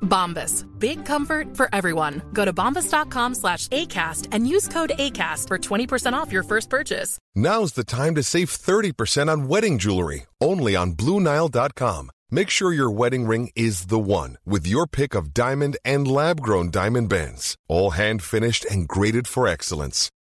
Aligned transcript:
Bombas. 0.00 0.66
Big 0.78 1.04
comfort 1.04 1.56
for 1.56 1.68
everyone. 1.72 2.22
Go 2.32 2.44
to 2.44 2.52
bombas.com 2.52 3.34
slash 3.34 3.68
ACAST 3.68 4.28
and 4.32 4.46
use 4.46 4.68
code 4.68 4.92
ACAST 4.98 5.48
for 5.48 5.58
20% 5.58 6.12
off 6.12 6.32
your 6.32 6.42
first 6.42 6.70
purchase. 6.70 7.18
Now's 7.34 7.72
the 7.72 7.84
time 7.84 8.14
to 8.16 8.22
save 8.22 8.48
30% 8.50 9.28
on 9.28 9.48
wedding 9.48 9.78
jewelry, 9.78 10.26
only 10.40 10.76
on 10.76 10.92
BlueNile.com. 10.92 12.10
Make 12.30 12.50
sure 12.50 12.72
your 12.72 12.90
wedding 12.92 13.26
ring 13.26 13.50
is 13.56 13.86
the 13.86 13.98
one 13.98 14.38
with 14.46 14.66
your 14.66 14.86
pick 14.86 15.16
of 15.16 15.34
diamond 15.34 15.76
and 15.84 16.06
lab 16.06 16.40
grown 16.40 16.70
diamond 16.70 17.08
bands, 17.08 17.56
all 17.68 17.90
hand 17.90 18.22
finished 18.22 18.64
and 18.70 18.86
graded 18.86 19.26
for 19.26 19.48
excellence. 19.48 20.10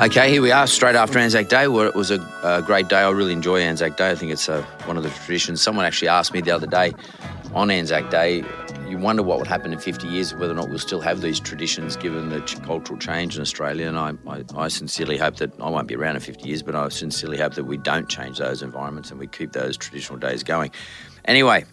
Okay, 0.00 0.30
here 0.30 0.40
we 0.40 0.50
are, 0.50 0.66
straight 0.66 0.96
after 0.96 1.18
Anzac 1.18 1.48
Day. 1.48 1.68
Where 1.68 1.86
it 1.86 1.94
was 1.94 2.10
a, 2.10 2.20
a 2.42 2.62
great 2.62 2.88
day. 2.88 3.00
I 3.00 3.10
really 3.10 3.34
enjoy 3.34 3.60
Anzac 3.60 3.98
Day. 3.98 4.10
I 4.10 4.14
think 4.14 4.32
it's 4.32 4.48
uh 4.48 4.62
one 4.86 4.96
of 4.96 5.02
the 5.02 5.10
traditions. 5.10 5.60
Someone 5.60 5.84
actually 5.84 6.08
asked 6.08 6.32
me 6.32 6.40
the 6.40 6.52
other 6.52 6.66
day 6.66 6.94
on 7.52 7.70
Anzac 7.70 8.10
Day, 8.10 8.42
you 8.88 8.96
wonder 8.96 9.22
what 9.22 9.38
would 9.38 9.46
happen 9.46 9.72
in 9.72 9.78
50 9.78 10.08
years, 10.08 10.34
whether 10.34 10.52
or 10.52 10.56
not 10.56 10.70
we'll 10.70 10.78
still 10.78 11.00
have 11.00 11.20
these 11.20 11.38
traditions 11.38 11.96
given 11.96 12.30
the 12.30 12.40
ch- 12.42 12.62
cultural 12.62 12.98
change 12.98 13.36
in 13.36 13.42
Australia. 13.42 13.88
And 13.88 13.98
I, 13.98 14.14
I, 14.26 14.42
I 14.56 14.68
sincerely 14.68 15.18
hope 15.18 15.36
that 15.36 15.52
I 15.60 15.68
won't 15.68 15.86
be 15.86 15.96
around 15.96 16.14
in 16.14 16.22
50 16.22 16.48
years, 16.48 16.62
but 16.62 16.74
I 16.74 16.88
sincerely 16.88 17.36
hope 17.36 17.54
that 17.54 17.64
we 17.64 17.76
don't 17.76 18.08
change 18.08 18.38
those 18.38 18.62
environments 18.62 19.10
and 19.10 19.20
we 19.20 19.26
keep 19.26 19.52
those 19.52 19.76
traditional 19.76 20.18
days 20.18 20.42
going. 20.42 20.70
Anyway, 21.26 21.64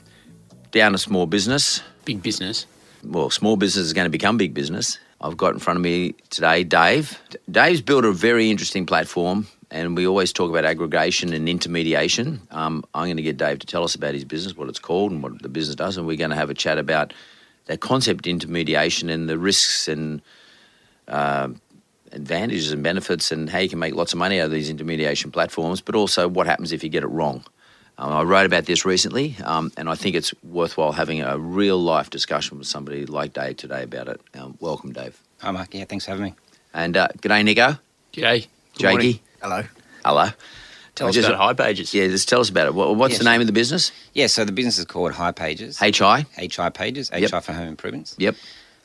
down 0.72 0.92
to 0.92 0.98
small 0.98 1.28
business 1.28 1.82
Big 2.04 2.22
business. 2.22 2.66
well, 3.04 3.30
small 3.30 3.56
business 3.56 3.86
is 3.86 3.94
going 3.94 4.06
to 4.06 4.10
become 4.10 4.38
big 4.38 4.54
business. 4.54 5.00
I've 5.20 5.38
got 5.38 5.54
in 5.54 5.60
front 5.60 5.78
of 5.78 5.84
me 5.84 6.14
today 6.30 6.64
Dave. 6.64 7.20
Dave's 7.50 7.82
built 7.82 8.06
a 8.06 8.12
very 8.12 8.52
interesting 8.52 8.86
platform, 8.86 9.48
and 9.72 9.98
we 9.98 10.06
always 10.06 10.32
talk 10.32 10.50
about 10.50 10.66
aggregation 10.66 11.34
and 11.34 11.50
intermediation. 11.50 12.42
Um, 12.52 12.86
I'm 12.94 13.06
going 13.06 13.18
to 13.18 13.24
get 13.24 13.38
Dave 13.38 13.60
to 13.60 13.68
tell 13.68 13.84
us 13.84 13.96
about 13.96 14.14
his 14.14 14.24
business, 14.24 14.56
what 14.56 14.70
it's 14.70 14.80
called, 14.80 15.12
and 15.12 15.24
what 15.24 15.42
the 15.42 15.50
business 15.50 15.76
does, 15.76 15.98
and 15.98 16.06
we're 16.06 16.18
going 16.18 16.30
to 16.30 16.36
have 16.36 16.50
a 16.50 16.54
chat 16.54 16.78
about 16.78 17.14
that 17.66 17.82
concept 17.82 18.28
intermediation 18.28 19.10
and 19.10 19.28
the 19.28 19.38
risks 19.38 19.88
and 19.88 20.22
uh, 21.08 21.50
advantages 22.12 22.72
and 22.72 22.84
benefits, 22.84 23.32
and 23.32 23.50
how 23.50 23.60
you 23.60 23.70
can 23.70 23.80
make 23.80 23.96
lots 23.96 24.14
of 24.14 24.20
money 24.20 24.40
out 24.40 24.46
of 24.46 24.52
these 24.52 24.70
intermediation 24.70 25.32
platforms, 25.32 25.82
but 25.82 25.96
also 25.96 26.28
what 26.28 26.46
happens 26.46 26.72
if 26.72 26.84
you 26.84 26.90
get 26.90 27.04
it 27.04 27.08
wrong. 27.08 27.44
Um, 28.00 28.14
I 28.14 28.22
wrote 28.22 28.46
about 28.46 28.66
this 28.66 28.86
recently, 28.86 29.36
um, 29.44 29.72
and 29.76 29.90
I 29.90 29.96
think 29.96 30.16
it's 30.16 30.34
worthwhile 30.44 30.92
having 30.92 31.22
a 31.22 31.38
real 31.38 31.80
life 31.82 32.10
discussion 32.12 32.60
with 32.60 32.68
somebody 32.68 33.06
like 33.08 33.34
Dave 33.34 33.58
today 33.58 33.84
about 33.84 34.08
it. 34.08 34.22
Um, 34.36 34.56
welcome, 34.60 34.92
Dave. 34.94 35.20
Hi, 35.42 35.50
Mark. 35.52 35.74
Yeah, 35.74 35.86
thanks 35.86 36.06
for 36.06 36.12
having 36.12 36.26
me. 36.26 36.34
And 36.74 36.96
uh, 36.96 37.08
g'day, 37.22 37.44
Nico. 37.44 37.78
G'day. 38.14 38.48
Good 38.78 38.84
morning. 38.84 39.12
Jakey. 39.14 39.24
Hello. 39.42 39.64
Hello. 40.06 40.30
Tell 40.94 41.08
us 41.08 41.16
Just- 41.16 41.28
about 41.30 41.58
Hipages. 41.58 41.94
Yeah, 41.94 42.08
just 42.08 42.30
tell 42.30 42.40
us 42.40 42.50
about 42.50 42.68
it. 42.68 42.74
What, 42.76 42.96
what's 42.96 43.14
Yes. 43.14 43.20
the 43.20 43.26
name 43.26 43.42
of 43.42 43.48
the 43.48 43.54
business? 43.54 43.92
Yeah, 44.14 44.28
so 44.28 44.46
the 44.46 44.52
business 44.52 44.78
is 44.78 44.86
called 44.86 45.14
Hipages. 45.14 45.78
HI. 45.80 46.26
HI 46.40 46.70
Pages, 46.70 47.12
Yep. 47.16 47.32
HI 47.32 47.40
for 47.40 47.54
Home 47.54 47.68
Improvements. 47.68 48.16
Yep. 48.20 48.36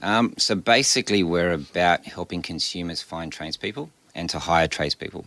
Um, 0.02 0.34
so 0.38 0.54
basically, 0.54 1.22
we're 1.22 1.52
about 1.52 2.04
helping 2.06 2.42
consumers 2.42 3.02
find 3.02 3.30
tradespeople 3.32 3.90
and 4.14 4.28
to 4.30 4.38
hire 4.38 4.68
tradespeople. 4.68 5.26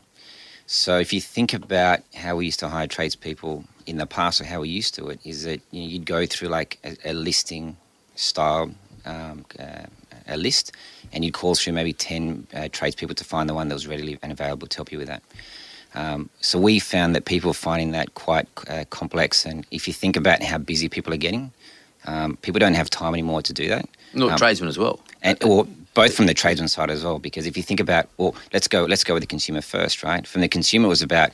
So 0.67 0.97
if 0.99 1.13
you 1.13 1.21
think 1.21 1.53
about 1.53 2.01
how 2.15 2.35
we 2.37 2.45
used 2.45 2.59
to 2.59 2.69
hire 2.69 2.87
tradespeople 2.87 3.63
in 3.85 3.97
the 3.97 4.05
past, 4.05 4.41
or 4.41 4.45
how 4.45 4.61
we 4.61 4.69
used 4.69 4.95
to 4.95 5.09
it, 5.09 5.19
is 5.23 5.43
that 5.43 5.61
you 5.71 5.81
know, 5.81 5.87
you'd 5.87 6.05
go 6.05 6.25
through 6.25 6.49
like 6.49 6.77
a, 6.83 7.11
a 7.11 7.13
listing 7.13 7.77
style, 8.15 8.71
um, 9.05 9.45
uh, 9.59 9.83
a 10.27 10.37
list, 10.37 10.71
and 11.13 11.23
you'd 11.23 11.33
call 11.33 11.55
through 11.55 11.73
maybe 11.73 11.93
10 11.93 12.47
uh, 12.53 12.67
tradespeople 12.71 13.15
to 13.15 13.23
find 13.23 13.47
the 13.49 13.53
one 13.53 13.67
that 13.69 13.75
was 13.75 13.87
readily 13.87 14.17
and 14.23 14.31
available 14.31 14.67
to 14.67 14.77
help 14.77 14.91
you 14.91 14.97
with 14.97 15.07
that. 15.07 15.21
Um, 15.93 16.29
so 16.41 16.59
we 16.59 16.79
found 16.79 17.15
that 17.15 17.25
people 17.25 17.51
are 17.51 17.53
finding 17.53 17.91
that 17.91 18.15
quite 18.15 18.47
uh, 18.67 18.83
complex, 18.89 19.45
and 19.45 19.65
if 19.71 19.87
you 19.87 19.93
think 19.93 20.17
about 20.17 20.41
how 20.43 20.57
busy 20.57 20.89
people 20.89 21.13
are 21.13 21.17
getting, 21.17 21.51
um, 22.05 22.37
people 22.41 22.59
don't 22.59 22.73
have 22.73 22.89
time 22.89 23.13
anymore 23.13 23.41
to 23.43 23.53
do 23.53 23.67
that. 23.69 23.87
No, 24.13 24.29
Um, 24.29 24.37
tradesman 24.37 24.69
as 24.69 24.77
well. 24.77 24.99
and 25.21 25.41
or 25.43 25.65
both 25.93 26.13
from 26.13 26.25
the 26.27 26.33
tradesman 26.33 26.67
side 26.67 26.89
as 26.89 27.03
well 27.03 27.19
because 27.19 27.45
if 27.45 27.55
you 27.55 27.63
think 27.63 27.79
about 27.79 28.07
well 28.17 28.35
let's 28.53 28.67
go 28.67 28.83
let's 28.85 29.03
go 29.05 29.13
with 29.13 29.23
the 29.23 29.27
consumer 29.27 29.61
first 29.61 30.03
right 30.03 30.27
from 30.27 30.41
the 30.41 30.47
consumer 30.49 30.85
it 30.85 30.89
was 30.89 31.01
about 31.01 31.31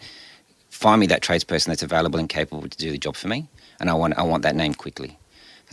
find 0.81 0.99
me 0.99 1.07
that 1.07 1.21
tradesperson 1.21 1.67
that's 1.67 1.83
available 1.83 2.19
and 2.19 2.29
capable 2.29 2.67
to 2.67 2.77
do 2.77 2.91
the 2.91 2.97
job 2.97 3.15
for 3.15 3.27
me 3.27 3.47
and 3.79 3.89
i 3.89 3.93
want 3.93 4.17
i 4.17 4.23
want 4.23 4.43
that 4.43 4.55
name 4.55 4.73
quickly. 4.73 5.17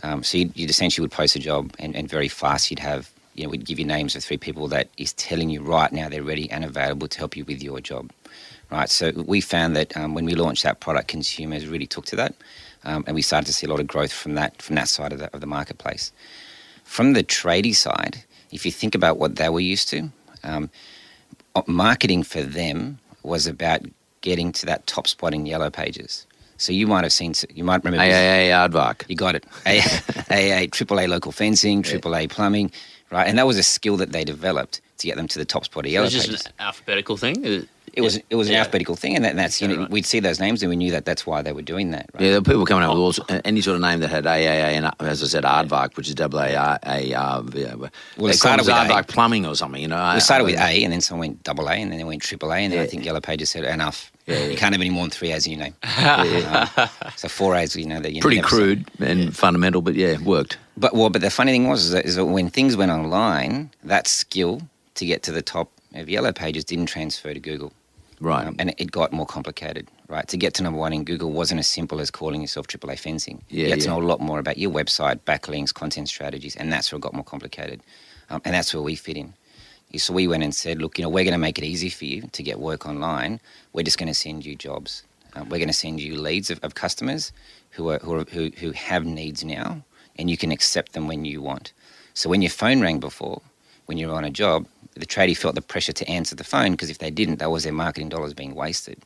Um, 0.01 0.23
so 0.23 0.37
you'd, 0.37 0.55
you'd 0.57 0.69
essentially 0.69 1.03
would 1.03 1.11
post 1.11 1.35
a 1.35 1.39
job 1.39 1.73
and, 1.79 1.93
and 1.93 2.07
very 2.07 2.29
fast 2.29 2.69
you'd 2.71 2.79
have 2.91 3.11
you 3.35 3.43
know 3.43 3.49
we'd 3.49 3.65
give 3.65 3.79
you 3.79 3.85
names 3.85 4.15
of 4.15 4.23
three 4.23 4.37
people 4.37 4.67
that 4.69 4.87
is 4.97 5.11
telling 5.13 5.49
you 5.49 5.61
right 5.61 5.91
now 5.91 6.07
they're 6.07 6.23
ready 6.23 6.49
and 6.51 6.63
available 6.63 7.07
to 7.09 7.17
help 7.17 7.35
you 7.35 7.43
with 7.45 7.61
your 7.61 7.81
job 7.81 8.11
right? 8.71 8.89
So 8.89 9.11
we 9.25 9.41
found 9.41 9.75
that 9.75 9.95
um, 9.97 10.13
when 10.13 10.25
we 10.25 10.35
launched 10.35 10.63
that 10.63 10.79
product 10.79 11.07
consumers 11.07 11.67
really 11.67 11.87
took 11.87 12.05
to 12.05 12.15
that 12.17 12.35
um, 12.83 13.03
and 13.07 13.15
we 13.15 13.21
started 13.21 13.47
to 13.47 13.53
see 13.53 13.67
a 13.67 13.69
lot 13.69 13.79
of 13.79 13.87
growth 13.87 14.13
from 14.13 14.35
that 14.35 14.61
from 14.61 14.75
that 14.75 14.87
side 14.87 15.11
of 15.11 15.19
the, 15.19 15.33
of 15.33 15.41
the 15.41 15.47
marketplace. 15.47 16.11
From 16.83 17.13
the 17.13 17.23
tradie 17.23 17.75
side, 17.75 18.23
if 18.51 18.65
you 18.65 18.71
think 18.71 18.95
about 18.95 19.17
what 19.17 19.35
they 19.35 19.49
were 19.49 19.59
used 19.59 19.89
to, 19.89 20.09
um, 20.43 20.69
marketing 21.67 22.23
for 22.23 22.41
them 22.41 22.99
was 23.23 23.45
about 23.47 23.81
getting 24.21 24.51
to 24.53 24.65
that 24.65 24.85
top 24.87 25.07
spot 25.07 25.33
in 25.33 25.45
yellow 25.45 25.69
pages. 25.69 26.25
So 26.57 26.73
you 26.73 26.87
might 26.87 27.03
have 27.03 27.13
seen, 27.13 27.33
you 27.53 27.63
might 27.63 27.83
remember. 27.85 28.03
AAA 28.03 28.49
Aardvark. 28.49 29.05
You 29.07 29.15
got 29.15 29.35
it. 29.35 29.45
A- 29.65 29.79
AA, 29.79 30.67
AAA 30.67 31.07
local 31.15 31.31
fencing, 31.31 31.83
AAA 31.83 32.29
plumbing, 32.29 32.71
right? 33.11 33.27
And 33.27 33.37
that 33.37 33.47
was 33.47 33.57
a 33.57 33.63
skill 33.63 33.95
that 33.97 34.11
they 34.11 34.25
developed 34.25 34.81
to 34.99 35.07
get 35.07 35.15
them 35.17 35.27
to 35.27 35.39
the 35.39 35.45
top 35.45 35.65
spot 35.65 35.85
of 35.85 35.89
So 35.89 35.93
yellow 35.93 36.05
it's 36.05 36.15
just 36.15 36.27
pages. 36.29 36.45
an 36.45 36.53
alphabetical 36.59 37.17
thing. 37.17 37.45
Uh, 37.45 37.61
It 37.93 38.01
was 38.01 38.17
it 38.29 38.35
was 38.35 38.47
an 38.47 38.53
Yeah. 38.53 38.59
alphabetical 38.61 38.95
thing, 38.95 39.15
and, 39.15 39.25
that, 39.25 39.31
and 39.31 39.39
that's 39.39 39.59
you 39.59 39.67
Yeah, 39.67 39.73
know 39.75 39.81
right. 39.81 39.89
we'd 39.91 40.05
see 40.05 40.19
those 40.19 40.39
names 40.39 40.61
and 40.61 40.69
we 40.69 40.75
knew 40.75 40.91
that 40.91 41.05
that's 41.05 41.25
why 41.25 41.41
they 41.41 41.51
were 41.53 41.63
doing 41.73 41.89
that. 41.91 42.05
Right? 42.13 42.21
Yeah, 42.23 42.29
there 42.33 42.39
were 42.41 42.45
people 42.51 42.65
coming 42.65 42.83
up 42.85 42.91
with 42.93 42.99
all, 43.01 43.09
s- 43.09 43.41
any 43.51 43.61
sort 43.61 43.75
of 43.75 43.81
name 43.81 43.99
that 44.01 44.11
had 44.11 44.25
AAA 44.25 44.77
and, 44.77 44.85
uh, 44.85 44.91
as 44.99 45.23
I 45.23 45.27
said, 45.27 45.43
Aardvark, 45.43 45.97
which 45.97 46.07
is 46.07 46.13
double 46.13 46.39
A 46.39 46.53
R 46.55 46.79
A 46.85 47.13
R. 47.15 47.41
Well, 47.41 48.29
it 48.29 48.35
started 48.35 48.61
it 48.61 48.67
with 48.67 48.75
A. 48.75 48.79
Aardvark 48.93 49.07
Plumbing 49.07 49.43
or 49.47 49.55
something, 49.55 49.81
you 49.81 49.87
know. 49.87 50.11
We 50.13 50.19
started 50.19 50.43
with 50.45 50.59
A, 50.59 50.83
and 50.83 50.93
then 50.93 51.01
someone 51.01 51.29
went 51.29 51.43
double 51.43 51.67
A, 51.67 51.73
and 51.81 51.91
then 51.91 51.97
they 51.97 52.03
went 52.11 52.21
triple 52.21 52.51
A, 52.53 52.57
and 52.57 52.71
then 52.71 52.79
I 52.79 52.85
think 52.85 53.03
Yellow 53.05 53.21
Pages 53.21 53.49
said 53.49 53.63
enough. 53.63 54.11
Yeah, 54.27 54.37
You 54.37 54.51
yeah. 54.51 54.55
can't 54.61 54.73
have 54.75 54.81
any 54.81 54.91
more 54.91 55.03
than 55.05 55.09
three 55.11 55.31
A's 55.33 55.47
in 55.47 55.53
your 55.53 55.61
name. 55.65 55.75
Um, 55.97 56.67
so 57.15 57.27
four 57.27 57.55
A's, 57.55 57.75
you 57.75 57.87
know 57.87 57.99
that 57.99 58.13
you 58.13 58.21
Pretty 58.21 58.37
never- 58.37 58.47
crude 58.47 58.85
and 58.99 59.35
fundamental, 59.35 59.81
but 59.81 59.95
yeah, 59.95 60.17
worked. 60.19 60.57
But 60.77 60.93
well, 60.93 61.09
but 61.09 61.21
the 61.21 61.31
funny 61.31 61.51
thing 61.53 61.67
was 61.67 61.85
is 61.85 61.91
that, 61.91 62.05
is 62.05 62.15
that 62.17 62.25
when 62.25 62.49
things 62.51 62.77
went 62.77 62.91
online, 62.91 63.71
that 63.83 64.07
skill 64.07 64.61
to 64.99 65.05
get 65.05 65.23
to 65.23 65.31
the 65.31 65.41
top 65.41 65.71
of 65.95 66.09
Yellow 66.09 66.31
Pages 66.31 66.63
didn't 66.63 66.85
transfer 66.85 67.33
to 67.33 67.39
Google. 67.39 67.73
Right. 68.21 68.45
Um, 68.45 68.55
and 68.59 68.73
it 68.77 68.91
got 68.91 69.13
more 69.13 69.25
complicated, 69.25 69.87
right? 70.09 70.27
To 70.27 70.37
get 70.37 70.53
to 70.55 70.63
number 70.63 70.77
one 70.77 70.91
in 70.91 71.05
Google 71.05 71.31
wasn't 71.31 71.59
as 71.59 71.69
simple 71.69 72.01
as 72.01 72.11
calling 72.11 72.41
yourself 72.41 72.67
AAA 72.67 72.99
fencing. 72.99 73.41
Yeah, 73.47 73.65
you 73.65 73.69
had 73.71 73.81
to 73.81 73.87
know 73.87 74.01
a 74.01 74.03
lot 74.03 74.19
more 74.19 74.39
about 74.39 74.57
your 74.57 74.71
website, 74.71 75.21
backlinks, 75.21 75.73
content 75.73 76.09
strategies, 76.09 76.55
and 76.57 76.71
that's 76.71 76.91
where 76.91 76.97
it 76.97 77.01
got 77.01 77.13
more 77.13 77.23
complicated. 77.23 77.81
Um, 78.29 78.41
and 78.43 78.53
that's 78.53 78.73
where 78.73 78.83
we 78.83 78.95
fit 78.95 79.15
in. 79.15 79.33
So 79.95 80.13
we 80.13 80.27
went 80.27 80.43
and 80.43 80.53
said, 80.53 80.81
look, 80.81 80.99
you 80.99 81.03
know, 81.03 81.09
we're 81.09 81.23
going 81.23 81.31
to 81.31 81.39
make 81.39 81.57
it 81.57 81.63
easy 81.63 81.89
for 81.89 82.05
you 82.05 82.21
to 82.21 82.43
get 82.43 82.59
work 82.59 82.85
online. 82.85 83.39
We're 83.73 83.83
just 83.83 83.97
going 83.97 84.07
to 84.07 84.13
send 84.13 84.45
you 84.45 84.55
jobs. 84.55 85.03
Um, 85.33 85.49
we're 85.49 85.57
going 85.57 85.67
to 85.69 85.73
send 85.73 86.01
you 86.01 86.19
leads 86.19 86.51
of, 86.51 86.59
of 86.61 86.75
customers 86.75 87.31
who 87.71 87.89
are, 87.89 87.99
who, 87.99 88.15
are 88.15 88.25
who 88.25 88.51
who 88.57 88.71
have 88.71 89.05
needs 89.05 89.43
now, 89.43 89.81
and 90.17 90.29
you 90.29 90.37
can 90.37 90.51
accept 90.51 90.91
them 90.91 91.07
when 91.07 91.23
you 91.23 91.41
want. 91.41 91.71
So 92.13 92.29
when 92.29 92.41
your 92.41 92.51
phone 92.51 92.81
rang 92.81 92.99
before, 92.99 93.41
when 93.89 93.97
you 93.97 94.07
were 94.07 94.13
on 94.13 94.23
a 94.23 94.29
job, 94.29 94.67
the 94.93 95.05
tradie 95.07 95.35
felt 95.35 95.55
the 95.55 95.63
pressure 95.63 95.91
to 95.91 96.07
answer 96.07 96.35
the 96.35 96.43
phone 96.43 96.73
because 96.73 96.91
if 96.91 96.99
they 96.99 97.09
didn't, 97.09 97.39
that 97.39 97.49
was 97.49 97.63
their 97.63 97.73
marketing 97.73 98.07
dollars 98.07 98.35
being 98.35 98.53
wasted. 98.53 98.99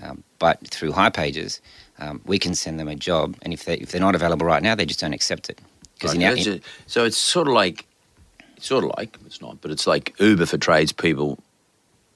Um, 0.00 0.22
but 0.38 0.64
through 0.68 0.92
Hipages, 0.92 1.60
um, 1.98 2.20
we 2.24 2.38
can 2.38 2.54
send 2.54 2.78
them 2.78 2.86
a 2.86 2.94
job, 2.94 3.36
and 3.42 3.52
if 3.52 3.64
they 3.64 3.74
if 3.78 3.90
they're 3.90 4.00
not 4.00 4.14
available 4.14 4.46
right 4.46 4.62
now, 4.62 4.76
they 4.76 4.86
just 4.86 5.00
don't 5.00 5.12
accept 5.12 5.50
it. 5.50 5.60
Right, 6.04 6.14
in 6.14 6.60
so 6.86 7.04
it's 7.04 7.18
sort 7.18 7.48
of 7.48 7.54
like, 7.54 7.84
it's 8.56 8.66
sort 8.66 8.84
of 8.84 8.92
like 8.96 9.18
it's 9.26 9.40
not, 9.40 9.60
but 9.60 9.72
it's 9.72 9.88
like 9.88 10.14
Uber 10.20 10.46
for 10.46 10.56
tradespeople 10.56 11.40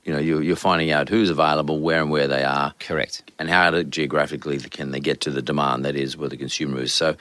you 0.05 0.13
know 0.13 0.21
you're, 0.21 0.43
you're 0.43 0.55
finding 0.55 0.93
out 0.93 1.09
who's 1.09 1.29
available, 1.29 1.81
where 1.81 2.01
and 2.01 2.11
where 2.13 2.29
they 2.29 2.45
are, 2.45 2.73
Correct. 2.79 3.29
and 3.41 3.51
how 3.51 3.71
to, 3.71 3.83
geographically 3.83 4.59
can 4.59 4.93
they 4.93 5.01
get 5.01 5.21
to 5.23 5.31
the 5.31 5.43
demand 5.43 5.85
that 5.85 5.97
is 5.97 6.17
where 6.17 6.29
the 6.29 6.37
consumer 6.37 6.83
is. 6.83 6.95
So, 6.95 7.17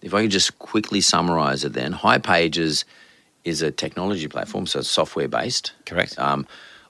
if 0.00 0.14
I 0.14 0.22
could 0.22 0.30
just 0.30 0.60
quickly 0.60 1.00
summarise 1.00 1.64
it, 1.64 1.72
then 1.72 1.90
High 1.90 2.18
Pages 2.18 2.84
is 3.48 3.62
a 3.62 3.70
technology 3.70 4.28
platform, 4.28 4.66
so 4.66 4.80
it's 4.80 4.90
software 4.90 5.28
based, 5.28 5.72
Correct. 5.86 6.18
um, 6.18 6.46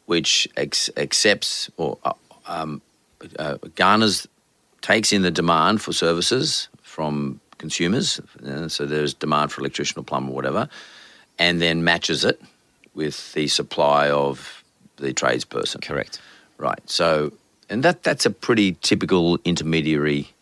which 0.07 0.49
ex- 0.57 0.91
accepts 0.97 1.71
or 1.77 1.99
uh, 2.05 2.13
um, 2.47 2.83
uh, 3.39 3.59
garners 3.75 4.27
takes 4.81 5.13
in 5.13 5.23
the 5.23 5.31
demand 5.31 5.81
for 5.83 5.93
services 5.93 6.69
from 6.83 7.41
consumers. 7.59 8.21
Uh, 8.47 8.69
so 8.69 8.87
there's 8.87 9.15
demand 9.15 9.53
for 9.53 9.61
electrician 9.61 9.99
or 9.99 10.05
plumber 10.05 10.33
or 10.33 10.35
whatever, 10.35 10.69
and 11.39 11.61
then 11.61 11.85
matches 11.85 12.25
it 12.25 12.41
with 12.95 13.33
the 13.35 13.47
supply 13.49 14.11
of 14.11 14.65
the 14.97 15.13
tradesperson. 15.13 15.83
Correct. 15.83 16.21
Right. 16.59 16.81
So, 16.87 17.33
and 17.71 17.83
that 17.83 18.03
that's 18.03 18.27
a 18.27 18.31
pretty 18.31 18.77
typical 18.81 19.39
intermediary 19.45 20.33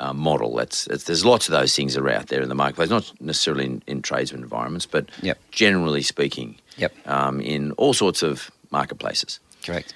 uh, 0.00 0.12
model. 0.12 0.56
That's, 0.56 0.86
that's 0.86 1.04
there's 1.04 1.24
lots 1.24 1.48
of 1.48 1.52
those 1.52 1.74
things 1.76 1.94
that 1.94 2.02
are 2.02 2.10
out 2.10 2.26
there 2.28 2.42
in 2.42 2.48
the 2.48 2.54
marketplace, 2.54 2.90
not 2.90 3.12
necessarily 3.20 3.66
in, 3.66 3.82
in 3.86 4.02
tradesman 4.02 4.42
environments, 4.42 4.86
but 4.86 5.08
Yep. 5.22 5.38
generally 5.50 6.02
speaking, 6.02 6.56
Yep. 6.78 6.92
um, 7.06 7.40
in 7.40 7.72
all 7.72 7.92
sorts 7.94 8.22
of 8.22 8.50
marketplaces. 8.70 9.38
Correct. 9.64 9.94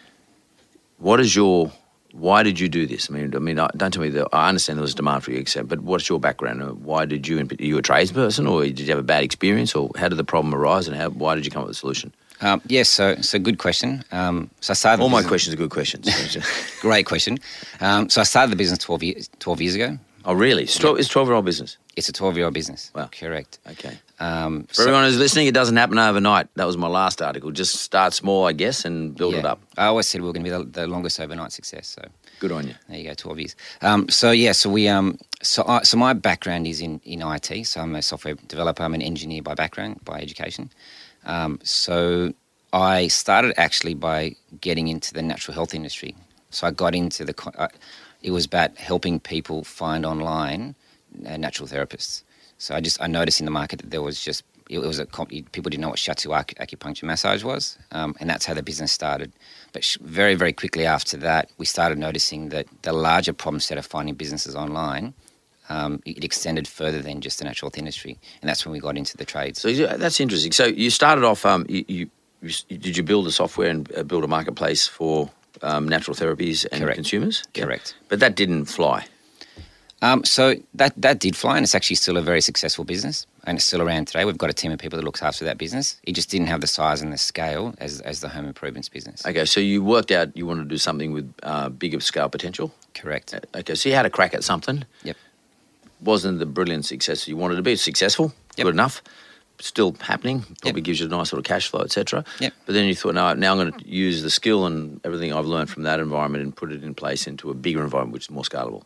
What 0.99 1.21
is 1.21 1.35
your 1.35 1.73
why 2.13 2.45
did 2.45 2.61
you 2.61 2.69
do 2.69 2.87
this? 2.87 3.11
I 3.11 3.13
mean, 3.15 3.35
I 3.35 3.41
mean, 3.41 3.59
uh, 3.59 3.67
don't 3.77 3.93
tell 3.93 4.01
me 4.03 4.09
that 4.11 4.29
I 4.33 4.49
understand 4.49 4.79
there 4.79 4.83
was 4.83 4.95
demand 4.95 5.25
for 5.25 5.33
you, 5.33 5.39
except, 5.39 5.67
but 5.67 5.81
what's 5.81 6.09
your 6.09 6.21
background? 6.21 6.63
Uh, 6.63 6.67
Why 6.69 7.07
did 7.07 7.27
you? 7.27 7.41
Are 7.41 7.47
you 7.59 7.77
a 7.77 7.83
tradesperson, 7.83 8.49
or 8.49 8.63
did 8.63 8.79
you 8.79 8.87
have 8.91 8.99
a 8.99 9.03
bad 9.03 9.25
experience, 9.25 9.75
or 9.75 9.91
how 9.97 10.09
did 10.09 10.15
the 10.15 10.23
problem 10.25 10.55
arise, 10.55 10.87
and 10.87 10.97
how, 10.97 11.09
why 11.11 11.35
did 11.35 11.45
you 11.45 11.51
come 11.51 11.63
up 11.63 11.67
with 11.69 11.77
a 11.77 11.81
solution? 11.81 12.15
Um, 12.41 12.61
yes. 12.67 12.89
so, 12.91 13.15
so 13.17 13.39
good 13.39 13.59
question. 13.59 14.05
Um, 14.13 14.51
so 14.61 14.73
I 14.73 14.75
started. 14.75 15.03
All 15.03 15.09
my 15.09 15.23
questions 15.23 15.55
are 15.55 15.57
good 15.57 15.71
questions. 15.71 16.09
Great 16.81 17.07
question. 17.07 17.39
Um, 17.81 18.09
so 18.11 18.21
I 18.21 18.25
started 18.25 18.51
the 18.53 18.57
business 18.57 18.79
12 18.81 19.03
years, 19.03 19.31
12 19.39 19.61
years 19.61 19.75
ago. 19.75 19.99
oh, 20.27 20.35
really? 20.35 20.65
It's 20.65 20.77
12, 20.79 20.99
it's 20.99 21.09
12 21.09 21.29
year 21.29 21.35
old 21.37 21.45
business. 21.45 21.77
It's 21.97 22.09
a 22.09 22.13
12 22.13 22.37
year 22.37 22.45
old 22.47 22.55
business. 22.55 22.91
Wow. 22.95 23.09
Correct. 23.13 23.59
Okay. 23.71 23.97
Um, 24.21 24.65
For 24.73 24.83
everyone 24.83 25.05
who's 25.05 25.19
listening, 25.19 25.47
it 25.47 25.55
doesn't 25.55 25.77
happen 25.77 25.99
overnight. 25.99 26.49
That 26.57 26.67
was 26.67 26.77
my 26.77 26.89
last 26.89 27.21
article. 27.23 27.51
Just 27.51 27.77
start 27.77 28.13
small, 28.13 28.47
I 28.47 28.53
guess, 28.53 28.85
and 28.85 29.15
build 29.15 29.35
it 29.35 29.45
up. 29.45 29.61
I 29.77 29.87
always 29.87 30.09
said 30.09 30.21
we 30.21 30.27
were 30.27 30.33
going 30.33 30.45
to 30.45 30.51
be 30.51 30.57
the, 30.57 30.81
the 30.81 30.87
longest 30.87 31.21
overnight 31.21 31.53
success. 31.53 31.89
So 31.89 32.03
Good 32.41 32.53
on 32.53 32.67
you. 32.69 32.75
there 32.89 32.99
you 32.99 33.05
go, 33.09 33.15
12 33.15 33.39
years. 33.39 33.57
Um, 33.83 34.09
so 34.09 34.31
yeah, 34.33 34.53
so 34.53 34.71
we 34.71 34.89
um, 34.89 35.19
so 35.43 35.65
I, 35.67 35.83
so 35.83 35.97
my 35.97 36.13
background 36.15 36.67
is 36.67 36.81
in 36.81 37.01
in 37.05 37.23
IT. 37.23 37.67
So 37.67 37.81
I'm 37.81 37.95
a 37.95 38.03
software 38.03 38.35
developer. 38.49 38.83
I'm 38.83 38.95
an 38.95 39.03
engineer 39.03 39.43
by 39.43 39.55
background, 39.55 40.01
by 40.05 40.21
education. 40.21 40.71
Um, 41.25 41.59
so 41.63 42.33
I 42.73 43.09
started 43.09 43.55
actually 43.59 43.95
by 43.95 44.37
getting 44.61 44.89
into 44.89 45.15
the 45.15 45.23
natural 45.23 45.55
health 45.55 45.75
industry. 45.75 46.15
So 46.51 46.67
I 46.67 46.71
got 46.71 46.95
into 46.95 47.25
the. 47.25 47.35
I, 47.59 47.69
it 48.23 48.31
was 48.31 48.47
about 48.47 48.77
helping 48.79 49.21
people 49.21 49.65
find 49.65 50.07
online 50.07 50.75
uh, 51.27 51.37
natural 51.37 51.69
therapists. 51.69 52.23
So 52.59 52.75
I 52.75 52.81
just 52.81 53.01
I 53.01 53.07
noticed 53.07 53.41
in 53.41 53.45
the 53.45 53.51
market 53.51 53.81
that 53.81 53.91
there 53.91 54.03
was 54.03 54.23
just 54.23 54.45
it 54.71 54.79
was 54.79 54.99
a 54.99 55.07
people 55.07 55.71
didn't 55.71 55.81
know 55.81 55.91
what 55.91 55.99
shiatsu 55.99 56.37
ac- 56.39 56.57
acupuncture 56.61 57.05
massage 57.05 57.45
was, 57.45 57.79
um, 57.93 58.15
and 58.21 58.31
that's 58.31 58.47
how 58.47 58.55
the 58.55 58.63
business 58.63 58.93
started. 58.93 59.33
But 59.73 59.85
sh- 59.85 59.99
very 60.01 60.35
very 60.35 60.53
quickly 60.53 60.87
after 60.87 61.17
that, 61.19 61.51
we 61.59 61.67
started 61.67 61.99
noticing 61.99 62.49
that 62.51 62.67
the 62.83 62.93
larger 62.93 63.33
problem 63.33 63.61
set 63.61 63.79
of 63.79 63.87
finding 63.87 64.15
businesses 64.15 64.55
online. 64.55 65.15
Um, 65.71 66.01
it 66.05 66.25
extended 66.25 66.69
further 66.69 67.01
than 67.01 67.21
just 67.21 67.39
the 67.39 67.45
natural 67.45 67.69
health 67.71 67.79
industry, 67.79 68.19
and 68.43 68.49
that's 68.49 68.67
when 68.67 68.73
we 68.73 68.81
got 68.81 68.99
into 68.99 69.17
the 69.17 69.25
trades. 69.25 69.61
So 69.61 69.73
that's 69.97 70.21
interesting. 70.21 70.53
So 70.53 70.67
you 70.67 70.91
started 70.91 71.25
off. 71.25 71.47
Um, 71.47 71.65
you, 71.69 71.85
you, 71.89 72.11
you 72.43 72.79
did 72.79 72.97
you 72.97 73.03
build 73.03 73.27
a 73.27 73.33
software 73.33 73.71
and 73.71 73.91
uh, 73.97 74.03
build 74.03 74.25
a 74.25 74.29
marketplace 74.29 74.87
for 74.87 75.31
um, 75.63 75.89
natural 75.89 76.15
therapies 76.15 76.67
and 76.71 76.83
Correct. 76.83 76.97
consumers? 76.97 77.43
Yeah. 77.55 77.65
Correct. 77.65 77.95
But 78.09 78.21
that 78.21 78.37
didn't 78.37 78.67
fly. 78.67 79.07
Um, 80.03 80.23
so 80.25 80.55
that 80.75 80.93
that 81.01 81.19
did 81.19 81.35
fly, 81.35 81.57
and 81.57 81.65
it's 81.65 81.75
actually 81.75 81.97
still 81.97 82.19
a 82.19 82.21
very 82.23 82.43
successful 82.43 82.85
business, 82.85 83.27
and 83.45 83.57
it's 83.57 83.65
still 83.65 83.81
around 83.81 84.07
today. 84.09 84.27
We've 84.27 84.37
got 84.37 84.51
a 84.51 84.53
team 84.53 84.71
of 84.71 84.79
people 84.79 84.99
that 84.99 85.05
looks 85.05 85.23
after 85.23 85.47
that 85.47 85.57
business. 85.57 85.99
It 86.03 86.13
just 86.13 86.29
didn't 86.29 86.49
have 86.49 86.61
the 86.61 86.67
size 86.67 87.01
and 87.01 87.11
the 87.11 87.17
scale 87.17 87.75
as 87.79 88.03
as 88.03 88.21
the 88.21 88.29
home 88.29 88.45
improvements 88.45 88.91
business. 88.91 89.25
Okay, 89.25 89.47
so 89.47 89.61
you 89.61 89.83
worked 89.83 90.11
out 90.11 90.37
you 90.37 90.47
wanted 90.47 90.65
to 90.65 90.69
do 90.69 90.77
something 90.77 91.13
with 91.13 91.33
uh, 91.43 91.71
bigger 91.71 92.01
scale 92.01 92.29
potential. 92.29 92.71
Correct. 92.93 93.33
Uh, 93.33 93.41
Okay, 93.61 93.75
so 93.75 93.89
you 93.89 93.95
had 93.95 94.05
a 94.05 94.11
crack 94.11 94.35
at 94.35 94.45
something. 94.45 94.85
Yep. 95.05 95.17
Wasn't 96.05 96.39
the 96.39 96.47
brilliant 96.47 96.85
success 96.85 97.27
you 97.27 97.37
wanted 97.37 97.57
to 97.57 97.63
be 97.63 97.77
successful? 97.77 98.33
Yep. 98.57 98.67
Good 98.67 98.75
enough. 98.75 99.03
Still 99.59 99.97
happening. 100.01 100.45
Probably 100.63 100.83
gives 100.83 101.01
you 101.01 101.07
a 101.07 101.09
nice 101.09 101.31
sort 101.31 101.39
of 101.39 101.45
cash 101.45 101.69
flow, 101.69 101.81
etc. 101.81 102.25
Yep. 102.41 102.53
But 102.67 102.73
then 102.73 102.87
you 102.87 102.95
thought, 102.95 103.15
no, 103.15 103.33
now 103.35 103.53
I'm 103.53 103.59
going 103.59 103.73
to 103.73 103.89
use 103.89 104.23
the 104.23 104.31
skill 104.31 104.67
and 104.67 105.01
everything 105.05 105.33
I've 105.33 105.47
learned 105.47 105.71
from 105.71 105.85
that 105.85 106.01
environment 106.01 106.45
and 106.45 106.55
put 106.55 106.73
it 106.73 106.83
in 106.83 106.95
place 106.95 107.27
into 107.27 107.51
a 107.51 107.55
bigger 107.55 107.83
environment, 107.83 108.13
which 108.13 108.25
is 108.25 108.31
more 108.31 108.43
scalable. 108.43 108.83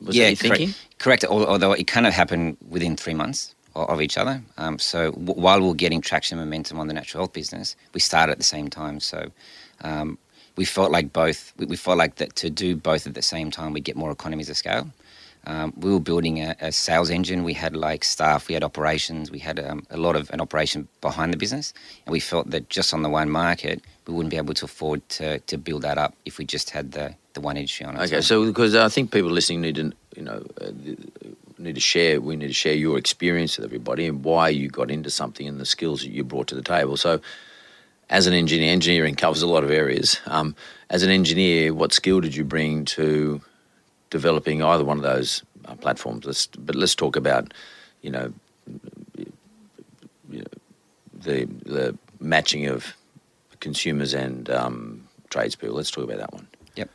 Was 0.00 0.16
yeah, 0.16 0.30
that 0.30 0.38
correct. 0.38 0.56
thinking? 0.58 0.74
Correct. 0.98 1.24
Although 1.24 1.72
it 1.72 1.86
kind 1.86 2.06
of 2.06 2.14
happened 2.14 2.56
within 2.68 2.96
three 2.96 3.14
months 3.14 3.54
of 3.74 4.00
each 4.00 4.18
other. 4.18 4.42
Um, 4.58 4.78
so 4.78 5.12
w- 5.12 5.40
while 5.40 5.60
we're 5.60 5.74
getting 5.74 6.00
traction 6.00 6.38
and 6.38 6.48
momentum 6.48 6.78
on 6.78 6.88
the 6.88 6.94
natural 6.94 7.22
health 7.22 7.32
business, 7.32 7.76
we 7.94 8.00
started 8.00 8.32
at 8.32 8.38
the 8.38 8.44
same 8.44 8.68
time. 8.68 9.00
So 9.00 9.30
um, 9.82 10.18
we 10.56 10.64
felt 10.64 10.90
like 10.90 11.12
both. 11.12 11.52
We, 11.56 11.66
we 11.66 11.76
felt 11.76 11.98
like 11.98 12.16
that 12.16 12.36
to 12.36 12.50
do 12.50 12.76
both 12.76 13.06
at 13.06 13.14
the 13.14 13.22
same 13.22 13.50
time, 13.50 13.72
we'd 13.72 13.84
get 13.84 13.96
more 13.96 14.10
economies 14.10 14.50
of 14.50 14.56
scale. 14.56 14.90
Um, 15.50 15.72
we 15.76 15.90
were 15.92 16.00
building 16.00 16.38
a, 16.38 16.54
a 16.60 16.70
sales 16.70 17.10
engine. 17.10 17.42
We 17.42 17.54
had 17.54 17.74
like 17.74 18.04
staff. 18.04 18.46
We 18.46 18.54
had 18.54 18.62
operations. 18.62 19.32
We 19.32 19.40
had 19.40 19.58
um, 19.58 19.84
a 19.90 19.96
lot 19.96 20.14
of 20.14 20.30
an 20.30 20.40
operation 20.40 20.86
behind 21.00 21.32
the 21.32 21.36
business, 21.36 21.74
and 22.06 22.12
we 22.12 22.20
felt 22.20 22.50
that 22.50 22.68
just 22.68 22.94
on 22.94 23.02
the 23.02 23.08
one 23.08 23.28
market, 23.28 23.82
we 24.06 24.14
wouldn't 24.14 24.30
be 24.30 24.36
able 24.36 24.54
to 24.54 24.64
afford 24.66 25.06
to, 25.08 25.40
to 25.40 25.58
build 25.58 25.82
that 25.82 25.98
up 25.98 26.14
if 26.24 26.38
we 26.38 26.44
just 26.44 26.70
had 26.70 26.92
the, 26.92 27.16
the 27.34 27.40
one 27.40 27.56
industry 27.56 27.84
on 27.84 27.96
it. 27.96 28.02
Okay, 28.02 28.20
so 28.20 28.46
because 28.46 28.76
I 28.76 28.88
think 28.88 29.10
people 29.10 29.30
listening 29.30 29.62
need 29.62 29.74
to, 29.74 29.92
you 30.14 30.22
know, 30.22 30.44
uh, 30.60 30.70
need 31.58 31.74
to 31.74 31.80
share. 31.80 32.20
We 32.20 32.36
need 32.36 32.48
to 32.48 32.52
share 32.52 32.74
your 32.74 32.96
experience 32.96 33.56
with 33.56 33.64
everybody 33.64 34.06
and 34.06 34.22
why 34.22 34.50
you 34.50 34.68
got 34.68 34.88
into 34.88 35.10
something 35.10 35.48
and 35.48 35.58
the 35.58 35.66
skills 35.66 36.02
that 36.02 36.10
you 36.10 36.22
brought 36.22 36.46
to 36.48 36.54
the 36.54 36.62
table. 36.62 36.96
So, 36.96 37.20
as 38.08 38.28
an 38.28 38.34
engineer, 38.34 38.70
engineering 38.70 39.16
covers 39.16 39.42
a 39.42 39.48
lot 39.48 39.64
of 39.64 39.70
areas. 39.72 40.20
Um, 40.26 40.54
as 40.90 41.02
an 41.02 41.10
engineer, 41.10 41.74
what 41.74 41.92
skill 41.92 42.20
did 42.20 42.36
you 42.36 42.44
bring 42.44 42.84
to 42.96 43.40
developing 44.10 44.62
either 44.62 44.84
one 44.84 44.96
of 44.98 45.02
those 45.02 45.42
uh, 45.64 45.74
platforms? 45.74 46.26
Let's, 46.26 46.46
but 46.46 46.74
let's 46.74 46.94
talk 46.94 47.16
about, 47.16 47.54
you 48.02 48.10
know, 48.10 48.32
you 50.28 50.38
know, 50.38 50.44
the 51.12 51.44
the 51.64 51.98
matching 52.20 52.66
of 52.66 52.94
consumers 53.60 54.14
and 54.14 54.48
um, 54.50 55.08
tradespeople. 55.30 55.76
Let's 55.76 55.90
talk 55.90 56.04
about 56.04 56.18
that 56.18 56.32
one. 56.32 56.46
Yep. 56.76 56.90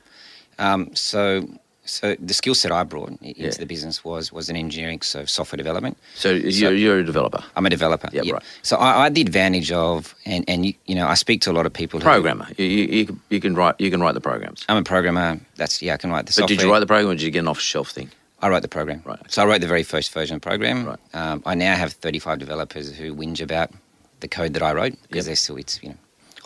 Um, 0.59 0.95
so, 0.95 1.47
so 1.85 2.15
the 2.19 2.33
skill 2.33 2.55
set 2.55 2.71
I 2.71 2.83
brought 2.83 3.09
into 3.09 3.33
Yeah. 3.39 3.49
the 3.51 3.65
business 3.65 4.03
was 4.03 4.31
was 4.31 4.49
an 4.49 4.55
engineering, 4.55 5.01
so 5.01 5.25
software 5.25 5.57
development. 5.57 5.97
So, 6.15 6.31
you're, 6.31 6.73
you're 6.73 6.99
a 6.99 7.03
developer. 7.05 7.43
I'm 7.55 7.65
a 7.65 7.69
developer. 7.69 8.09
Yeah, 8.11 8.23
Yep. 8.23 8.33
right. 8.33 8.43
So 8.63 8.77
I, 8.77 9.01
I 9.01 9.03
had 9.05 9.15
the 9.15 9.21
advantage 9.21 9.71
of, 9.71 10.15
and 10.25 10.43
and 10.47 10.65
you, 10.65 10.73
you 10.85 10.95
know, 10.95 11.07
I 11.07 11.13
speak 11.15 11.41
to 11.41 11.51
a 11.51 11.53
lot 11.53 11.65
of 11.65 11.73
people. 11.73 11.99
Who, 11.99 12.03
programmer. 12.03 12.47
You, 12.57 12.65
you, 12.65 12.83
you, 12.85 13.05
can- 13.05 13.21
you 13.29 13.39
can 13.39 13.55
write 13.55 13.75
you 13.79 13.89
can 13.91 14.01
write 14.01 14.13
the 14.15 14.21
programs. 14.21 14.65
I'm 14.69 14.77
a 14.77 14.83
programmer. 14.83 15.39
That's 15.55 15.81
yeah, 15.81 15.93
I 15.93 15.97
can 15.97 16.09
write 16.11 16.25
the 16.25 16.29
But 16.31 16.33
software. 16.35 16.47
did 16.57 16.61
you 16.63 16.71
write 16.71 16.79
the 16.79 16.87
program 16.87 17.11
or 17.11 17.15
did 17.15 17.21
you 17.23 17.31
get 17.31 17.39
an 17.39 17.47
off 17.47 17.59
shelf 17.59 17.89
thing? 17.91 18.09
I 18.41 18.49
wrote 18.49 18.61
the 18.63 18.67
program. 18.67 19.01
Right. 19.05 19.19
So 19.31 19.41
I 19.41 19.45
wrote 19.45 19.61
the 19.61 19.67
very 19.67 19.83
first 19.83 20.11
version 20.13 20.35
of 20.35 20.41
the 20.41 20.47
program. 20.47 20.85
Right. 20.85 20.99
Um, 21.13 21.41
I 21.45 21.55
now 21.55 21.75
have 21.75 21.93
35 21.93 22.37
developers 22.39 22.91
who 22.95 23.15
whinge 23.15 23.41
about 23.41 23.71
the 24.19 24.27
code 24.27 24.53
that 24.53 24.61
I 24.63 24.73
wrote 24.73 24.93
because 25.09 25.25
Yep. 25.25 25.25
they're 25.25 25.35
still 25.35 25.57
it's 25.57 25.81
you 25.81 25.89
know, 25.89 25.95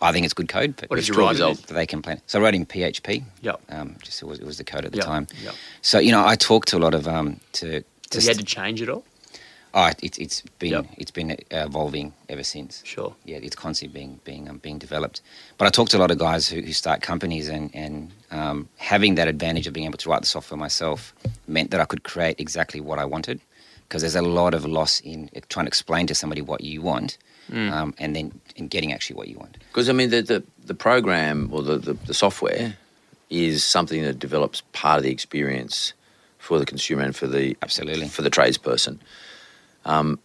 I 0.01 0.11
think 0.11 0.23
it's 0.25 0.33
good 0.33 0.47
code, 0.49 0.75
but 0.77 0.89
What 0.89 0.95
did 0.95 0.99
It's 1.01 1.09
you 1.09 1.15
write? 1.15 1.31
result. 1.31 1.57
it 1.57 1.61
in? 1.61 1.65
that 1.67 1.73
they 1.73 1.85
complain. 1.85 2.21
So 2.27 2.39
I 2.39 2.43
wrote 2.43 2.55
in 2.55 2.65
PHP. 2.65 3.23
Yeah. 3.41 3.53
Um, 3.69 3.95
just 4.01 4.21
it 4.21 4.25
was 4.25 4.39
it 4.39 4.45
was 4.45 4.57
the 4.57 4.63
code 4.63 4.85
at 4.85 4.91
the 4.91 4.97
Yep, 4.97 5.05
time. 5.05 5.27
yep. 5.43 5.53
So 5.81 5.99
you 5.99 6.11
know, 6.11 6.25
I 6.25 6.35
talked 6.35 6.69
to 6.69 6.77
a 6.77 6.79
lot 6.79 6.93
of 6.93 7.07
um 7.07 7.39
to. 7.53 7.81
to 8.11 8.17
Have 8.17 8.23
you 8.23 8.29
had 8.29 8.37
to 8.39 8.45
change 8.45 8.81
it 8.81 8.89
all? 8.89 9.03
Oh, 9.71 9.85
it, 10.01 10.17
it's 10.17 10.41
been 10.57 10.71
Yep. 10.71 10.85
it's 10.97 11.11
been 11.11 11.37
evolving 11.51 12.13
ever 12.27 12.43
since. 12.43 12.81
Sure. 12.85 13.13
Yeah, 13.25 13.37
it's 13.37 13.55
constantly 13.55 13.93
being 13.99 14.19
being 14.23 14.49
um, 14.49 14.57
being 14.59 14.79
developed. 14.79 15.21
But 15.57 15.67
I 15.67 15.69
talk 15.69 15.89
to 15.89 15.97
a 15.97 15.99
lot 15.99 16.11
of 16.11 16.17
guys 16.17 16.47
who, 16.49 16.61
who 16.61 16.73
start 16.73 17.01
companies, 17.01 17.49
and 17.49 17.69
and 17.75 18.11
um, 18.31 18.67
having 18.77 19.15
that 19.15 19.27
advantage 19.27 19.67
of 19.67 19.73
being 19.73 19.85
able 19.85 19.97
to 19.99 20.09
write 20.09 20.21
the 20.21 20.27
software 20.27 20.57
myself 20.57 21.13
meant 21.47 21.69
that 21.71 21.79
I 21.81 21.85
could 21.85 22.03
create 22.03 22.39
exactly 22.39 22.79
what 22.81 22.97
I 22.99 23.05
wanted. 23.05 23.41
Because 23.89 24.03
there's 24.03 24.15
a 24.15 24.21
lot 24.21 24.53
of 24.53 24.65
loss 24.65 24.99
in 24.99 25.29
trying 25.49 25.65
to 25.65 25.67
explain 25.67 26.05
to 26.07 26.13
somebody 26.15 26.41
what 26.41 26.61
you 26.61 26.79
want, 26.81 27.17
um, 27.51 27.95
and 27.97 28.15
then 28.15 28.39
in 28.55 28.67
getting 28.67 28.93
actually 28.93 29.15
what 29.15 29.27
you 29.27 29.37
want. 29.37 29.57
Because 29.71 29.89
I 29.89 29.93
mean 29.93 30.11
the, 30.11 30.21
the 30.21 30.43
the 30.63 30.75
program 30.75 31.49
or 31.51 31.63
the, 31.63 31.77
the 31.77 31.93
the 31.93 32.13
software 32.13 32.75
is 33.31 33.63
something 33.63 34.03
that 34.03 34.19
develops 34.19 34.61
part 34.73 34.97
of 34.97 35.03
the 35.03 35.11
experience 35.11 35.93
for 36.37 36.59
the 36.59 36.65
consumer 36.65 37.01
and 37.03 37.15
for 37.15 37.27
the 37.27 37.57
Absolutely. 37.63 38.07
for 38.07 38.21
the 38.21 38.29
tradesperson. 38.29 38.99
Um, 39.85 40.19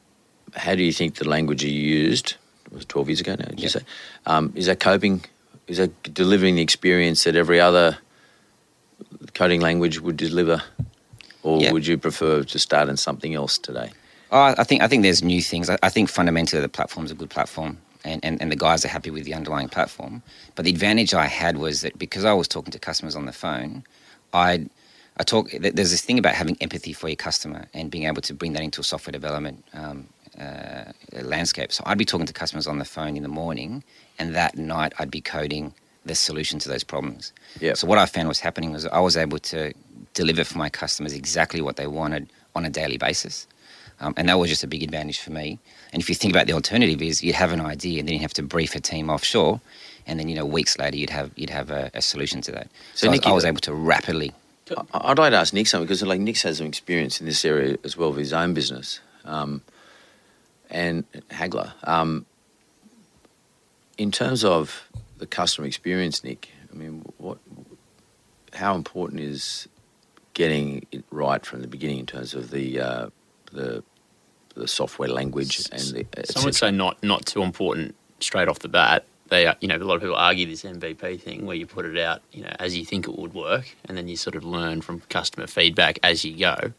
how 0.55 0.75
do 0.75 0.83
you 0.83 0.93
think 0.93 1.17
the 1.17 1.29
language 1.29 1.65
you 1.65 1.71
used 1.71 2.37
it 2.67 2.73
was 2.73 2.85
twelve 2.85 3.09
years 3.09 3.21
ago 3.21 3.35
now? 3.35 3.47
Did 3.47 3.61
you 3.61 3.71
say 3.71 3.81
um, 4.27 4.53
is 4.55 4.67
that 4.67 4.79
coping? 4.79 5.25
Is 5.69 5.79
that 5.79 5.91
delivering 6.13 6.57
the 6.57 6.63
experience 6.63 7.25
that 7.25 7.35
every 7.35 7.61
other 7.61 7.97
coding 9.33 9.63
language 9.63 10.01
would 10.01 10.19
deliver, 10.19 10.63
or 11.45 11.61
Yeah. 11.63 11.73
would 11.73 11.87
you 11.87 11.97
prefer 11.99 12.43
to 12.45 12.59
start 12.59 12.89
in 12.89 12.97
something 12.97 13.35
else 13.35 13.57
today? 13.59 13.91
Oh, 14.33 14.55
I 14.59 14.65
think 14.65 14.83
I 14.83 14.89
think 14.89 15.03
there's 15.05 15.23
new 15.23 15.43
things. 15.43 15.71
I, 15.71 15.77
I 15.83 15.91
think 15.91 16.09
fundamentally 16.11 16.61
the 16.61 16.69
platform's 16.79 17.11
a 17.13 17.15
good 17.15 17.31
platform. 17.31 17.79
and, 18.13 18.21
and, 18.27 18.35
and 18.43 18.49
the 18.53 18.57
guys 18.67 18.85
are 18.85 18.93
happy 18.99 19.11
with 19.17 19.25
the 19.25 19.33
underlying 19.41 19.69
platform. 19.77 20.15
But 20.57 20.63
the 20.67 20.71
advantage 20.77 21.15
I 21.15 21.27
had 21.43 21.57
was 21.57 21.81
that 21.85 21.95
because 21.99 22.25
I 22.33 22.35
was 22.41 22.47
talking 22.55 22.73
to 22.73 22.79
customers 22.79 23.17
on 23.17 23.25
the 23.31 23.33
phone, 23.45 23.73
I 24.47 24.67
I 25.21 25.23
talk. 25.33 25.45
There's 25.77 25.93
this 25.95 26.05
thing 26.09 26.19
about 26.19 26.35
having 26.43 26.57
empathy 26.61 26.93
for 26.93 27.09
your 27.09 27.17
customer 27.29 27.63
and 27.77 27.85
being 27.95 28.05
able 28.11 28.21
to 28.23 28.35
bring 28.35 28.53
that 28.55 28.63
into 28.69 28.81
a 28.81 28.85
software 28.93 29.13
development 29.21 29.59
um, 29.73 29.99
uh, 30.45 30.85
landscape. 31.23 31.71
So 31.73 31.81
I'd 31.87 31.99
be 32.05 32.05
talking 32.13 32.27
to 32.27 32.33
customers 32.43 32.67
on 32.67 32.79
the 32.79 32.85
phone 32.97 33.17
in 33.17 33.23
the 33.23 33.35
morning, 33.43 33.85
and 34.19 34.35
that 34.35 34.53
night 34.59 34.93
I'd 34.99 35.11
be 35.19 35.21
coding 35.37 35.73
the 36.05 36.15
solution 36.15 36.59
to 36.65 36.69
those 36.69 36.85
problems. 36.85 37.33
Yep. 37.61 37.77
So 37.79 37.87
what 37.87 37.99
I 37.99 38.07
found 38.07 38.27
was 38.29 38.41
happening 38.41 38.73
was 38.73 38.85
I 38.87 39.01
was 39.09 39.17
able 39.17 39.39
to 39.53 39.73
deliver 40.15 40.45
for 40.45 40.59
my 40.59 40.71
customers 40.71 41.13
exactly 41.13 41.61
what 41.61 41.77
they 41.77 41.87
wanted 41.87 42.29
on 42.55 42.65
a 42.65 42.71
daily 42.71 42.97
basis. 42.97 43.47
Um, 44.01 44.15
and 44.17 44.29
that 44.29 44.39
was 44.39 44.51
just 44.51 44.65
a 44.65 44.67
big 44.67 44.83
advantage 44.83 45.21
for 45.21 45.31
me. 45.31 45.59
And 45.93 46.03
if 46.03 46.09
you 46.09 46.15
think 46.15 46.33
about 46.33 46.47
the 46.47 46.53
alternative 46.53 47.01
is 47.01 47.23
you'd 47.23 47.35
have 47.35 47.53
an 47.53 47.61
idea 47.61 48.01
and 48.01 48.09
then 48.09 48.15
you'd 48.15 48.23
have 48.23 48.35
to 48.35 48.43
brief 48.43 48.75
a 48.75 48.81
team 48.81 49.09
offshore, 49.09 49.61
and 50.07 50.19
then 50.19 50.29
you 50.29 50.35
know 50.35 50.45
weeks 50.45 50.79
later 50.79 50.97
you'd 50.97 51.11
have 51.11 51.31
you'd 51.37 51.51
have 51.51 51.71
a, 51.71 51.91
a 51.95 52.03
solution 52.03 52.41
to 52.43 52.53
that. 52.53 52.69
So 52.95 53.07
So, 53.07 53.09
I, 53.09 53.11
was, 53.11 53.21
I 53.27 53.33
was 53.33 53.45
able 53.45 53.61
to 53.61 53.75
rapidly. 53.75 54.33
I'd 54.93 55.19
like 55.19 55.31
to 55.31 55.37
ask 55.37 55.53
Nick 55.53 55.67
something 55.67 55.87
because 55.87 56.03
like 56.03 56.21
Nick's 56.21 56.43
has 56.43 56.59
some 56.59 56.67
experience 56.67 57.21
in 57.21 57.27
this 57.27 57.45
area 57.45 57.77
as 57.85 57.97
well 57.97 58.11
with 58.11 58.19
his 58.19 58.33
own 58.33 58.55
business, 58.55 59.01
um, 59.25 59.63
and 60.71 61.05
Hagler. 61.31 61.73
Um, 61.85 62.27
in 63.97 64.11
terms 64.11 64.45
of 64.45 64.89
the 65.19 65.27
customer 65.27 65.67
experience, 65.67 66.25
Nick, 66.25 66.49
I 66.73 66.77
mean, 66.77 67.05
what, 67.19 67.39
how 68.55 68.75
important 68.75 69.21
is 69.21 69.69
getting 70.35 70.87
it 70.93 71.05
right 71.11 71.45
from 71.47 71.63
the 71.63 71.69
beginning 71.69 72.01
in 72.01 72.07
terms 72.07 72.35
of 72.35 72.51
the 72.51 72.81
uh, 72.81 73.09
the 73.53 73.83
the 74.55 74.69
software 74.69 75.09
language 75.09 75.57
and 75.73 75.81
the 75.81 76.07
Some 76.27 76.45
would 76.45 76.55
say 76.55 76.71
not 76.71 77.03
not 77.03 77.27
too 77.27 77.43
important 77.43 77.95
straight 78.21 78.49
off 78.49 78.61
the 78.61 78.69
bat. 78.69 79.05
They, 79.31 79.47
are- 79.47 79.57
you 79.61 79.69
know, 79.69 79.77
a 79.77 79.79
lot 79.79 79.95
of 79.97 80.03
people 80.03 80.17
argue 80.17 80.47
this 80.47 80.63
MVP 80.65 81.21
thing 81.21 81.47
where 81.47 81.57
you 81.57 81.67
put 81.67 81.87
it 81.87 81.99
out, 81.99 82.21
you 82.33 82.43
know, 82.43 82.55
as 82.59 82.77
you 82.77 82.85
think 82.85 83.09
it 83.09 83.19
would 83.19 83.33
work, 83.35 83.75
and 83.87 83.97
then 83.97 84.07
you 84.07 84.17
sort 84.17 84.37
of 84.37 84.45
learn 84.45 84.83
from 84.83 85.01
customer 85.09 85.47
feedback 85.47 85.99
as 86.03 86.25
you 86.25 86.37
go. 86.39 86.73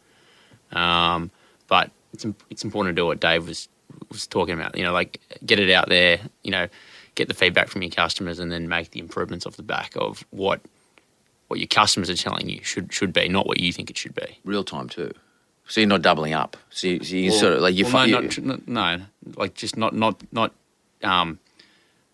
Um, 0.72 1.30
but 1.68 1.90
it's 2.12 2.24
it's 2.50 2.64
important 2.64 2.94
to 2.96 3.00
do 3.00 3.06
what 3.06 3.20
Dave 3.20 3.46
was 3.46 3.68
was 4.10 4.26
talking 4.26 4.54
about. 4.54 4.76
You 4.76 4.84
know, 4.84 4.92
like 4.92 5.20
get 5.44 5.58
it 5.58 5.70
out 5.70 5.88
there. 5.88 6.20
You 6.44 6.50
know, 6.52 6.68
get 7.14 7.28
the 7.28 7.34
feedback 7.34 7.68
from 7.68 7.82
your 7.82 7.90
customers, 7.90 8.38
and 8.38 8.50
then 8.50 8.68
make 8.68 8.90
the 8.92 9.00
improvements 9.00 9.44
off 9.46 9.56
the 9.56 9.62
back 9.62 9.92
of 9.96 10.24
what 10.30 10.60
what 11.48 11.60
your 11.60 11.66
customers 11.68 12.10
are 12.10 12.16
telling 12.16 12.48
you 12.48 12.62
should 12.64 12.92
should 12.92 13.12
be, 13.12 13.28
not 13.28 13.46
what 13.46 13.60
you 13.60 13.72
think 13.72 13.90
it 13.90 13.96
should 13.96 14.14
be. 14.14 14.38
real 14.44 14.64
time 14.64 14.88
too. 14.88 15.10
So 15.68 15.80
you're 15.80 15.88
not 15.88 16.02
doubling 16.02 16.32
up. 16.32 16.56
So 16.70 16.86
you, 16.86 17.02
so 17.04 17.16
you 17.16 17.30
Well- 17.30 17.40
sort 17.40 17.52
of 17.54 17.60
like 17.60 17.74
you. 17.74 17.84
well, 17.84 18.06
no, 18.06 18.20
you- 18.20 18.28
not 18.42 18.68
no, 18.68 18.96
no, 18.96 19.04
like 19.36 19.54
just 19.54 19.76
not 19.76 19.94
not 19.94 20.22
not 20.32 20.52
um, 21.02 21.38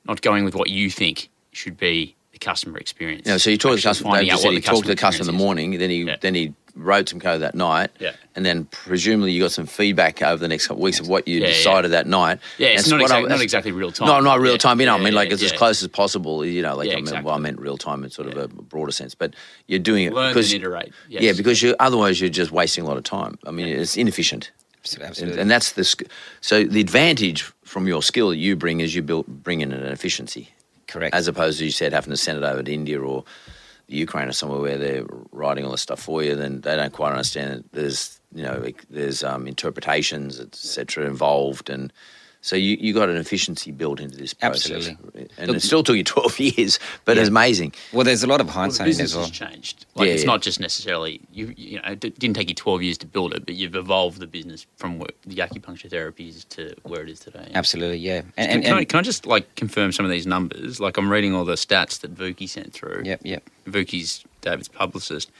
not 0.07 0.21
going 0.23 0.45
with 0.45 0.55
what 0.55 0.71
you 0.71 0.91
think 0.91 1.29
should 1.53 1.77
be 1.77 2.17
the 2.33 2.39
customer 2.39 2.79
experience. 2.79 3.27
Yeah, 3.27 3.37
so 3.37 3.51
you 3.51 3.59
talk 3.59 3.73
to 3.73 3.77
the 3.77 3.83
customer. 3.83 4.11
finding 4.13 4.31
out 4.31 4.35
just 4.35 4.43
said 4.43 4.49
what 4.49 4.55
he 4.55 4.61
talked 4.63 4.83
to 4.83 4.89
the 4.89 4.97
customer 4.97 5.29
in 5.29 5.37
the 5.37 5.39
morning. 5.45 5.79
Then 5.79 5.91
he 5.91 6.03
Yeah. 6.03 6.17
then 6.21 6.35
he 6.35 6.55
wrote 6.75 7.09
some 7.09 7.21
code 7.21 7.43
that 7.43 7.55
night. 7.55 7.91
Yeah. 8.01 8.13
And 8.35 8.47
then 8.47 8.65
presumably 8.67 9.33
you 9.33 9.43
got 9.43 9.53
some 9.53 9.67
feedback 9.67 10.23
over 10.23 10.37
the 10.41 10.49
next 10.49 10.67
couple 10.67 10.81
of 10.81 10.85
weeks 10.85 11.01
of 11.01 11.09
what 11.09 11.29
you 11.29 11.41
Yeah, 11.41 11.49
yeah. 11.49 11.53
decided 11.53 11.91
that 11.91 12.07
night. 12.07 12.39
Yeah, 12.59 12.69
it's 12.69 12.89
not, 12.89 13.01
what 13.01 13.11
I- 13.11 13.19
exact, 13.19 13.29
not 13.31 13.41
exactly 13.43 13.73
real 13.73 13.93
time. 13.93 14.09
No, 14.09 14.21
not 14.21 14.41
real 14.41 14.53
Yeah, 14.53 14.59
time. 14.59 14.81
You 14.81 14.87
know, 14.87 14.95
I 14.95 14.99
mean, 14.99 15.13
like 15.15 15.29
yeah, 15.29 15.35
it's 15.35 15.43
as 15.43 15.53
close 15.53 15.83
as 15.83 15.89
possible. 15.89 16.45
You 16.45 16.63
know, 16.63 16.75
like 16.77 16.89
Yeah, 16.89 16.97
I 16.97 17.01
mean, 17.03 17.23
well, 17.25 17.35
I 17.35 17.39
meant 17.39 17.59
real 17.61 17.77
time 17.77 18.05
in 18.05 18.11
sort 18.11 18.29
of 18.29 18.35
Yeah. 18.37 18.45
a 18.45 18.49
broader 18.49 18.93
sense. 18.93 19.15
But 19.15 19.35
you're 19.67 19.79
doing 19.79 20.05
it 20.05 20.13
Learn 20.15 20.31
because 20.31 20.53
and 20.53 20.63
iterate. 20.63 20.93
Yes. 21.09 21.23
yeah, 21.23 21.33
because 21.33 21.63
you 21.63 21.77
otherwise 21.79 22.21
you're 22.21 22.31
just 22.31 22.53
wasting 22.53 22.85
a 22.85 22.87
lot 22.87 22.97
of 22.97 23.05
time. 23.05 23.39
I 23.47 23.51
mean, 23.51 23.67
it's 23.69 23.97
inefficient. 23.97 24.51
And, 24.95 25.03
Absolutely. 25.05 25.41
and 25.41 25.49
that's 25.49 25.73
the 25.73 25.85
so 26.41 26.65
the 26.65 26.81
advantage 26.81 27.43
from 27.65 27.87
your 27.87 28.03
skill 28.03 28.31
that 28.31 28.37
you 28.39 28.57
bring 28.57 28.81
is 28.81 28.97
you 28.97 29.03
build 29.03 29.27
bring 29.29 29.61
in 29.61 29.71
an 29.73 29.85
efficiency 29.85 30.49
Correct. 30.89 31.15
as 31.15 31.29
opposed 31.29 31.61
to 31.61 31.65
you 31.67 31.71
said 31.71 31.93
having 31.93 32.11
to 32.11 32.17
send 32.17 32.37
it 32.39 32.43
over 32.45 32.65
to 32.65 32.73
India 32.73 33.01
or 33.01 33.23
the 33.23 33.52
Ukraine 33.93 34.29
or 34.29 34.33
somewhere 34.33 34.61
where 34.61 34.79
they're 34.79 35.07
writing 35.31 35.65
all 35.65 35.71
this 35.71 35.83
stuff 35.83 36.01
for 36.01 36.23
you, 36.23 36.35
then 36.35 36.61
they 36.61 36.77
don't 36.77 36.93
quite 36.93 37.11
understand 37.11 37.61
it. 37.61 37.73
There's 37.73 38.21
you 38.35 38.43
know 38.43 38.65
there's 38.91 39.23
um, 39.23 39.47
interpretations 39.47 40.41
etc. 40.41 41.07
involved, 41.07 41.71
and 41.71 41.93
so 42.45 42.55
you 42.57 42.77
you 42.79 42.93
got 42.93 43.09
an 43.09 43.17
efficiency 43.17 43.71
built 43.71 43.99
into 44.01 44.19
this 44.19 44.35
process. 44.35 44.89
Absolutely. 44.89 45.29
and 45.39 45.49
Look- 45.49 45.57
it 45.57 45.61
still 45.63 45.83
took 45.83 45.97
you 45.97 46.05
12 46.19 46.39
years, 46.41 46.79
but 47.07 47.17
Yeah. 47.17 47.23
it's 47.23 47.29
amazing. 47.31 47.73
well, 47.93 48.05
there's 48.05 48.23
a 48.23 48.27
lot 48.27 48.41
of 48.41 48.47
Well, 48.49 48.55
the 48.55 48.61
hindsight 48.61 48.87
in 48.87 48.91
business 48.91 49.13
as 49.13 49.17
well. 49.17 49.27
has 49.27 49.33
changed. 49.33 49.87
Like 49.95 50.09
Yeah, 50.09 50.13
it's 50.15 50.23
yeah. 50.25 50.27
not 50.27 50.43
just 50.43 50.61
necessarily 50.61 51.21
you. 51.33 51.55
You 51.57 51.77
know, 51.81 51.89
it 51.93 52.01
didn't 52.01 52.35
take 52.35 52.49
you 52.49 52.55
twelve 52.55 52.83
years 52.83 52.99
to 52.99 53.07
build 53.07 53.33
it, 53.35 53.47
but 53.47 53.55
you've 53.55 53.75
evolved 53.77 54.19
the 54.21 54.27
business 54.27 54.67
from 54.77 54.99
where, 54.99 55.09
the 55.27 55.37
acupuncture 55.37 55.89
therapies 55.89 56.47
to 56.51 56.75
where 56.83 57.03
it 57.03 57.09
is 57.09 57.21
today. 57.21 57.49
Absolutely, 57.55 57.99
yeah. 57.99 58.19
And, 58.19 58.33
Can, 58.37 58.51
and, 58.51 58.65
can, 58.65 58.73
I, 58.75 58.79
and- 58.81 58.89
can 58.89 58.99
I 58.99 59.03
just 59.03 59.25
like 59.27 59.55
confirm 59.55 59.93
some 59.93 60.05
of 60.05 60.11
these 60.11 60.27
numbers? 60.27 60.81
Like 60.81 60.97
I'm 60.99 61.11
reading 61.11 61.35
all 61.35 61.45
the 61.45 61.55
stats 61.55 62.01
that 62.01 62.15
Vuki 62.15 62.49
sent 62.49 62.73
through. 62.73 63.03
yep, 63.05 63.21
yep. 63.25 63.43
Vuki's 63.67 64.25
David's 64.41 64.69
publicist. 64.69 65.31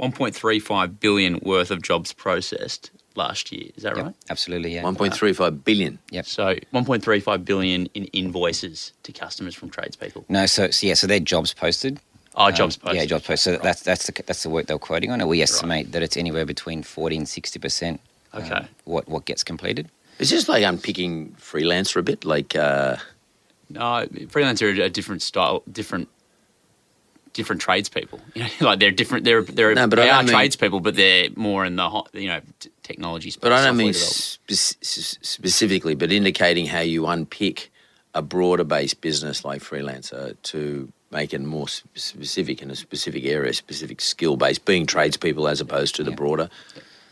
1.35 0.00 0.98
billion 1.00 1.38
worth 1.42 1.70
of 1.70 1.80
jobs 1.80 2.12
processed 2.12 2.90
last 3.16 3.52
year. 3.52 3.70
Is 3.76 3.82
that 3.84 3.96
Yep, 3.96 4.04
right? 4.06 4.14
absolutely, 4.30 4.74
yeah. 4.74 4.82
1.35 4.82 5.64
billion. 5.64 5.98
Yep. 6.10 6.26
So 6.26 6.54
1.35 6.72 7.44
billion 7.44 7.86
in 7.94 8.04
invoices 8.06 8.92
to 9.04 9.12
customers 9.12 9.54
from 9.54 9.70
tradespeople. 9.70 10.24
No, 10.28 10.46
so, 10.46 10.70
so 10.70 10.86
yeah, 10.86 10.94
so 10.94 11.06
they're 11.06 11.20
jobs 11.20 11.54
posted. 11.54 12.00
Oh, 12.36 12.46
Um, 12.46 12.54
jobs 12.54 12.76
posted. 12.76 13.00
Yeah, 13.00 13.06
jobs 13.06 13.26
posted. 13.26 13.54
So 13.56 13.62
that's 13.62 13.82
that's 13.82 14.06
the 14.06 14.22
that's 14.26 14.42
the 14.42 14.50
work 14.50 14.66
they're 14.66 14.78
quoting 14.78 15.10
on, 15.12 15.20
and 15.20 15.28
we 15.30 15.40
estimate 15.42 15.92
that 15.92 16.02
it's 16.02 16.16
anywhere 16.16 16.44
between 16.44 16.82
forty 16.82 17.16
and 17.16 17.28
sixty 17.28 17.58
percent. 17.60 18.00
Okay. 18.34 18.66
what 18.84 19.08
what 19.08 19.24
gets 19.24 19.44
completed? 19.44 19.88
It's 20.18 20.30
just 20.30 20.48
like 20.48 20.64
unpicking 20.64 21.36
freelancer 21.40 21.96
a 21.98 22.02
bit, 22.02 22.24
like. 22.24 22.56
Uh, 22.56 22.96
No, 23.70 24.06
freelancer 24.34 24.76
are 24.78 24.82
a 24.82 24.90
different 24.90 25.22
style, 25.22 25.62
different 25.70 26.08
different 27.34 27.60
tradespeople. 27.60 28.20
You 28.34 28.44
know, 28.44 28.48
like 28.60 28.78
they're 28.80 28.90
different. 28.90 29.24
They're 29.24 29.42
they're 29.42 29.74
No, 29.74 29.86
but 29.86 29.96
they 29.96 30.08
are 30.08 30.22
mean- 30.22 30.32
tradespeople, 30.32 30.80
but 30.80 30.96
they're 30.96 31.28
more 31.36 31.66
in 31.66 31.76
the 31.76 31.88
hot, 31.90 32.08
you 32.14 32.28
know 32.28 32.40
t- 32.60 32.70
technology 32.82 33.30
space. 33.30 33.40
But 33.42 33.52
I 33.52 33.62
don't 33.64 33.76
mean 33.76 33.92
spe- 33.92 34.52
specifically, 35.22 35.94
but 35.94 36.10
indicating 36.10 36.66
how 36.66 36.80
you 36.80 37.06
unpick 37.06 37.70
a 38.14 38.22
broader 38.22 38.64
based 38.64 39.00
business 39.00 39.44
like 39.44 39.60
freelancer 39.62 40.34
to 40.44 40.90
make 41.10 41.32
it 41.34 41.40
more 41.40 41.68
specific 41.68 42.62
in 42.62 42.70
a 42.70 42.76
specific 42.76 43.24
area, 43.24 43.52
specific 43.52 44.00
skill 44.00 44.36
based, 44.36 44.64
being 44.64 44.86
tradespeople 44.86 45.46
as 45.48 45.60
opposed 45.60 45.94
to 45.96 46.02
the 46.04 46.10
Yeah. 46.10 46.16
broader. 46.16 46.48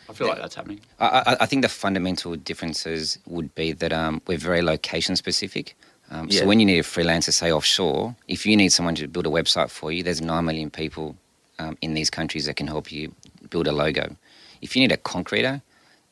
I 0.09 0.13
feel 0.15 0.27
like 0.29 0.39
that's 0.39 0.55
happening. 0.57 0.81
I, 1.01 1.07
I, 1.07 1.37
I 1.41 1.47
think 1.47 1.63
the 1.63 1.69
fundamental 1.69 2.35
differences 2.37 3.19
would 3.27 3.55
be 3.55 3.73
that 3.73 3.93
um, 3.93 4.21
we're 4.27 4.37
very 4.39 4.61
location 4.61 5.17
specific. 5.17 5.75
Um, 6.13 6.29
Yeah. 6.29 6.41
So 6.41 6.47
when 6.47 6.61
you 6.61 6.67
need 6.67 6.79
a 6.79 6.83
freelancer, 6.83 7.33
say 7.33 7.51
offshore, 7.51 8.15
if 8.29 8.45
you 8.47 8.55
need 8.57 8.71
someone 8.71 8.95
to 8.97 9.09
build 9.09 9.27
a 9.27 9.31
website 9.31 9.71
for 9.71 9.91
you, 9.91 10.03
there's 10.03 10.21
nine 10.21 10.45
million 10.45 10.71
people 10.71 11.17
um, 11.59 11.77
in 11.81 11.95
these 11.95 12.11
countries 12.11 12.45
that 12.47 12.57
can 12.57 12.67
help 12.67 12.93
you 12.93 13.15
build 13.51 13.67
a 13.67 13.73
logo. 13.73 14.17
If 14.61 14.77
you 14.77 14.83
need 14.83 14.93
a 14.93 14.99
concreter 14.99 15.63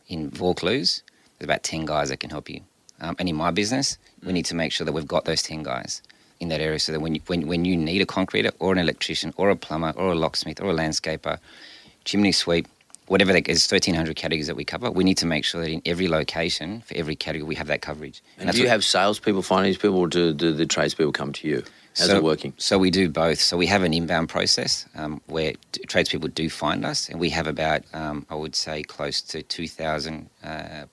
in 0.09 0.31
Vaucluse, 0.31 1.03
there's 1.39 1.47
about 1.51 1.63
ten 1.63 1.85
guys 1.85 2.09
that 2.09 2.19
can 2.21 2.31
help 2.31 2.49
you. 2.49 2.61
Um, 3.01 3.15
and 3.19 3.29
in 3.29 3.37
my 3.37 3.51
business, 3.51 3.99
we 4.25 4.33
need 4.33 4.47
to 4.47 4.55
make 4.55 4.73
sure 4.73 4.85
that 4.87 4.93
we've 4.93 5.07
got 5.07 5.25
those 5.27 5.43
ten 5.43 5.63
guys 5.63 6.03
in 6.41 6.49
that 6.49 6.61
area, 6.61 6.79
so 6.79 6.93
that 6.93 7.01
when 7.01 7.15
you, 7.15 7.21
when 7.27 7.47
when 7.47 7.65
you 7.67 7.77
need 7.77 8.01
a 8.01 8.07
concreter 8.07 8.51
or 8.59 8.73
an 8.73 8.79
electrician 8.79 9.35
or 9.37 9.51
a 9.51 9.57
plumber 9.57 9.93
or 9.97 10.13
a 10.13 10.15
locksmith 10.15 10.61
or 10.63 10.71
a 10.71 10.75
landscaper, 10.75 11.39
chimney 12.05 12.33
sweep, 12.33 12.67
whatever 13.11 13.33
that 13.33 13.49
is, 13.49 13.69
1,300 13.69 14.15
categories 14.15 14.47
that 14.47 14.55
we 14.55 14.65
cover. 14.65 14.89
We 14.89 15.03
need 15.03 15.19
to 15.19 15.27
make 15.27 15.45
sure 15.45 15.61
that 15.61 15.69
in 15.69 15.83
every 15.85 16.07
location, 16.07 16.81
for 16.83 16.97
every 16.97 17.17
category, 17.17 17.49
we 17.49 17.57
have 17.57 17.67
that 17.67 17.83
coverage. 17.83 18.23
And 18.39 18.47
that's 18.47 18.57
do 18.57 18.63
you 18.63 18.69
what- 18.69 18.73
have 18.73 18.85
salespeople 18.85 19.43
these 19.63 19.77
people, 19.77 19.99
or 19.99 20.07
do, 20.07 20.33
do 20.33 20.53
the 20.53 20.65
tradespeople 20.65 21.13
come 21.13 21.33
to 21.33 21.49
you? 21.49 21.65
How's 21.99 22.07
so, 22.07 22.17
it 22.19 22.23
working? 22.23 22.55
So 22.57 22.79
we 22.79 22.93
do 22.93 23.09
both. 23.09 23.41
So 23.41 23.57
we 23.57 23.67
have 23.67 23.83
an 23.83 23.93
inbound 23.93 24.29
process 24.29 24.87
um, 24.95 25.21
where 25.27 25.55
t- 25.73 25.83
tradespeople 25.89 26.29
do 26.29 26.49
find 26.49 26.87
us, 26.87 27.09
and 27.09 27.19
we 27.19 27.31
have 27.31 27.49
about, 27.49 27.83
um, 27.93 28.27
I 28.31 28.37
would 28.37 28.55
say, 28.55 28.85
close 28.85 29.21
to 29.23 29.43
2,000 29.43 30.31
uh, 30.45 30.85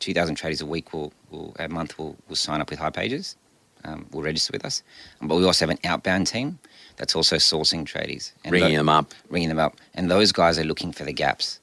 2,000 0.00 0.34
traders 0.34 0.60
a 0.60 0.66
week 0.66 0.92
will, 0.92 1.14
will 1.30 1.56
a 1.58 1.66
month 1.66 1.96
will, 1.96 2.14
will 2.28 2.36
sign 2.36 2.60
up 2.60 2.68
with 2.68 2.78
Hipages, 2.78 3.36
um, 3.84 4.06
will 4.12 4.20
register 4.20 4.50
with 4.52 4.66
us. 4.66 4.82
But 5.22 5.36
we 5.36 5.46
also 5.46 5.64
have 5.64 5.70
an 5.70 5.78
outbound 5.82 6.26
team 6.26 6.58
that's 6.96 7.14
also 7.16 7.36
sourcing 7.36 7.84
tradies. 7.84 8.32
And 8.44 8.52
Ringing 8.52 8.70
tho- 8.72 8.76
them 8.78 8.88
up. 8.88 9.12
ringing 9.28 9.48
them 9.48 9.58
up. 9.58 9.76
And 9.94 10.10
those 10.10 10.32
guys 10.32 10.58
are 10.58 10.64
looking 10.64 10.92
for 10.92 11.04
the 11.04 11.12
gaps. 11.12 11.60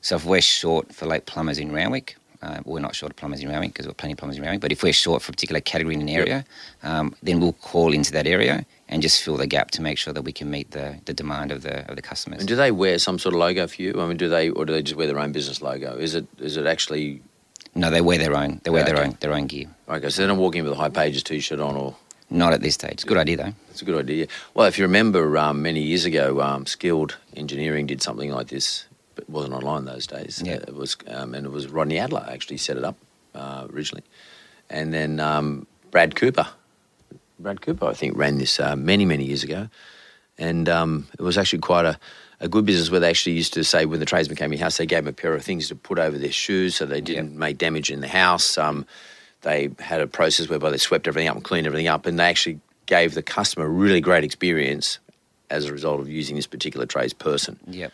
So 0.00 0.16
if 0.16 0.24
we're 0.24 0.40
short 0.42 0.92
for 0.94 1.06
like 1.06 1.26
plumbers 1.26 1.58
in 1.58 1.72
Randwick, 1.72 2.16
uh, 2.42 2.60
we're 2.66 2.80
not 2.80 2.94
short 2.94 3.10
of 3.10 3.16
plumbers 3.16 3.40
in 3.40 3.48
Randwick 3.48 3.72
because 3.72 3.86
we've 3.86 3.92
got 3.96 3.98
plenty 3.98 4.12
of 4.12 4.18
plumbers 4.18 4.36
in 4.36 4.42
Randwick. 4.42 4.60
But 4.60 4.72
if 4.72 4.82
we're 4.82 4.92
short 4.92 5.22
for 5.22 5.30
a 5.30 5.34
particular 5.34 5.60
category 5.60 5.94
in 5.94 6.02
an 6.02 6.10
area, 6.10 6.44
um, 6.82 7.14
then 7.22 7.40
we'll 7.40 7.54
call 7.54 7.92
into 7.94 8.12
that 8.12 8.26
area 8.26 8.66
and 8.90 9.00
just 9.00 9.22
fill 9.22 9.38
the 9.38 9.46
gap 9.46 9.70
to 9.70 9.80
make 9.82 9.96
sure 9.96 10.12
that 10.12 10.20
we 10.22 10.32
can 10.32 10.50
meet 10.50 10.70
the, 10.72 10.98
the 11.06 11.14
demand 11.14 11.52
of 11.52 11.62
the 11.62 11.88
of 11.88 11.96
the 11.96 12.02
customers. 12.02 12.40
And 12.40 12.48
do 12.48 12.54
they 12.54 12.70
wear 12.70 12.98
some 12.98 13.18
sort 13.18 13.34
of 13.34 13.38
logo 13.40 13.66
for 13.66 13.80
you? 13.80 13.94
I 13.98 14.06
mean, 14.06 14.18
do 14.18 14.28
they, 14.28 14.50
or 14.50 14.66
do 14.66 14.74
they 14.74 14.82
just 14.82 14.96
wear 14.96 15.06
their 15.06 15.18
own 15.18 15.32
business 15.32 15.62
logo? 15.62 15.96
Is 15.96 16.14
it 16.14 16.26
is 16.38 16.58
it 16.58 16.66
actually 16.66 17.22
no, 17.74 17.90
they 17.90 18.02
wear 18.02 18.18
their 18.18 18.36
own. 18.36 18.60
They 18.62 18.70
wear 18.70 18.82
Yeah, 18.86 18.92
their 18.92 19.04
own 19.04 19.16
their 19.20 19.32
own 19.32 19.46
gear. 19.46 19.66
okay? 19.88 20.10
So 20.10 20.20
they're 20.20 20.28
not 20.28 20.36
walking 20.36 20.60
in 20.64 20.68
with 20.70 20.78
a 20.78 20.82
Hipages 20.82 21.24
t-shirt 21.24 21.60
on, 21.60 21.74
or 21.76 21.96
Not 22.30 22.52
at 22.52 22.62
this 22.62 22.74
stage. 22.74 23.04
Good 23.04 23.18
idea 23.18 23.36
though. 23.36 23.52
It's 23.70 23.82
a 23.82 23.84
good 23.84 23.98
idea. 23.98 24.26
Well, 24.54 24.66
if 24.66 24.78
you 24.78 24.84
remember, 24.84 25.36
um, 25.38 25.62
many 25.62 25.80
years 25.80 26.04
ago, 26.04 26.40
um, 26.40 26.66
Skilled 26.66 27.16
Engineering 27.36 27.86
did 27.86 28.02
something 28.02 28.30
like 28.30 28.48
this, 28.48 28.86
but 29.14 29.24
it 29.24 29.30
wasn't 29.30 29.54
online 29.54 29.84
those 29.84 30.06
days. 30.06 30.42
Yeah. 30.44 30.54
It 30.54 30.74
was, 30.74 30.96
um, 31.08 31.34
and 31.34 31.46
it 31.46 31.50
was 31.50 31.68
Rodney 31.68 31.98
Adler 31.98 32.26
actually 32.28 32.56
set 32.56 32.76
it 32.76 32.84
up 32.84 32.96
uh, 33.34 33.66
originally, 33.72 34.04
and 34.70 34.92
then 34.92 35.20
um, 35.20 35.66
Brad 35.90 36.16
Cooper. 36.16 36.48
Brad 37.38 37.60
Cooper, 37.60 37.86
I 37.86 37.94
think, 37.94 38.16
ran 38.16 38.38
this 38.38 38.58
uh, 38.58 38.76
many, 38.76 39.04
many 39.04 39.24
years 39.24 39.44
ago. 39.44 39.68
And 40.38 40.68
um, 40.68 41.06
it 41.18 41.22
was 41.22 41.38
actually 41.38 41.60
quite 41.60 41.84
a, 41.84 41.98
a 42.40 42.48
good 42.48 42.64
business 42.64 42.90
where 42.90 43.00
they 43.00 43.10
actually 43.10 43.36
used 43.36 43.54
to 43.54 43.64
say 43.64 43.84
when 43.84 44.00
the 44.00 44.06
tradesmen 44.06 44.36
came 44.36 44.52
in 44.52 44.58
the 44.58 44.64
house, 44.64 44.76
they 44.76 44.86
gave 44.86 45.04
them 45.04 45.08
a 45.08 45.12
pair 45.12 45.34
of 45.34 45.44
things 45.44 45.68
to 45.68 45.76
put 45.76 45.98
over 45.98 46.18
their 46.18 46.32
shoes 46.32 46.74
so 46.74 46.86
they 46.86 47.00
didn't 47.00 47.36
make 47.36 47.58
damage 47.58 47.90
in 47.90 48.00
the 48.00 48.08
house. 48.08 48.58
Um, 48.58 48.86
they 49.44 49.70
had 49.78 50.00
a 50.00 50.06
process 50.06 50.48
whereby 50.48 50.70
they 50.70 50.78
swept 50.78 51.06
everything 51.06 51.28
up 51.28 51.36
and 51.36 51.44
cleaned 51.44 51.66
everything 51.66 51.86
up, 51.88 52.06
and 52.06 52.18
they 52.18 52.24
actually 52.24 52.58
gave 52.86 53.14
the 53.14 53.22
customer 53.22 53.66
a 53.66 53.68
really 53.68 54.00
great 54.00 54.24
experience 54.24 54.98
as 55.50 55.66
a 55.66 55.72
result 55.72 56.00
of 56.00 56.08
using 56.08 56.36
this 56.36 56.46
particular 56.46 56.86
tradesperson. 56.86 57.56
Yep. 57.68 57.92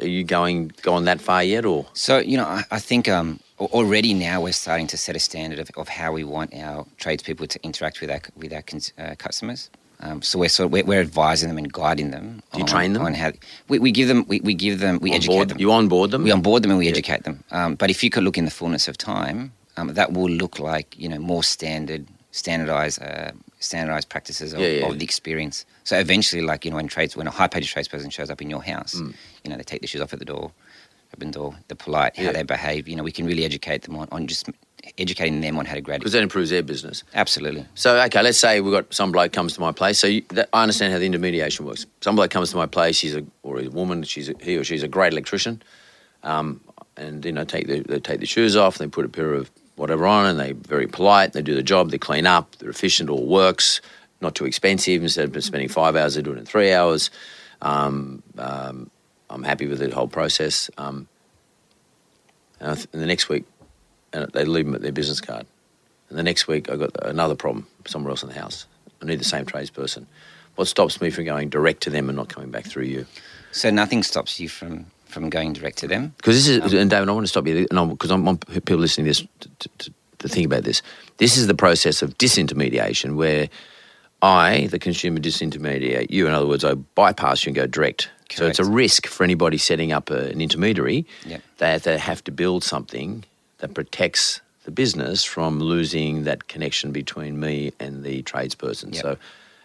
Are 0.00 0.06
you 0.06 0.24
going 0.24 0.72
going 0.82 1.04
that 1.04 1.20
far 1.20 1.44
yet, 1.44 1.64
or 1.64 1.86
So 1.92 2.18
you 2.18 2.36
know, 2.36 2.44
I, 2.46 2.62
I 2.72 2.80
think 2.80 3.08
um, 3.08 3.38
already 3.60 4.14
now 4.14 4.40
we're 4.40 4.52
starting 4.52 4.86
to 4.88 4.96
set 4.96 5.14
a 5.14 5.20
standard 5.20 5.58
of, 5.60 5.70
of 5.76 5.88
how 5.88 6.10
we 6.12 6.24
want 6.24 6.54
our 6.54 6.86
tradespeople 6.96 7.46
to 7.48 7.58
interact 7.62 8.00
with 8.00 8.10
our 8.10 8.20
with 8.36 8.52
our 8.52 8.62
cons- 8.62 8.92
uh, 8.98 9.14
customers. 9.18 9.70
Um, 10.00 10.20
so 10.20 10.38
we're 10.38 10.50
sort 10.50 10.66
of, 10.66 10.72
we're, 10.72 10.84
we're 10.84 11.00
advising 11.00 11.48
them 11.48 11.56
and 11.56 11.72
guiding 11.72 12.10
them. 12.10 12.42
Do 12.52 12.58
you 12.58 12.64
on, 12.64 12.68
train 12.68 12.92
them? 12.92 13.02
on 13.02 13.14
how 13.14 13.32
we, 13.68 13.78
we 13.78 13.90
give 13.92 14.08
them 14.08 14.24
we, 14.28 14.40
we 14.40 14.54
give 14.54 14.80
them 14.80 14.98
we 15.00 15.12
educate 15.12 15.32
onboard, 15.34 15.48
them. 15.50 15.58
you 15.60 15.72
onboard 15.72 16.10
them? 16.10 16.22
We 16.24 16.32
onboard 16.32 16.62
them 16.62 16.70
and 16.72 16.78
we 16.78 16.86
Yeah. 16.86 16.90
educate 16.96 17.22
them. 17.22 17.44
Um, 17.50 17.76
but 17.76 17.88
if 17.88 18.02
you 18.04 18.10
could 18.10 18.22
look 18.24 18.36
in 18.36 18.44
the 18.44 18.50
fullness 18.50 18.88
of 18.88 18.98
time, 18.98 19.52
um, 19.76 19.88
that 19.94 20.12
will 20.12 20.30
look 20.30 20.58
like 20.58 20.98
you 20.98 21.08
know 21.08 21.18
more 21.18 21.42
standard, 21.42 22.06
standardized, 22.30 23.00
uh, 23.02 23.32
standardized 23.60 24.08
practices 24.08 24.52
of, 24.52 24.60
Yeah, 24.60 24.68
yeah. 24.68 24.86
of 24.86 24.98
the 24.98 25.04
experience. 25.04 25.64
So 25.84 25.98
eventually, 25.98 26.42
like 26.42 26.64
you 26.64 26.70
know, 26.70 26.76
when 26.76 26.88
trades, 26.88 27.16
when 27.16 27.26
a 27.26 27.30
high-paid 27.30 27.62
tradesperson 27.64 28.12
shows 28.12 28.30
up 28.30 28.40
in 28.42 28.50
your 28.50 28.62
house, 28.62 28.94
Mm. 28.94 29.14
you 29.44 29.50
know, 29.50 29.56
they 29.56 29.62
take 29.64 29.80
their 29.80 29.88
shoes 29.88 30.00
off 30.00 30.12
at 30.12 30.18
the 30.18 30.24
door, 30.24 30.50
open 31.14 31.30
door, 31.30 31.54
they're 31.68 31.76
polite, 31.76 32.16
how 32.16 32.24
Yeah. 32.24 32.32
they 32.32 32.42
behave. 32.42 32.88
You 32.88 32.96
know, 32.96 33.02
we 33.02 33.12
can 33.12 33.26
really 33.26 33.44
educate 33.44 33.82
them 33.82 33.96
on, 33.96 34.08
on 34.12 34.26
just 34.26 34.48
educating 34.98 35.40
them 35.40 35.58
on 35.58 35.64
how 35.66 35.74
to 35.74 35.80
grade. 35.80 35.98
because 36.00 36.12
that 36.12 36.22
improves 36.22 36.50
their 36.50 36.62
business. 36.62 37.02
Absolutely. 37.14 37.66
So, 37.74 37.98
okay, 38.02 38.22
let's 38.22 38.38
say 38.38 38.60
we've 38.60 38.72
got 38.72 38.92
some 38.94 39.10
bloke 39.12 39.32
comes 39.32 39.52
to 39.54 39.60
my 39.60 39.72
place. 39.72 39.98
So 39.98 40.06
you, 40.06 40.22
that, 40.30 40.48
I 40.52 40.62
understand 40.62 40.92
how 40.92 40.98
the 40.98 41.06
intermediation 41.06 41.64
works. 41.66 41.86
Some 42.02 42.14
bloke 42.16 42.30
comes 42.30 42.50
to 42.50 42.56
my 42.56 42.66
place. 42.66 43.00
He's 43.00 43.14
a 43.16 43.24
or 43.42 43.58
he's 43.58 43.68
a 43.68 43.72
woman. 43.72 44.02
She's 44.04 44.28
a, 44.28 44.34
he 44.40 44.56
or 44.56 44.64
she's 44.64 44.82
a 44.84 44.88
great 44.88 45.12
electrician, 45.12 45.60
um, 46.22 46.60
and 46.96 47.24
you 47.24 47.32
know 47.32 47.44
take 47.44 47.66
the, 47.66 47.80
they 47.80 47.98
take 48.00 48.20
the 48.20 48.26
shoes 48.26 48.54
off. 48.56 48.78
They 48.78 48.86
put 48.86 49.04
a 49.04 49.08
pair 49.08 49.32
of 49.34 49.50
whatever 49.76 50.06
on, 50.06 50.26
and 50.26 50.38
they're 50.38 50.54
very 50.54 50.86
polite. 50.86 51.32
They 51.32 51.42
do 51.42 51.54
the 51.54 51.62
job. 51.62 51.90
They 51.90 51.98
clean 51.98 52.26
up. 52.26 52.56
They're 52.56 52.70
efficient. 52.70 53.10
All 53.10 53.26
works. 53.26 53.80
Not 54.20 54.34
too 54.34 54.46
expensive. 54.46 55.02
Instead 55.02 55.34
of 55.34 55.44
spending 55.44 55.68
five 55.68 55.94
hours, 55.94 56.14
they 56.14 56.22
do 56.22 56.32
it 56.32 56.38
in 56.38 56.46
three 56.46 56.72
hours. 56.72 57.10
Um, 57.62 58.22
um, 58.38 58.90
I'm 59.30 59.42
happy 59.42 59.66
with 59.66 59.78
the 59.78 59.90
whole 59.94 60.08
process. 60.08 60.70
Um, 60.78 61.08
and, 62.60 62.76
th- 62.76 62.88
and 62.92 63.02
the 63.02 63.06
next 63.06 63.28
week, 63.28 63.44
and 64.12 64.30
they 64.32 64.44
leave 64.44 64.64
them 64.64 64.74
at 64.74 64.82
their 64.82 64.92
business 64.92 65.20
card. 65.20 65.46
And 66.08 66.18
the 66.18 66.22
next 66.22 66.48
week, 66.48 66.70
I 66.70 66.76
got 66.76 66.90
another 67.04 67.34
problem 67.34 67.66
somewhere 67.86 68.10
else 68.10 68.22
in 68.22 68.28
the 68.28 68.34
house. 68.38 68.66
I 69.02 69.06
need 69.06 69.20
the 69.20 69.24
same 69.24 69.44
tradesperson. 69.44 70.06
What 70.54 70.68
stops 70.68 71.00
me 71.00 71.10
from 71.10 71.24
going 71.24 71.50
direct 71.50 71.82
to 71.82 71.90
them 71.90 72.08
and 72.08 72.16
not 72.16 72.28
coming 72.28 72.50
back 72.50 72.64
through 72.64 72.84
you? 72.84 73.06
So 73.52 73.70
nothing 73.70 74.02
stops 74.02 74.40
you 74.40 74.48
from 74.48 74.86
from 75.06 75.30
going 75.30 75.52
direct 75.52 75.78
to 75.78 75.88
them. 75.88 76.14
Because 76.16 76.36
this 76.36 76.48
is, 76.48 76.74
um, 76.74 76.78
and 76.78 76.90
David, 76.90 77.08
I 77.08 77.12
want 77.12 77.24
to 77.24 77.28
stop 77.28 77.46
you 77.46 77.66
because 77.70 78.10
I 78.10 78.16
want 78.16 78.46
people 78.48 78.76
listening 78.76 79.06
to 79.06 79.10
this 79.10 79.28
to, 79.60 79.68
to, 79.78 79.92
to 80.18 80.28
think 80.28 80.46
about 80.46 80.64
this. 80.64 80.82
This 81.18 81.36
is 81.36 81.46
the 81.46 81.54
process 81.54 82.02
of 82.02 82.16
disintermediation 82.18 83.16
where 83.16 83.48
I, 84.22 84.66
the 84.70 84.78
consumer, 84.78 85.18
disintermediate 85.20 86.10
you. 86.10 86.26
In 86.26 86.32
other 86.32 86.46
words, 86.46 86.64
I 86.64 86.74
bypass 86.74 87.44
you 87.44 87.50
and 87.50 87.56
go 87.56 87.66
direct. 87.66 88.10
So 88.30 88.46
it's 88.46 88.58
a 88.58 88.64
risk 88.64 89.06
for 89.06 89.22
anybody 89.22 89.56
setting 89.56 89.92
up 89.92 90.10
a, 90.10 90.30
an 90.30 90.40
intermediary 90.40 91.06
Yep. 91.26 91.42
that 91.58 91.82
they 91.84 91.96
have 91.96 92.24
to 92.24 92.32
build 92.32 92.64
something 92.64 93.24
that 93.58 93.72
protects 93.72 94.40
the 94.64 94.70
business 94.72 95.22
from 95.22 95.60
losing 95.60 96.24
that 96.24 96.48
connection 96.48 96.90
between 96.90 97.38
me 97.38 97.72
and 97.78 98.02
the 98.02 98.22
tradesperson. 98.24 98.92
Yep. 98.94 99.02
So, 99.02 99.16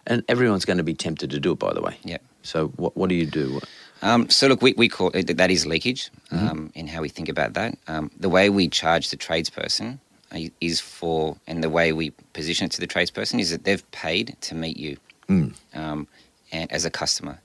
and 0.06 0.22
everyone's 0.28 0.64
going 0.64 0.76
to 0.78 0.84
be 0.84 0.94
tempted 0.94 1.30
to 1.30 1.40
do 1.40 1.52
it, 1.52 1.58
by 1.58 1.72
the 1.72 1.82
way. 1.82 1.96
Yep. 2.04 2.22
So, 2.42 2.68
what, 2.76 2.96
what 2.96 3.08
do 3.08 3.16
you 3.16 3.26
do? 3.26 3.60
Um, 4.02 4.28
so 4.30 4.48
look, 4.48 4.62
we, 4.62 4.74
we 4.76 4.88
call 4.88 5.10
it, 5.14 5.36
that 5.36 5.50
is 5.50 5.64
leakage 5.66 6.10
Mm-hmm. 6.32 6.48
um, 6.48 6.72
in 6.74 6.86
how 6.88 7.02
we 7.02 7.10
think 7.10 7.28
about 7.28 7.52
that. 7.54 7.76
Um, 7.88 8.10
the 8.18 8.28
way 8.30 8.48
we 8.48 8.66
charge 8.66 9.10
the 9.10 9.18
tradesperson 9.18 9.98
uh, 10.34 10.38
is 10.62 10.80
for, 10.80 11.36
and 11.46 11.62
the 11.62 11.68
way 11.68 11.92
we 11.92 12.08
position 12.32 12.64
it 12.64 12.72
to 12.72 12.80
the 12.80 12.86
tradesperson 12.86 13.38
is 13.38 13.50
that 13.50 13.64
they've 13.64 13.88
paid 13.92 14.36
to 14.42 14.54
meet 14.54 14.76
you 14.76 14.96
Mm. 15.28 15.54
um, 15.74 16.08
and 16.50 16.70
as 16.72 16.84
a 16.84 16.90
customer, 16.90 17.38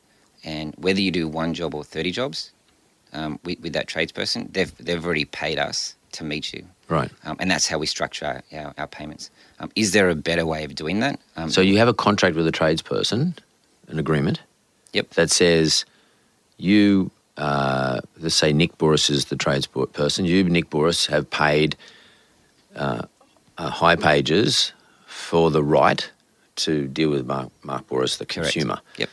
and 0.44 0.74
whether 0.78 1.00
you 1.00 1.12
do 1.12 1.28
one 1.28 1.54
job 1.54 1.76
or 1.76 1.84
thirty 1.84 2.12
jobs 2.12 2.52
um, 3.14 3.40
with, 3.46 3.60
with 3.62 3.74
that 3.74 3.88
tradesperson, 3.88 4.52
they've 4.52 4.76
they've 4.80 5.06
already 5.06 5.26
paid 5.26 5.60
us 5.60 5.96
to 6.14 6.24
meet 6.24 6.52
you, 6.54 6.66
Right. 6.90 7.12
um, 7.26 7.36
and 7.40 7.52
that's 7.52 7.68
how 7.68 7.78
we 7.78 7.86
structure 7.86 8.42
our, 8.52 8.74
our, 8.78 8.88
payments. 8.88 9.30
Um, 9.60 9.70
is 9.76 9.92
there 9.92 10.10
a 10.10 10.16
better 10.16 10.46
way 10.46 10.64
of 10.64 10.74
doing 10.76 11.00
that? 11.02 11.20
Um, 11.36 11.50
So 11.52 11.62
you 11.62 11.78
have 11.78 11.88
a 11.88 11.94
contract 11.94 12.36
with 12.36 12.48
a 12.48 12.52
tradesperson, 12.52 13.38
an 13.90 14.00
agreement. 14.00 14.42
Yep. 14.94 15.12
That 15.12 15.30
says 15.30 15.86
you, 16.58 17.12
uh, 17.38 18.00
let's 18.20 18.36
say 18.36 18.54
Nick 18.54 18.78
Bouris 18.78 19.10
is 19.10 19.26
the 19.26 19.36
transport 19.36 19.94
person, 19.94 20.26
You, 20.26 20.44
Nick 20.44 20.70
Bouris, 20.70 21.08
have 21.08 21.30
paid 21.30 21.76
uh, 22.76 23.04
uh, 23.58 23.72
Hipages 23.72 24.72
for 25.06 25.52
the 25.52 25.64
right 25.64 26.10
to 26.58 26.88
deal 26.88 27.10
with 27.12 27.26
Mark, 27.26 27.50
Mark 27.64 27.88
Bouris, 27.88 28.18
the 28.18 28.26
consumer. 28.26 28.42
Correct. 28.46 28.54
consumer. 28.54 28.82
Yep. 28.98 29.10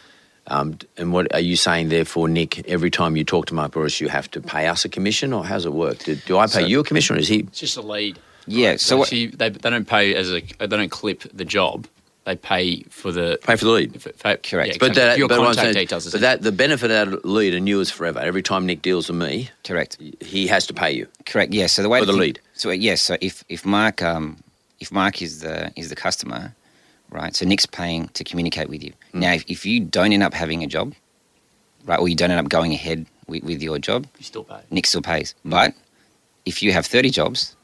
Um, 0.47 0.79
and 0.99 1.13
what 1.13 1.33
are 1.35 1.41
you 1.41 1.57
saying, 1.57 1.89
therefore, 1.89 2.29
Nick? 2.29 2.67
Every 2.69 2.91
time 2.91 3.17
you 3.17 3.25
talk 3.25 3.47
to 3.47 3.55
Mark 3.55 3.73
Bouris, 3.73 4.01
you 4.01 4.09
have 4.09 4.31
to 4.33 4.41
pay 4.43 4.67
us 4.67 4.85
a 4.85 4.89
commission, 4.91 5.33
or 5.33 5.45
how's 5.45 5.65
it 5.65 5.73
work? 5.73 5.99
Do, 6.01 6.15
do 6.17 6.39
I 6.39 6.47
pay 6.47 6.53
So- 6.53 6.67
you 6.67 6.81
a 6.81 6.85
commission, 6.85 7.17
or 7.17 7.19
is 7.19 7.29
he? 7.29 7.41
It's 7.41 7.61
just 7.61 7.77
a 7.79 7.83
lead. 7.83 8.19
Yeah, 8.47 8.71
Right? 8.71 8.81
so 8.81 8.99
what- 8.99 9.07
actually, 9.09 9.27
they, 9.29 9.49
they 9.49 9.71
don't 9.71 9.89
pay 9.89 10.15
as 10.15 10.31
a 10.31 10.41
they 10.59 10.67
don't 10.67 10.91
clip 10.91 11.23
the 11.33 11.47
job. 11.47 11.87
They 12.25 12.37
pay 12.37 12.83
for 12.85 13.13
the 13.13 13.39
Pay 13.43 13.57
for 13.57 13.67
the 13.67 13.71
lead. 13.71 14.01
for- 14.01 14.11
for- 14.13 14.37
Correct. 14.39 14.69
yeah, 14.73 14.77
But 14.81 14.95
so 14.95 15.01
that, 15.01 15.19
your 15.19 15.29
but 15.29 15.39
I'm 15.41 15.45
contact 15.45 15.65
saying- 15.65 15.75
details. 15.75 16.11
but 16.11 16.21
that 16.23 16.41
the 16.43 16.53
benefit 16.53 16.91
of 16.91 17.11
that 17.11 17.25
lead 17.27 17.53
and 17.55 17.69
you 17.69 17.81
is 17.81 17.91
forever. 17.91 18.19
Every 18.19 18.43
time 18.43 18.65
Nick 18.65 18.81
deals 18.81 19.09
with 19.09 19.19
me, 19.19 19.51
correct. 19.63 19.99
he 20.21 20.47
has 20.47 20.67
to 20.69 20.73
pay 20.75 20.91
you. 20.93 21.07
Correct. 21.27 21.53
Yeah. 21.53 21.67
So 21.67 21.83
the 21.83 21.89
way 21.91 21.99
For 22.01 22.07
to 22.07 22.13
the 22.13 22.13
think- 22.13 22.21
lead. 22.39 22.41
So 22.55 22.71
yes. 22.71 23.03
So 23.03 23.17
if 23.21 23.45
if 23.51 23.67
Mark 23.67 24.03
um 24.03 24.39
if 24.81 24.91
Mark 24.91 25.21
is 25.21 25.41
the 25.41 25.71
is 25.77 25.91
the 25.91 25.97
customer, 25.97 26.55
right? 27.11 27.37
So 27.37 27.45
Nick's 27.45 27.67
paying 27.67 28.09
to 28.15 28.25
communicate 28.25 28.69
with 28.71 28.83
you. 28.83 28.93
Mm. 29.13 29.21
Now, 29.21 29.33
if, 29.35 29.45
if 29.47 29.67
you 29.67 29.81
don't 29.81 30.13
end 30.13 30.23
up 30.23 30.33
having 30.35 30.63
a 30.65 30.67
job, 30.67 30.95
right, 31.85 31.99
or 32.01 32.09
you 32.09 32.17
don't 32.17 32.31
end 32.31 32.41
up 32.41 32.49
going 32.49 32.73
ahead 32.73 33.05
with, 33.29 33.45
with 33.45 33.61
your 33.63 33.79
job, 33.79 34.07
you 34.19 34.25
still 34.25 34.45
pay. 34.45 34.61
Nick 34.71 34.87
still 34.87 35.03
pays. 35.03 35.35
But 35.45 35.75
if 36.47 36.63
you 36.63 36.73
have 36.73 36.87
thirty 36.87 37.11
jobs, 37.11 37.55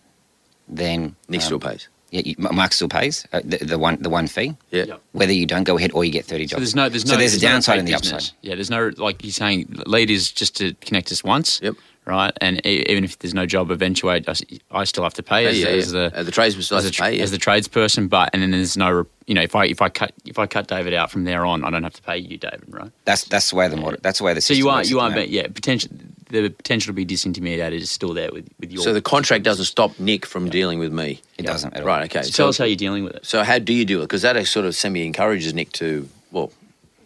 then 0.68 1.16
Nick 1.28 1.40
um, 1.40 1.46
still 1.46 1.58
pays. 1.60 1.88
Yeah, 2.12 2.34
Mark 2.38 2.72
still 2.72 2.88
pays 2.88 3.26
uh, 3.32 3.40
the, 3.44 3.58
the 3.58 3.78
one 3.78 4.02
the 4.02 4.10
one 4.10 4.26
fee, 4.26 4.56
Yeah. 4.70 4.84
Yeah. 4.88 4.96
whether 5.12 5.32
you 5.32 5.46
don't 5.46 5.64
go 5.64 5.78
ahead 5.78 5.92
or 5.92 6.04
you 6.04 6.10
get 6.10 6.24
thirty 6.24 6.44
jobs. 6.46 6.54
So 6.54 6.58
there's 6.60 6.74
no 6.74 6.88
there's 6.88 7.04
so 7.08 7.14
no 7.14 7.18
there's, 7.20 7.34
a 7.34 7.40
downside 7.40 7.74
paid 7.74 7.78
and 7.80 7.88
the 7.88 7.92
business. 7.92 8.12
upside. 8.30 8.34
Yeah, 8.42 8.54
there's 8.56 8.70
no 8.70 8.90
like 8.96 9.22
you're 9.22 9.32
saying 9.32 9.82
lead 9.86 10.10
is 10.10 10.30
just 10.32 10.56
to 10.56 10.74
connect 10.80 11.12
us 11.12 11.22
once. 11.22 11.60
Yep. 11.62 11.74
Right, 12.06 12.32
and 12.40 12.64
e- 12.66 12.84
even 12.88 13.04
if 13.04 13.18
there's 13.20 13.34
no 13.34 13.44
job 13.46 13.70
eventuate, 13.70 14.26
I 14.72 14.84
still 14.84 15.04
have 15.04 15.14
to 15.14 15.22
pay 15.22 15.46
as, 15.46 15.60
yeah, 15.60 15.66
as 15.68 15.92
yeah. 15.92 16.08
the 16.08 16.18
Uh, 16.18 16.22
the 16.24 16.32
tradesman 16.32 16.62
still 16.62 16.78
as, 16.78 16.84
has 16.84 16.90
the 16.92 16.96
to 16.96 17.02
pay, 17.02 17.16
yeah. 17.18 17.22
as 17.22 17.30
the 17.30 17.38
tradesperson. 17.38 18.08
But 18.08 18.30
and 18.32 18.42
then 18.42 18.50
there's 18.50 18.76
no 18.76 19.06
you 19.26 19.34
know 19.34 19.42
if 19.42 19.54
I 19.54 19.66
if 19.66 19.80
I 19.82 19.90
cut 19.90 20.12
if 20.24 20.38
I 20.38 20.46
cut 20.46 20.66
David 20.66 20.94
out 20.94 21.10
from 21.12 21.24
there 21.24 21.44
on, 21.44 21.62
I 21.62 21.70
don't 21.70 21.84
have 21.84 21.92
to 21.92 22.02
pay 22.02 22.16
you, 22.16 22.38
David. 22.38 22.64
Right. 22.68 22.90
That's 23.04 23.24
that's 23.24 23.50
the 23.50 23.56
way 23.56 23.68
the 23.68 23.76
model. 23.76 24.00
That's 24.02 24.18
the 24.18 24.24
way 24.24 24.34
the 24.34 24.40
So 24.40 24.46
system 24.54 24.64
you 24.64 24.70
are 24.70 24.78
works 24.78 24.90
you 24.90 24.98
are 24.98 25.10
moment. 25.10 25.26
but 25.26 25.28
yeah 25.30 25.46
potential 25.48 25.90
the 26.30 26.48
potential 26.48 26.90
to 26.90 26.92
be 26.94 27.04
disintermediated 27.06 27.72
is 27.72 27.90
still 27.90 28.14
there 28.14 28.30
with 28.32 28.48
with 28.58 28.72
your. 28.72 28.82
So 28.82 28.92
the 28.92 29.02
contract 29.02 29.44
doesn't 29.44 29.64
stop 29.66 29.98
Nick 29.98 30.26
from 30.26 30.48
dealing 30.48 30.78
with 30.78 30.92
me. 30.92 31.20
It 31.38 31.46
doesn't 31.46 31.74
at 31.74 31.80
all. 31.80 31.86
Right. 31.86 32.04
Okay. 32.04 32.22
So 32.22 32.30
tell 32.30 32.48
us 32.48 32.58
how 32.58 32.64
you're 32.64 32.76
dealing 32.76 33.04
with 33.04 33.14
it. 33.16 33.26
So 33.26 33.42
how 33.44 33.58
do 33.58 33.72
you 33.72 33.84
do 33.84 34.00
it? 34.00 34.04
Because 34.04 34.22
that 34.22 34.44
sort 34.46 34.66
of 34.66 34.74
semi 34.74 35.04
encourages 35.04 35.54
Nick 35.54 35.72
to 35.72 36.08
well, 36.32 36.52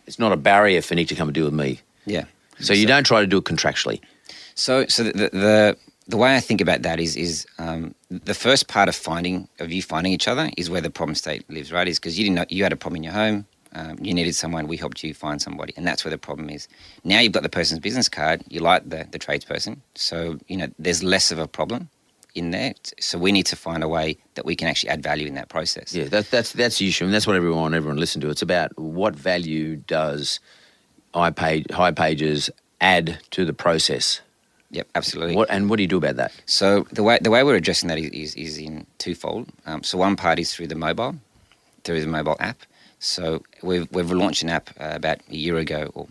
it's 0.06 0.18
not 0.18 0.32
a 0.32 0.36
barrier 0.36 0.82
for 0.82 0.94
Nick 0.94 1.08
to 1.08 1.14
come 1.14 1.28
and 1.28 1.34
deal 1.34 1.44
with 1.46 1.54
me. 1.54 1.80
Yeah. 2.06 2.24
So 2.60 2.72
you 2.72 2.86
don't 2.86 3.04
try 3.04 3.20
to 3.20 3.26
do 3.26 3.38
it 3.38 3.44
contractually. 3.44 4.00
So, 4.54 4.86
so 4.86 5.02
the, 5.04 5.12
the 5.12 5.28
the 5.30 5.76
the 6.06 6.16
way 6.16 6.36
I 6.36 6.40
think 6.40 6.60
about 6.60 6.82
that 6.82 7.00
is 7.00 7.16
is 7.16 7.46
um, 7.58 7.94
the 8.10 8.34
first 8.34 8.68
part 8.68 8.88
of 8.88 8.94
finding 8.94 9.48
of 9.58 9.72
you 9.72 9.82
finding 9.82 10.12
each 10.12 10.28
other 10.28 10.50
is 10.56 10.70
where 10.70 10.80
the 10.80 10.90
problem 10.90 11.14
state 11.14 11.48
lives, 11.50 11.72
right? 11.72 11.88
Is 11.88 11.98
because 11.98 12.18
you 12.18 12.24
didn't 12.24 12.36
know 12.36 12.44
you 12.48 12.62
had 12.62 12.72
a 12.72 12.76
problem 12.76 12.96
in 12.96 13.04
your 13.04 13.12
home, 13.12 13.46
um, 13.74 13.98
you 14.00 14.14
needed 14.14 14.34
someone, 14.34 14.66
we 14.68 14.76
helped 14.76 15.02
you 15.02 15.14
find 15.14 15.40
somebody, 15.42 15.72
and 15.76 15.86
that's 15.86 16.04
where 16.04 16.10
the 16.10 16.18
problem 16.18 16.50
is. 16.50 16.68
Now 17.04 17.20
you've 17.20 17.32
got 17.32 17.42
the 17.42 17.48
person's 17.48 17.80
business 17.80 18.08
card, 18.08 18.42
you 18.48 18.60
like 18.60 18.88
the 18.88 19.06
the 19.10 19.18
tradesperson, 19.18 19.78
so 19.94 20.38
you 20.48 20.56
know 20.56 20.68
there's 20.78 21.02
less 21.02 21.30
of 21.30 21.38
a 21.38 21.48
problem 21.48 21.88
in 22.34 22.50
there. 22.50 22.74
So 23.00 23.18
we 23.18 23.32
need 23.32 23.46
to 23.46 23.56
find 23.56 23.82
a 23.82 23.88
way 23.88 24.16
that 24.34 24.44
we 24.44 24.56
can 24.56 24.68
actually 24.68 24.90
add 24.90 25.02
value 25.02 25.26
in 25.26 25.34
that 25.34 25.48
process. 25.48 25.94
Yeah, 25.94 26.04
that, 26.04 26.30
that's 26.30 26.52
that's 26.52 26.78
the 26.78 26.88
issue, 26.88 27.04
and 27.04 27.14
that's 27.14 27.26
what 27.26 27.36
everyone 27.36 27.74
everyone 27.74 27.98
listen 27.98 28.20
to. 28.22 28.30
It's 28.30 28.42
about 28.42 28.76
what 28.78 29.14
value 29.14 29.76
does 29.76 30.40
high 31.14 31.30
page 31.30 31.64
Hipages 31.68 32.50
add 32.80 33.18
to 33.30 33.44
the 33.44 33.52
process. 33.52 34.20
Yep, 34.70 34.88
absolutely. 34.94 35.36
What 35.36 35.50
and 35.50 35.70
what 35.70 35.76
do 35.76 35.82
you 35.82 35.88
do 35.88 35.98
about 35.98 36.16
that? 36.16 36.32
So 36.46 36.86
the 36.90 37.02
way 37.02 37.18
the 37.20 37.30
way 37.30 37.42
we're 37.44 37.56
addressing 37.56 37.88
that 37.88 37.98
is 37.98 38.10
is, 38.10 38.34
is 38.34 38.58
in 38.58 38.86
twofold. 38.98 39.48
Um, 39.66 39.82
so 39.82 39.98
one 39.98 40.16
part 40.16 40.38
is 40.38 40.54
through 40.54 40.66
the 40.68 40.74
mobile, 40.74 41.14
through 41.84 42.00
the 42.00 42.08
mobile 42.08 42.36
app. 42.40 42.58
So 43.04 43.42
we've 43.62 43.86
we've 43.92 44.10
launched 44.10 44.42
an 44.42 44.48
app 44.48 44.70
uh, 44.80 44.92
about 44.94 45.18
a 45.30 45.36
year 45.36 45.58
ago 45.58 45.90
or 45.94 46.08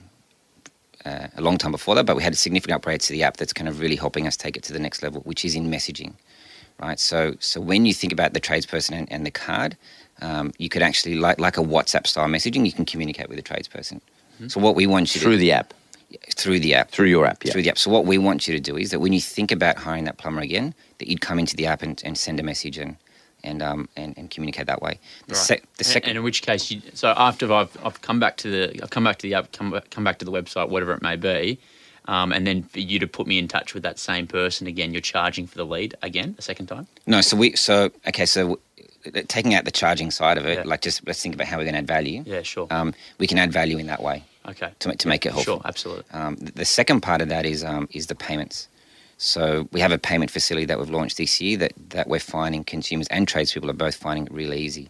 uh, 1.05 1.27
a 1.35 1.41
long 1.41 1.57
time 1.57 1.71
before 1.71 1.95
that, 1.95 2.05
but 2.05 2.15
we 2.15 2.21
had 2.21 2.33
a 2.33 2.35
significant 2.35 2.75
upgrade 2.75 3.01
to 3.01 3.11
the 3.11 3.23
app 3.23 3.37
that's 3.37 3.51
kind 3.51 3.67
of 3.67 3.79
really 3.79 3.95
helping 3.95 4.27
us 4.27 4.37
take 4.37 4.55
it 4.55 4.63
to 4.63 4.73
the 4.73 4.79
next 4.79 5.01
level, 5.01 5.21
which 5.21 5.43
is 5.43 5.55
in 5.55 5.71
messaging. 5.71 6.13
right? 6.79 6.99
So 6.99 7.35
so 7.39 7.59
when 7.59 7.85
you 7.87 7.93
think 7.93 8.13
about 8.13 8.33
the 8.33 8.39
tradesperson 8.41 8.91
and, 8.91 9.11
and 9.11 9.25
the 9.25 9.31
card, 9.31 9.75
um, 10.21 10.53
you 10.59 10.69
could 10.69 10.83
actually 10.83 11.15
like 11.15 11.39
like 11.39 11.57
a 11.57 11.61
WhatsApp 11.61 12.05
style 12.07 12.27
messaging, 12.27 12.65
you 12.65 12.71
can 12.71 12.85
communicate 12.85 13.27
with 13.27 13.37
the 13.37 13.43
tradesperson. 13.43 13.99
So 14.47 14.59
what 14.59 14.75
we 14.75 14.87
want 14.87 15.15
you 15.15 15.21
Through 15.21 15.33
to, 15.33 15.37
the 15.37 15.51
app, 15.51 15.73
through 16.35 16.59
the 16.59 16.73
app 16.75 16.91
through 16.91 17.07
your 17.07 17.25
app, 17.25 17.43
yeah. 17.43 17.51
through 17.51 17.63
the 17.63 17.69
app. 17.69 17.77
So 17.77 17.89
what 17.91 18.05
we 18.05 18.17
want 18.17 18.47
you 18.47 18.53
to 18.53 18.59
do 18.59 18.77
is 18.77 18.91
that 18.91 18.99
when 18.99 19.13
you 19.13 19.21
think 19.21 19.51
about 19.51 19.77
hiring 19.77 20.03
that 20.05 20.17
plumber 20.17 20.41
again, 20.41 20.73
that 20.99 21.07
you'd 21.09 21.21
come 21.21 21.39
into 21.39 21.55
the 21.55 21.65
app 21.65 21.81
and, 21.81 22.01
and 22.05 22.17
send 22.17 22.39
a 22.39 22.43
message 22.43 22.77
and 22.77 22.97
and 23.43 23.61
um 23.61 23.87
and, 23.95 24.17
and 24.17 24.29
communicate 24.29 24.67
that 24.67 24.81
way. 24.81 24.99
The, 25.27 25.33
Right. 25.33 25.37
sec- 25.37 25.61
the 25.77 25.79
And- 25.79 25.85
second 25.87 26.09
and, 26.11 26.17
in 26.19 26.23
which 26.23 26.41
case, 26.41 26.71
you, 26.71 26.81
so 26.93 27.13
after 27.17 27.51
I've, 27.51 27.75
I've 27.83 28.01
come 28.01 28.19
back 28.19 28.37
to 28.37 28.49
the 28.49 28.81
I've 28.83 28.89
come 28.89 29.03
back 29.03 29.17
to 29.19 29.27
the 29.27 29.33
app, 29.35 29.51
come 29.51 29.79
come 29.89 30.03
back 30.03 30.19
to 30.19 30.25
the 30.25 30.31
website, 30.31 30.69
whatever 30.69 30.93
it 30.93 31.01
may 31.01 31.15
be, 31.15 31.59
um, 32.05 32.31
and 32.31 32.45
then 32.47 32.63
for 32.63 32.79
you 32.79 32.99
to 32.99 33.07
put 33.07 33.27
me 33.27 33.37
in 33.37 33.47
touch 33.47 33.73
with 33.73 33.83
that 33.83 33.99
same 33.99 34.27
person 34.27 34.67
again, 34.67 34.91
you're 34.93 35.01
charging 35.01 35.47
for 35.47 35.57
the 35.57 35.65
lead 35.65 35.95
again 36.01 36.35
a 36.37 36.41
second 36.41 36.67
time. 36.67 36.87
No, 37.05 37.21
so 37.21 37.37
we 37.37 37.55
so 37.55 37.91
okay, 38.07 38.25
so 38.25 38.59
uh, 39.05 39.21
taking 39.27 39.53
out 39.53 39.65
the 39.65 39.71
charging 39.71 40.11
side 40.11 40.37
of 40.37 40.45
it, 40.45 40.59
Yeah. 40.59 40.63
like 40.65 40.81
just 40.81 41.05
let's 41.05 41.21
think 41.21 41.35
about 41.35 41.47
how 41.47 41.57
we're 41.57 41.63
going 41.65 41.73
to 41.75 41.79
add 41.79 41.87
value. 41.87 42.23
Yeah, 42.25 42.41
sure. 42.43 42.67
Um, 42.71 42.93
we 43.17 43.27
can 43.27 43.37
add 43.37 43.51
value 43.51 43.77
in 43.77 43.87
that 43.87 44.01
way 44.01 44.23
okay. 44.47 44.71
to 44.79 44.95
to 44.95 45.07
make 45.07 45.25
it 45.25 45.33
helpful. 45.33 45.55
Sure, 45.57 45.61
absolutely. 45.65 46.05
Um, 46.13 46.37
th- 46.37 46.53
the 46.53 46.65
second 46.65 47.01
part 47.01 47.21
of 47.21 47.29
that 47.29 47.45
is 47.45 47.63
um, 47.63 47.87
is 47.91 48.07
the 48.07 48.15
payments. 48.15 48.67
So 49.23 49.69
we 49.71 49.79
have 49.79 49.93
a 49.93 49.97
payment 49.97 50.29
facility 50.31 50.65
that 50.65 50.77
we've 50.77 50.89
launched 50.89 51.15
this 51.17 51.39
year 51.39 51.57
that, 51.59 51.71
that 51.91 52.09
we're 52.09 52.19
finding 52.19 52.65
consumers 52.65 53.07
and 53.07 53.25
tradespeople 53.25 53.69
are 53.69 53.73
both 53.73 53.95
finding 53.95 54.25
it 54.25 54.33
really 54.33 54.59
easy. 54.59 54.89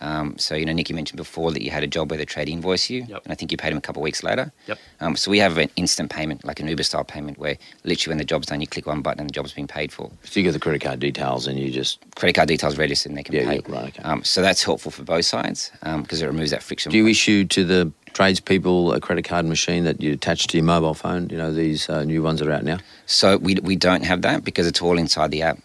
Um, 0.00 0.36
so 0.38 0.54
you 0.54 0.64
know, 0.64 0.72
Nick, 0.72 0.88
you 0.88 0.94
mentioned 0.96 1.18
before 1.18 1.52
that 1.52 1.62
you 1.62 1.70
had 1.70 1.82
a 1.82 1.86
job 1.86 2.10
where 2.10 2.16
the 2.18 2.24
trade 2.24 2.48
invoice 2.48 2.88
you, 2.90 3.04
Yep. 3.06 3.24
and 3.24 3.32
I 3.32 3.34
think 3.36 3.52
you 3.52 3.58
paid 3.58 3.72
him 3.72 3.78
a 3.78 3.80
couple 3.82 4.00
of 4.00 4.04
weeks 4.04 4.22
later. 4.22 4.52
Yep. 4.66 4.78
Um, 5.00 5.16
so 5.16 5.30
we 5.30 5.38
have 5.38 5.58
an 5.58 5.68
instant 5.76 6.10
payment, 6.10 6.44
like 6.46 6.60
an 6.60 6.66
Uber 6.68 6.82
style 6.82 7.04
payment, 7.04 7.38
where 7.38 7.56
literally 7.84 8.12
when 8.12 8.18
the 8.18 8.24
job's 8.24 8.46
done, 8.46 8.60
you 8.62 8.66
click 8.66 8.86
one 8.86 9.02
button 9.02 9.20
and 9.20 9.28
the 9.28 9.32
job's 9.34 9.52
been 9.52 9.66
paid 9.68 9.92
for. 9.92 10.10
So 10.24 10.40
you 10.40 10.44
get 10.44 10.52
the 10.52 10.58
credit 10.58 10.80
card 10.82 10.98
details 10.98 11.46
and 11.46 11.58
you 11.58 11.70
just. 11.70 11.98
Credit 12.16 12.32
card 12.34 12.48
details 12.48 12.76
registered 12.78 13.10
and 13.10 13.18
they 13.18 13.22
can 13.22 13.34
Yeah, 13.34 13.44
pay. 13.44 13.54
yeah, 13.56 13.60
right, 13.68 13.88
okay. 13.88 14.02
Um, 14.02 14.24
so 14.24 14.40
that's 14.42 14.62
helpful 14.62 14.90
for 14.90 15.04
both 15.04 15.26
sides 15.26 15.70
because 15.82 16.22
it 16.22 16.26
removes 16.26 16.50
that 16.50 16.62
friction. 16.62 16.90
Do 16.90 16.96
you 16.96 17.04
point. 17.04 17.10
issue 17.12 17.44
to 17.44 17.64
the 17.64 17.92
tradespeople 18.14 18.92
a 18.94 19.00
credit 19.00 19.24
card 19.24 19.44
machine 19.46 19.84
that 19.84 20.00
you 20.00 20.12
attach 20.14 20.46
to 20.48 20.56
your 20.56 20.64
mobile 20.64 20.94
phone? 20.94 21.28
You 21.30 21.36
know 21.38 21.52
these 21.52 21.88
uh, 21.88 22.02
new 22.04 22.22
ones 22.22 22.40
that 22.40 22.48
are 22.48 22.52
out 22.52 22.64
now. 22.64 22.78
So 23.06 23.36
we, 23.36 23.54
we 23.56 23.76
don't 23.76 24.04
have 24.04 24.22
that 24.22 24.44
because 24.44 24.66
it's 24.66 24.80
all 24.82 24.98
inside 24.98 25.30
the 25.30 25.42
app. 25.42 25.58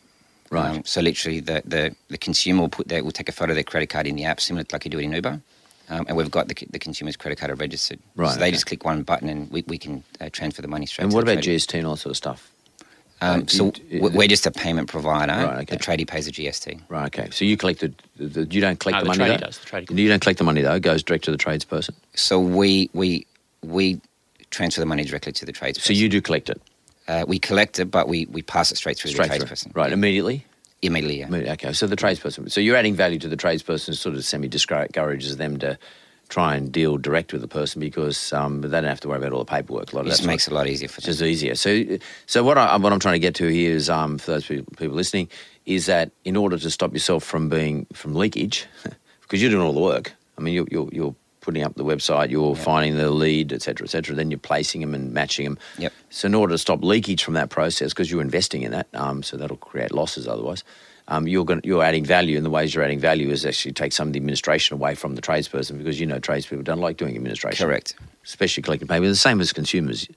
Right. 0.51 0.77
Um, 0.77 0.83
so 0.85 1.01
literally, 1.01 1.39
the, 1.39 1.61
the, 1.65 1.95
the 2.09 2.17
consumer 2.17 2.61
will 2.61 2.69
put 2.69 2.87
their, 2.87 3.03
will 3.03 3.11
take 3.11 3.29
a 3.29 3.31
photo 3.31 3.51
of 3.51 3.55
their 3.55 3.63
credit 3.63 3.89
card 3.89 4.07
in 4.07 4.15
the 4.15 4.25
app, 4.25 4.41
similar 4.41 4.63
to 4.63 4.75
like 4.75 4.83
you 4.85 4.91
do 4.91 4.99
it 4.99 5.03
in 5.03 5.11
Uber, 5.13 5.39
um, 5.89 6.05
and 6.07 6.17
we've 6.17 6.31
got 6.31 6.47
the, 6.47 6.67
the 6.71 6.79
consumer's 6.79 7.15
credit 7.15 7.37
card 7.37 7.57
registered. 7.59 7.99
Right, 8.15 8.31
So 8.33 8.39
they 8.39 8.45
okay. 8.47 8.51
just 8.53 8.65
click 8.65 8.83
one 8.83 9.03
button, 9.03 9.29
and 9.29 9.49
we, 9.51 9.63
we 9.67 9.77
can 9.77 10.03
uh, 10.19 10.29
transfer 10.31 10.61
the 10.63 10.67
money 10.67 10.87
straight. 10.87 11.03
and 11.03 11.11
to 11.11 11.15
what 11.17 11.25
the 11.27 11.33
about 11.33 11.43
tradie. 11.43 11.55
GST 11.55 11.77
and 11.77 11.85
all 11.87 11.95
sort 11.97 12.11
of 12.11 12.17
stuff? 12.17 12.51
Um, 13.21 13.47
so 13.47 13.71
do 13.71 13.81
you- 13.89 14.01
we- 14.01 14.09
we're 14.09 14.27
just 14.27 14.47
a 14.47 14.51
payment 14.51 14.87
provider. 14.89 15.33
Right, 15.33 15.57
okay. 15.69 15.75
The 15.77 15.83
tradie 15.83 16.07
pays 16.07 16.25
the 16.25 16.31
GST. 16.31 16.81
Right. 16.89 17.05
Okay. 17.07 17.29
So 17.31 17.45
you 17.45 17.55
collect 17.57 17.81
the, 17.81 17.93
the 18.17 18.45
you 18.49 18.59
don't 18.61 18.79
collect 18.79 18.95
No, 18.95 18.99
the 19.03 19.11
the 19.13 19.17
money 19.19 19.31
tradie 19.35 19.39
though. 19.39 19.45
does, 19.47 19.57
the 19.59 19.65
tradie 19.67 19.97
you 19.99 20.09
don't 20.09 20.21
collect 20.21 20.37
the 20.39 20.45
money 20.45 20.61
though. 20.61 20.73
It 20.75 20.81
goes 20.81 21.03
direct 21.03 21.25
to 21.25 21.31
the 21.31 21.37
tradesperson. 21.37 21.91
So 22.15 22.39
we 22.39 22.89
we 22.93 23.27
we 23.61 23.99
transfer 24.51 24.79
the 24.81 24.85
money 24.87 25.03
directly 25.03 25.31
to 25.33 25.45
the 25.45 25.51
tradesperson. 25.53 25.81
So 25.81 25.93
you 25.93 26.07
do 26.09 26.21
collect 26.21 26.49
it 26.49 26.61
uh, 27.09 27.25
we 27.27 27.39
collect 27.39 27.79
it, 27.79 27.85
but 27.91 28.07
we, 28.07 28.25
we 28.27 28.41
pass 28.41 28.71
it 28.71 28.77
straight 28.77 28.97
through 28.97 29.11
straight 29.11 29.31
the 29.31 29.39
tradesperson. 29.39 29.75
Right. 29.75 29.91
Immediately. 29.91 30.45
Immediately, 30.81 31.19
yeah. 31.19 31.27
Immediately. 31.27 31.53
Okay. 31.53 31.73
So 31.73 31.87
the 31.87 31.97
tradesperson. 31.97 32.49
So 32.51 32.61
you're 32.61 32.77
adding 32.77 32.95
value 32.95 33.19
to 33.19 33.27
the 33.27 33.35
tradesperson. 33.35 33.95
Sort 33.95 34.15
of 34.15 34.23
semi 34.23 34.47
discourages 34.47 35.37
them 35.37 35.57
to 35.59 35.77
try 36.29 36.55
and 36.55 36.71
deal 36.71 36.97
direct 36.97 37.33
with 37.33 37.41
the 37.41 37.47
person 37.47 37.79
because 37.81 38.31
um, 38.33 38.61
they 38.61 38.69
don't 38.69 38.83
have 38.83 38.99
to 39.01 39.07
worry 39.09 39.17
about 39.17 39.33
all 39.33 39.39
the 39.39 39.45
paperwork. 39.45 39.91
A 39.91 39.95
lot 39.95 40.01
of 40.01 40.07
It 40.07 40.11
just 40.11 40.25
makes 40.25 40.47
it 40.47 40.51
a 40.51 40.55
lot 40.55 40.67
easier 40.67 40.87
for 40.87 40.99
It's 40.99 41.05
them. 41.07 41.13
just 41.13 41.21
easier. 41.23 41.55
So, 41.55 41.97
so 42.27 42.43
what 42.43 42.57
I 42.57 42.77
what 42.77 42.93
I'm 42.93 42.99
trying 42.99 43.15
to 43.15 43.19
get 43.19 43.35
to 43.35 43.47
here 43.47 43.71
is, 43.75 43.89
um, 43.89 44.19
for 44.19 44.31
those 44.31 44.45
people, 44.45 44.71
people 44.77 44.95
listening, 44.95 45.27
is 45.65 45.87
that 45.87 46.11
in 46.23 46.37
order 46.37 46.57
to 46.59 46.69
stop 46.69 46.93
yourself 46.93 47.23
from 47.23 47.49
being 47.49 47.87
from 47.93 48.13
leakage, 48.13 48.67
because 49.21 49.41
you're 49.41 49.51
doing 49.51 49.65
all 49.65 49.73
the 49.73 49.79
work. 49.81 50.13
I 50.37 50.41
mean, 50.41 50.53
you're 50.53 50.67
you're, 50.71 50.89
you're 50.91 51.15
putting 51.41 51.63
up 51.63 51.75
the 51.75 51.85
website, 51.85 52.29
you're 52.29 52.55
finding 52.55 52.97
the 52.97 53.09
lead, 53.09 53.53
et 53.53 53.61
cetera, 53.61 53.85
et 53.85 53.89
cetera. 53.89 54.15
Then 54.15 54.31
you're 54.31 54.39
placing 54.39 54.81
them 54.81 54.93
and 54.93 55.13
matching 55.13 55.45
them. 55.45 55.59
Yep. 55.77 55.93
So, 56.09 56.25
in 56.27 56.35
order 56.35 56.53
to 56.53 56.57
stop 56.57 56.83
leakage 56.83 57.23
from 57.23 57.33
that 57.35 57.49
process, 57.49 57.91
because 57.91 58.11
you're 58.11 58.21
investing 58.21 58.63
in 58.63 58.71
that, 58.71 58.87
um, 58.93 59.23
so 59.23 59.37
that'll 59.37 59.57
create 59.57 59.91
losses 59.91 60.27
otherwise. 60.27 60.63
Um, 61.07 61.27
you're 61.27 61.45
going 61.45 61.61
you're 61.63 61.83
adding 61.83 62.05
value, 62.05 62.37
and 62.37 62.45
the 62.45 62.51
ways 62.51 62.75
you're 62.75 62.83
adding 62.83 62.99
value 62.99 63.31
is 63.31 63.45
actually 63.45 63.73
take 63.73 63.93
some 63.93 64.07
of 64.07 64.13
the 64.13 64.19
administration 64.19 64.75
away 64.75 64.93
from 64.95 65.15
the 65.15 65.21
tradesperson 65.21 65.77
because 65.77 65.99
you 65.99 66.05
know 66.05 66.19
tradespeople 66.19 66.63
don't 66.63 66.79
like 66.79 66.97
doing 66.97 67.15
administration. 67.15 67.65
Correct. 67.65 67.95
Especially 68.23 68.61
collecting 68.61 68.87
paper. 68.87 69.07
The 69.07 69.15
same 69.15 69.41
as 69.41 69.51
consumers 69.51 70.07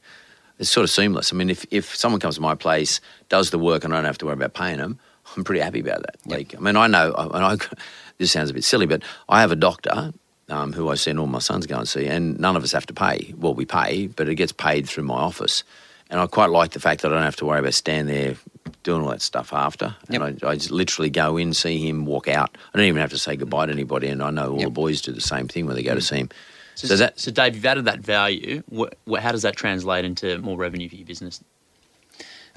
it's 0.58 0.70
sort 0.70 0.84
of 0.84 0.90
seamless. 0.90 1.32
I 1.32 1.36
mean, 1.36 1.50
if, 1.50 1.66
if 1.70 1.94
someone 1.96 2.20
comes 2.20 2.36
to 2.36 2.40
my 2.40 2.54
place, 2.54 3.00
does 3.28 3.50
the 3.50 3.58
work, 3.58 3.84
and 3.84 3.92
I 3.92 3.96
don't 3.96 4.04
have 4.04 4.18
to 4.18 4.26
worry 4.26 4.34
about 4.34 4.54
paying 4.54 4.78
them, 4.78 4.98
I'm 5.36 5.44
pretty 5.44 5.60
happy 5.60 5.80
about 5.80 6.02
that. 6.02 6.16
Like, 6.26 6.54
I 6.54 6.60
mean, 6.60 6.76
I 6.76 6.86
know, 6.86 7.12
and 7.14 7.44
I, 7.44 7.56
this 8.18 8.30
sounds 8.32 8.50
a 8.50 8.54
bit 8.54 8.64
silly, 8.64 8.86
but 8.86 9.02
I 9.28 9.40
have 9.40 9.52
a 9.52 9.56
doctor 9.56 10.12
um, 10.52 10.72
who 10.72 10.88
I 10.90 10.94
send 10.96 11.18
all 11.18 11.26
my 11.26 11.38
sons 11.40 11.66
go 11.66 11.78
and 11.78 11.88
see, 11.88 12.06
and 12.06 12.38
none 12.38 12.56
of 12.56 12.62
us 12.62 12.72
have 12.72 12.86
to 12.86 12.92
pay. 12.94 13.34
Well, 13.38 13.54
we 13.54 13.64
pay, 13.64 14.06
but 14.08 14.28
it 14.28 14.36
gets 14.36 14.52
paid 14.52 14.88
through 14.88 15.04
my 15.04 15.14
office. 15.16 15.64
And 16.10 16.20
I 16.20 16.26
quite 16.26 16.50
like 16.50 16.72
the 16.72 16.80
fact 16.80 17.02
that 17.02 17.10
I 17.12 17.14
don't 17.14 17.24
have 17.24 17.36
to 17.36 17.46
worry 17.46 17.60
about 17.60 17.74
standing 17.74 18.14
there 18.14 18.36
doing 18.82 19.02
all 19.02 19.08
that 19.10 19.22
stuff 19.22 19.52
after. 19.52 19.96
And 20.10 20.22
I, 20.22 20.28
I 20.46 20.54
just 20.56 20.70
literally 20.70 21.08
go 21.10 21.36
in, 21.38 21.54
see 21.54 21.88
him, 21.88 22.04
walk 22.06 22.28
out. 22.28 22.56
I 22.74 22.78
don't 22.78 22.86
even 22.86 23.00
have 23.00 23.10
to 23.10 23.18
say 23.18 23.34
goodbye 23.36 23.66
to 23.66 23.72
anybody. 23.72 24.08
And 24.08 24.22
I 24.22 24.30
know 24.30 24.52
all 24.52 24.58
Yep. 24.58 24.66
the 24.66 24.70
boys 24.72 25.00
do 25.00 25.12
the 25.12 25.20
same 25.22 25.48
thing 25.48 25.66
when 25.66 25.74
they 25.76 25.82
go 25.82 25.94
to 25.94 26.00
see 26.02 26.16
him. 26.16 26.28
So, 26.74 26.88
So 26.88 26.96
that 26.96 27.18
so 27.18 27.30
Dave, 27.30 27.54
you've 27.54 27.64
added 27.66 27.86
that 27.86 28.00
value. 28.00 28.62
What, 28.68 28.96
what, 29.04 29.22
how 29.22 29.32
does 29.32 29.42
that 29.42 29.56
translate 29.56 30.04
into 30.04 30.38
more 30.38 30.56
revenue 30.58 30.88
for 30.88 30.96
your 30.96 31.06
business? 31.06 31.42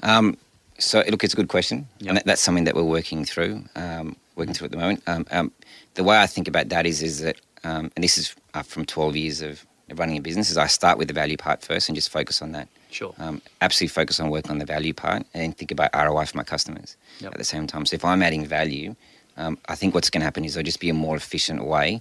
Um, 0.02 0.36
so 0.78 1.02
look, 1.08 1.24
it's 1.24 1.32
a 1.34 1.36
good 1.36 1.48
question, 1.48 1.88
Yep. 2.00 2.08
and 2.08 2.16
that, 2.18 2.24
that's 2.26 2.42
something 2.42 2.64
that 2.64 2.74
we're 2.74 2.82
working 2.82 3.24
through, 3.24 3.64
um, 3.76 4.16
working 4.34 4.54
through 4.54 4.66
at 4.66 4.70
the 4.72 4.76
moment. 4.76 5.02
Um, 5.06 5.26
um, 5.30 5.52
the 5.94 6.04
way 6.04 6.18
I 6.18 6.26
think 6.26 6.48
about 6.48 6.68
that 6.68 6.86
is, 6.86 7.02
is 7.02 7.20
that, 7.20 7.40
um, 7.66 7.90
and 7.96 8.02
this 8.04 8.16
is 8.18 8.34
uh, 8.54 8.62
from 8.62 8.84
12 8.84 9.16
years 9.16 9.42
of 9.42 9.66
running 9.94 10.16
a 10.16 10.20
business, 10.20 10.50
is 10.50 10.56
I 10.56 10.66
start 10.66 10.98
with 10.98 11.08
the 11.08 11.14
value 11.14 11.36
part 11.36 11.62
first 11.62 11.88
and 11.88 11.94
just 11.96 12.10
focus 12.10 12.42
on 12.42 12.52
that. 12.52 12.68
Sure. 12.90 13.14
Um, 13.18 13.42
absolutely 13.60 13.92
focus 14.00 14.20
on 14.20 14.30
working 14.30 14.50
on 14.50 14.58
the 14.58 14.64
value 14.64 14.94
part 14.94 15.22
and 15.34 15.42
then 15.42 15.52
think 15.52 15.70
about 15.70 15.90
ROI 15.94 16.26
for 16.26 16.36
my 16.36 16.44
customers 16.44 16.96
Yep. 17.20 17.32
at 17.32 17.38
the 17.38 17.44
same 17.44 17.66
time. 17.66 17.84
So 17.86 17.94
if 17.94 18.04
I'm 18.04 18.22
adding 18.22 18.44
value, 18.46 18.94
um, 19.36 19.58
I 19.68 19.74
think 19.74 19.94
what's 19.94 20.10
going 20.10 20.20
to 20.22 20.24
happen 20.24 20.44
is 20.44 20.54
there'll 20.54 20.64
just 20.64 20.80
be 20.80 20.88
a 20.90 20.94
more 20.94 21.16
efficient 21.16 21.64
way 21.64 22.00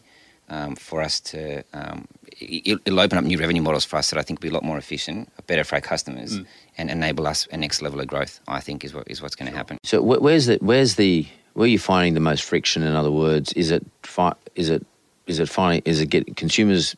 um, 0.49 0.75
for 0.75 1.01
us 1.01 1.19
to. 1.31 1.63
Um, 1.73 2.07
it, 2.39 2.79
it'll 2.85 2.99
open 2.99 3.17
up 3.17 3.23
new 3.23 3.37
revenue 3.39 3.61
models 3.61 3.85
for 3.85 3.97
us 3.97 4.09
that 4.11 4.19
I 4.19 4.21
think 4.21 4.39
will 4.39 4.43
be 4.49 4.49
a 4.49 4.53
lot 4.53 4.63
more 4.63 4.77
efficient, 4.77 5.29
better 5.47 5.63
for 5.63 5.75
our 5.75 5.81
customers, 5.81 6.39
and 6.77 6.89
enable 6.91 7.25
us 7.27 7.47
a 7.51 7.57
next 7.57 7.81
level 7.81 7.99
of 7.99 8.07
growth. 8.07 8.39
I 8.47 8.59
think 8.61 8.83
is 8.85 8.93
what 8.93 9.09
is 9.09 9.21
what's 9.21 9.35
going 9.35 9.51
to 9.51 9.57
happen. 9.57 9.77
So 9.83 10.01
wh- 10.01 10.21
where's 10.21 10.45
the 10.45 10.57
where's 10.61 10.95
the 10.95 11.27
where 11.53 11.65
are 11.65 11.67
you 11.67 11.79
finding 11.79 12.13
the 12.13 12.19
most 12.31 12.43
friction? 12.43 12.83
In 12.83 12.93
other 12.95 13.11
words, 13.11 13.53
is 13.53 13.71
it 13.71 13.85
fi- 14.03 14.35
is 14.55 14.69
it 14.69 14.85
is 15.27 15.39
it 15.39 15.49
finding 15.49 15.81
is 15.85 16.01
it 16.01 16.07
get 16.07 16.35
consumers 16.35 16.95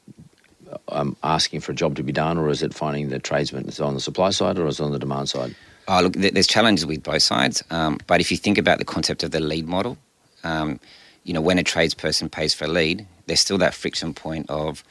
um, 0.89 1.15
asking 1.23 1.61
for 1.61 1.71
a 1.71 1.75
job 1.75 1.95
to 1.95 2.03
be 2.03 2.11
done, 2.11 2.37
or 2.37 2.49
is 2.49 2.61
it 2.61 2.73
finding 2.73 3.09
the 3.09 3.19
tradesmen 3.19 3.67
is 3.67 3.79
it 3.79 3.83
on 3.83 3.93
the 3.93 3.99
supply 3.99 4.29
side 4.29 4.57
or 4.57 4.67
is 4.67 4.79
it 4.79 4.83
on 4.83 4.91
the 4.91 4.99
demand 4.99 5.29
side? 5.29 5.55
Oh, 5.87 6.01
look, 6.01 6.13
there's 6.13 6.47
challenges 6.47 6.85
with 6.85 7.01
both 7.03 7.21
sides. 7.21 7.63
Um, 7.69 7.99
but 8.07 8.19
if 8.19 8.29
you 8.29 8.35
think 8.35 8.57
about 8.57 8.77
the 8.77 8.85
concept 8.85 9.23
of 9.23 9.31
the 9.31 9.39
lead 9.39 9.67
model, 9.67 9.97
um, 10.43 10.81
you 11.23 11.33
know, 11.33 11.39
when 11.39 11.57
a 11.57 11.63
tradesperson 11.63 12.29
pays 12.29 12.53
for 12.53 12.65
a 12.65 12.67
lead, 12.67 13.07
there's 13.25 13.39
still 13.39 13.57
that 13.59 13.73
friction 13.73 14.13
point 14.13 14.49
of 14.49 14.83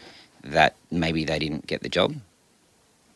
that 0.42 0.75
maybe 0.90 1.25
they 1.25 1.38
didn't 1.38 1.66
get 1.66 1.83
the 1.83 1.88
job, 1.88 2.14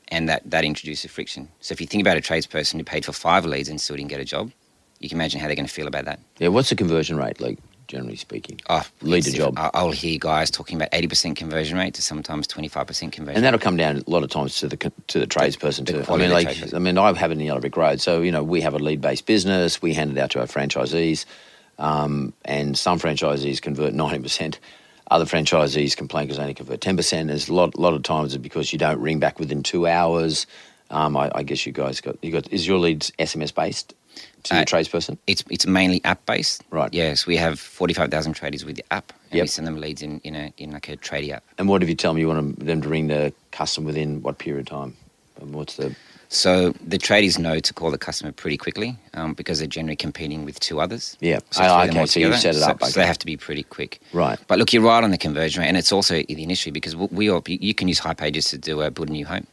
and 0.09 0.28
that 0.28 0.42
that 0.50 0.64
introduces 0.64 1.11
friction. 1.11 1.48
So 1.61 1.72
if 1.72 1.80
you 1.80 1.87
think 1.87 2.02
about 2.02 2.16
a 2.16 2.20
tradesperson 2.20 2.74
who 2.74 2.85
paid 2.85 3.04
for 3.04 3.12
five 3.12 3.46
leads 3.46 3.68
and 3.68 3.80
still 3.80 3.96
didn't 3.96 4.11
get 4.11 4.20
a 4.20 4.24
job, 4.24 4.52
you 4.98 5.09
can 5.09 5.16
imagine 5.16 5.40
how 5.40 5.46
they're 5.46 5.56
going 5.56 5.66
to 5.66 5.72
feel 5.72 5.87
about 5.87 6.04
that. 6.04 6.20
Yeah, 6.38 6.48
what's 6.48 6.68
the 6.68 6.76
conversion 6.76 7.16
rate 7.16 7.40
like 7.40 7.59
generally 7.90 8.16
speaking? 8.16 8.61
Oh, 8.68 8.87
Lead 9.03 9.18
it's 9.18 9.33
to 9.33 9.37
job. 9.37 9.55
I'll 9.57 9.90
hear 9.90 10.18
guys 10.18 10.50
talking 10.50 10.76
about 10.76 10.92
80% 10.92 11.35
conversion 11.37 11.76
rate 11.76 11.94
to 11.94 12.03
sometimes 12.03 12.46
25% 12.46 13.11
conversion. 13.12 13.37
And 13.37 13.44
that'll 13.44 13.59
come 13.59 13.76
down 13.76 13.96
a 14.07 14.11
lot 14.11 14.22
of 14.22 14.31
times 14.31 14.57
to 14.61 14.68
the 14.68 14.76
to 15.09 15.18
the 15.18 15.26
tradesperson 15.26 15.87
the 15.87 16.05
too. 16.05 16.12
I 16.12 16.16
mean, 16.16 16.29
the 16.29 16.35
like. 16.35 16.74
I 16.74 16.79
mean, 16.79 16.96
I 16.96 17.12
have 17.12 17.31
it 17.31 17.35
in 17.35 17.40
Yellow 17.40 17.61
Brick 17.61 17.76
Road, 17.76 18.00
so 18.00 18.22
you 18.22 18.31
know 18.31 18.44
we 18.44 18.61
have 18.61 18.74
a 18.74 18.79
lead 18.79 19.00
based 19.00 19.26
business. 19.26 19.83
We 19.83 19.92
hand 19.92 20.12
it 20.12 20.18
out 20.18 20.31
to 20.31 20.40
our 20.40 20.46
franchisees, 20.46 21.26
um, 21.79 22.33
and 22.44 22.79
some 22.79 22.98
franchisees 22.98 23.61
convert 23.61 23.92
ninety 23.92 24.22
percent. 24.22 24.61
Other 25.11 25.24
franchisees 25.24 25.96
complain 25.96 26.26
because 26.26 26.37
they 26.37 26.44
only 26.44 26.55
convert 26.55 26.81
ten 26.81 26.96
percent. 26.96 27.29
There's 27.29 27.48
a 27.48 27.55
lot, 27.55 27.76
lot 27.76 27.94
of 27.94 28.05
times 28.05 28.37
because 28.37 28.72
you 28.72 28.79
don't 28.79 29.00
ring 29.00 29.18
back 29.18 29.40
within 29.40 29.64
two 29.64 29.88
hours. 29.88 30.46
Um, 30.90 31.16
I, 31.16 31.31
I 31.35 31.42
guess 31.42 31.66
you 31.66 31.72
guys 31.72 32.00
got 32.00 32.16
you 32.22 32.31
got 32.31 32.53
is 32.53 32.66
your 32.66 32.79
leads 32.79 33.11
SMS 33.18 33.53
based 33.53 33.94
to 34.44 34.55
Uh, 34.55 34.61
the 34.61 34.66
tradesperson? 34.66 35.16
It's 35.26 35.42
it's 35.50 35.66
mainly 35.66 36.00
app 36.05 36.24
based. 36.26 36.62
Right. 36.70 36.92
Yes, 36.92 37.26
we 37.26 37.37
have 37.37 37.59
forty 37.59 37.94
five 37.94 38.11
thousand 38.11 38.35
traders 38.35 38.64
with 38.64 38.76
the 38.76 38.85
app, 38.90 39.12
and 39.31 39.37
Yep. 39.38 39.44
we 39.44 39.48
send 39.48 39.66
them 39.66 39.76
leads 39.81 40.03
in 40.03 40.20
in 40.24 40.35
a 40.37 40.53
in 40.59 40.70
like 40.72 40.88
a 40.88 40.96
tradie 40.96 41.33
app. 41.33 41.44
And 41.59 41.68
what 41.68 41.83
if 41.83 41.88
you 41.88 41.94
tell 41.94 42.12
me 42.14 42.20
you 42.20 42.29
want 42.29 42.57
them- 42.59 42.66
them 42.66 42.83
to 42.83 42.88
ring 42.88 43.09
the 43.09 43.33
customer 43.53 43.87
within 43.87 44.22
what 44.22 44.38
period 44.38 44.61
of 44.70 44.79
time? 44.81 44.96
And 45.40 45.55
what's 45.55 45.76
the 45.76 45.94
So 46.33 46.72
the 46.87 46.96
tradies 46.98 47.38
know 47.38 47.59
to 47.59 47.72
call 47.74 47.90
the 47.90 47.98
customer 47.98 48.31
pretty 48.31 48.57
quickly 48.57 48.96
um, 49.14 49.35
because 49.35 49.59
they're 49.59 49.66
generally 49.79 49.96
competing 49.96 50.44
with 50.44 50.61
two 50.61 50.81
others. 50.81 51.16
Yeah. 51.20 51.40
So 51.50 51.62
them 51.62 51.90
okay, 51.90 52.07
so 52.07 52.20
you've 52.20 52.38
set 52.38 52.55
it 52.55 52.62
up, 52.62 52.79
So, 52.81 52.87
okay. 52.87 53.00
they 53.00 53.07
have 53.07 53.18
to 53.18 53.26
be 53.26 53.37
pretty 53.37 53.64
quick. 53.64 53.98
Right. 54.12 54.38
But 54.46 54.59
look, 54.61 54.72
you're 54.72 54.85
right 54.94 55.03
on 55.03 55.11
the 55.11 55.18
conversion 55.18 55.61
rate, 55.62 55.68
and 55.68 55.76
it's 55.76 55.90
also 55.90 56.14
the 56.14 56.42
industry 56.48 56.70
because 56.70 56.94
we 56.94 57.07
we 57.11 57.24
all, 57.31 57.42
you 57.48 57.74
can 57.74 57.88
use 57.88 57.98
Hipages 58.07 58.48
to 58.50 58.59
do 58.59 58.81
a 58.81 58.90
build 58.92 59.09
a 59.09 59.12
new 59.12 59.26
home, 59.26 59.46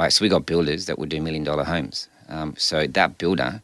right? 0.00 0.10
So 0.12 0.24
we 0.24 0.28
got 0.30 0.46
builders 0.46 0.86
that 0.86 0.98
would 0.98 1.10
do 1.10 1.20
million 1.20 1.44
dollar 1.44 1.64
homes. 1.64 2.08
Um, 2.30 2.54
so 2.56 2.86
that 2.86 3.18
builder, 3.18 3.60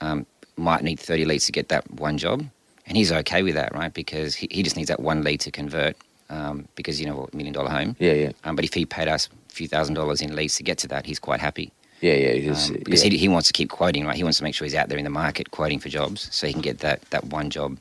um, 0.00 0.26
might 0.56 0.82
need 0.82 1.00
30 1.00 1.24
leads 1.24 1.46
to 1.46 1.52
get 1.52 1.68
that 1.68 1.90
one 1.92 2.18
job. 2.18 2.44
And 2.86 2.96
he's 2.96 3.12
okay 3.12 3.42
with 3.42 3.54
that, 3.54 3.74
right? 3.74 3.92
Because 3.92 4.34
he, 4.34 4.48
he 4.50 4.62
just 4.62 4.76
needs 4.76 4.88
that 4.88 5.00
one 5.00 5.22
lead 5.22 5.40
to 5.40 5.50
convert 5.50 5.96
um, 6.28 6.66
because, 6.74 7.00
you 7.00 7.06
know, 7.06 7.28
a 7.32 7.36
million 7.36 7.52
dollar 7.54 7.70
home. 7.70 7.96
Yeah, 7.98 8.12
yeah. 8.12 8.32
Um, 8.44 8.56
but 8.56 8.64
if 8.64 8.74
he 8.74 8.84
paid 8.84 9.08
us 9.08 9.28
a 9.48 9.52
few 9.52 9.68
thousand 9.68 9.94
dollars 9.94 10.20
in 10.20 10.34
leads 10.34 10.56
to 10.56 10.62
get 10.62 10.78
to 10.78 10.88
that, 10.88 11.06
he's 11.06 11.18
quite 11.18 11.40
happy. 11.40 11.72
Yeah, 12.00 12.14
yeah. 12.14 12.28
It 12.28 12.44
is, 12.44 12.70
Um, 12.70 12.76
because 12.84 13.04
yeah. 13.04 13.10
he, 13.10 13.18
he 13.18 13.28
wants 13.28 13.46
to 13.48 13.52
keep 13.52 13.68
quoting, 13.70 14.06
right? 14.06 14.16
He 14.16 14.24
wants 14.24 14.38
to 14.38 14.44
make 14.44 14.54
sure 14.54 14.64
he's 14.64 14.74
out 14.74 14.88
there 14.88 14.98
in 14.98 15.04
the 15.04 15.10
market 15.10 15.50
quoting 15.50 15.78
for 15.78 15.88
jobs 15.88 16.28
so 16.34 16.46
he 16.46 16.52
can 16.52 16.62
get 16.62 16.78
that, 16.78 17.02
that 17.10 17.24
one 17.26 17.50
job, 17.50 17.78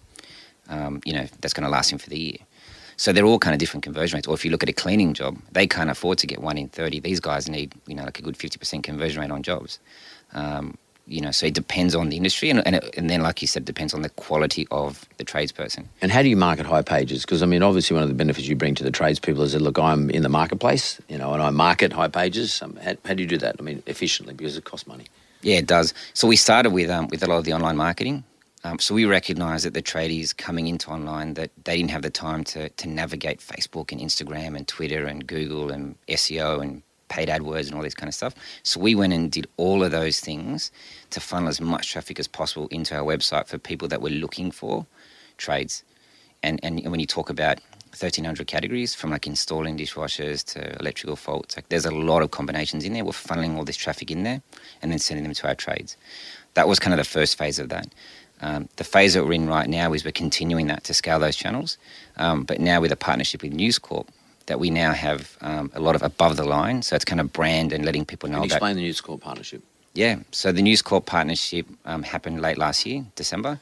um, 0.67 1.01
you 1.05 1.13
know, 1.13 1.25
that's 1.41 1.53
going 1.53 1.63
to 1.63 1.69
last 1.69 1.91
him 1.91 1.97
for 1.97 2.10
the 2.10 2.19
year. 2.19 2.38
So 2.97 3.13
they're 3.13 3.25
all 3.25 3.39
kind 3.39 3.53
of 3.53 3.60
different 3.60 3.84
conversion 3.84 4.17
rates. 4.17 4.27
Or 4.27 4.34
if 4.34 4.43
you 4.43 4.51
look 4.51 4.62
at 4.62 4.67
a 4.67 4.73
cleaning 4.73 5.13
job, 5.13 5.38
they 5.53 5.65
can't 5.65 5.89
afford 5.89 6.17
to 6.17 6.27
get 6.27 6.41
one 6.41 6.58
in 6.58 6.67
30. 6.67 6.99
These 6.99 7.21
guys 7.21 7.47
need, 7.49 7.73
you 7.88 7.95
know, 7.95 8.03
like 8.03 8.19
a 8.19 8.21
good 8.21 8.38
50% 8.38 8.84
conversion 8.84 9.21
rate 9.21 9.32
on 9.32 9.41
jobs. 9.41 9.79
Um, 10.34 10.77
you 11.09 11.21
know, 11.21 11.31
so 11.31 11.47
it 11.47 11.53
depends 11.53 11.95
on 11.95 12.09
the 12.09 12.17
industry. 12.17 12.49
And, 12.49 12.65
and, 12.65 12.75
it, 12.75 12.95
and 12.95 13.09
then, 13.09 13.21
like 13.21 13.41
you 13.41 13.47
said, 13.47 13.63
it 13.63 13.65
depends 13.65 13.93
on 13.93 14.03
the 14.03 14.09
quality 14.09 14.67
of 14.71 15.07
the 15.17 15.25
tradesperson. 15.25 15.85
And 16.01 16.11
how 16.11 16.21
do 16.21 16.29
you 16.29 16.37
market 16.37 16.65
Hipages? 16.65 17.21
Because 17.21 17.41
I 17.41 17.45
mean, 17.47 17.63
obviously, 17.63 17.95
one 17.95 18.03
of 18.03 18.09
the 18.09 18.15
benefits 18.15 18.47
you 18.47 18.55
bring 18.55 18.75
to 18.75 18.83
the 18.83 18.91
tradespeople 18.91 19.41
is 19.43 19.53
that 19.53 19.61
look, 19.61 19.79
I'm 19.79 20.09
in 20.11 20.23
the 20.23 20.29
marketplace, 20.29 21.01
you 21.09 21.17
know, 21.17 21.33
and 21.33 21.41
I 21.41 21.49
market 21.49 21.91
Hipages. 21.91 22.61
Um, 22.61 22.77
how, 22.77 22.95
how 23.05 23.13
do 23.13 23.23
you 23.23 23.27
do 23.27 23.37
that? 23.37 23.55
I 23.59 23.63
mean, 23.63 23.83
efficiently 23.87 24.33
because 24.35 24.55
it 24.55 24.63
costs 24.63 24.87
money. 24.87 25.05
Yeah, 25.41 25.57
it 25.57 25.67
does. 25.67 25.93
So 26.13 26.27
we 26.27 26.35
started 26.35 26.71
with 26.71 26.89
um, 26.89 27.07
with 27.07 27.23
a 27.23 27.27
lot 27.27 27.37
of 27.37 27.45
the 27.45 27.53
online 27.53 27.77
marketing. 27.77 28.23
Um, 28.65 28.77
so 28.77 28.93
we 28.93 29.05
recognised 29.05 29.63
that 29.65 29.73
the 29.73 29.81
tradies 29.81 30.35
coming 30.35 30.67
into 30.67 30.89
online 30.91 31.35
that 31.35 31.49
they 31.63 31.77
didn't 31.77 31.91
have 31.91 32.01
the 32.01 32.09
time 32.09 32.43
to 32.45 32.69
to 32.69 32.87
navigate 32.87 33.39
Facebook 33.39 33.91
and 33.91 34.01
Instagram 34.01 34.55
and 34.55 34.67
Twitter 34.67 35.05
and 35.05 35.25
Google 35.25 35.71
and 35.71 35.95
SEO 36.07 36.61
and 36.61 36.83
paid 37.09 37.27
AdWords 37.29 37.67
and 37.67 37.75
all 37.75 37.81
this 37.81 37.93
kind 37.93 38.07
of 38.07 38.15
stuff. 38.15 38.35
So 38.63 38.79
we 38.79 38.95
went 38.95 39.13
and 39.13 39.31
did 39.31 39.47
all 39.57 39.83
of 39.83 39.91
those 39.91 40.19
things 40.19 40.71
to 41.11 41.19
funnel 41.19 41.49
as 41.49 41.59
much 41.59 41.91
traffic 41.91 42.19
as 42.19 42.27
possible 42.27 42.67
into 42.69 42.95
our 42.95 43.03
website 43.03 43.47
for 43.47 43.57
people 43.57 43.87
that 43.89 44.01
were 44.01 44.09
looking 44.09 44.51
for 44.51 44.85
trades. 45.37 45.83
And 46.41 46.59
and 46.63 46.85
when 46.89 46.99
you 46.99 47.05
talk 47.05 47.29
about 47.29 47.59
1,300 47.91 48.45
categories 48.47 48.93
from 48.93 49.09
like 49.09 49.25
installing 49.25 49.77
dishwashers 49.77 50.45
to 50.53 50.79
electrical 50.79 51.15
faults, 51.15 51.57
like 51.57 51.67
there's 51.69 51.85
a 51.85 51.91
lot 51.91 52.21
of 52.21 52.31
combinations 52.31 52.85
in 52.85 52.93
there. 52.93 53.03
We're 53.03 53.11
funneling 53.11 53.57
all 53.57 53.65
this 53.65 53.77
traffic 53.77 54.11
in 54.11 54.23
there 54.23 54.41
and 54.81 54.91
then 54.91 54.99
sending 54.99 55.23
them 55.23 55.33
to 55.33 55.47
our 55.47 55.55
trades. 55.55 55.97
That 56.53 56.67
was 56.67 56.79
kind 56.79 56.93
of 56.93 56.99
the 56.99 57.03
first 57.09 57.37
phase 57.37 57.57
of 57.59 57.69
that. 57.69 57.87
Um, 58.41 58.69
the 58.77 58.83
phase 58.83 59.15
that 59.15 59.25
we're 59.25 59.33
in 59.33 59.47
right 59.47 59.67
now 59.67 59.91
is 59.93 60.05
we're 60.05 60.11
continuing 60.11 60.67
that 60.67 60.83
to 60.85 60.93
scale 60.93 61.19
those 61.19 61.35
channels, 61.35 61.77
um, 62.17 62.43
but 62.43 62.59
now 62.59 62.79
with 62.79 62.91
a 62.91 62.95
partnership 62.95 63.41
with 63.41 63.51
News 63.51 63.79
Corp, 63.79 64.07
that 64.49 64.59
we 64.59 64.69
now 64.69 64.91
have 64.91 65.38
um, 65.41 65.71
a 65.73 65.79
lot 65.79 65.95
of 65.95 66.03
above 66.03 66.35
the 66.35 66.43
line. 66.43 66.81
So 66.81 66.95
it's 66.97 67.05
kind 67.05 67.21
of 67.21 67.31
brand 67.31 67.71
and 67.73 67.85
letting 67.85 68.05
people 68.05 68.27
know 68.29 68.39
Can 68.41 68.43
you 68.49 68.55
explain 68.55 68.75
the 68.75 68.81
News 68.81 68.99
Corp 69.01 69.21
partnership? 69.21 69.63
Yeah, 69.93 70.17
so 70.31 70.51
the 70.51 70.62
News 70.62 70.81
Corp 70.81 71.05
partnership 71.05 71.65
um, 71.85 72.03
happened 72.03 72.41
late 72.41 72.57
last 72.57 72.85
year, 72.85 73.05
December, 73.15 73.59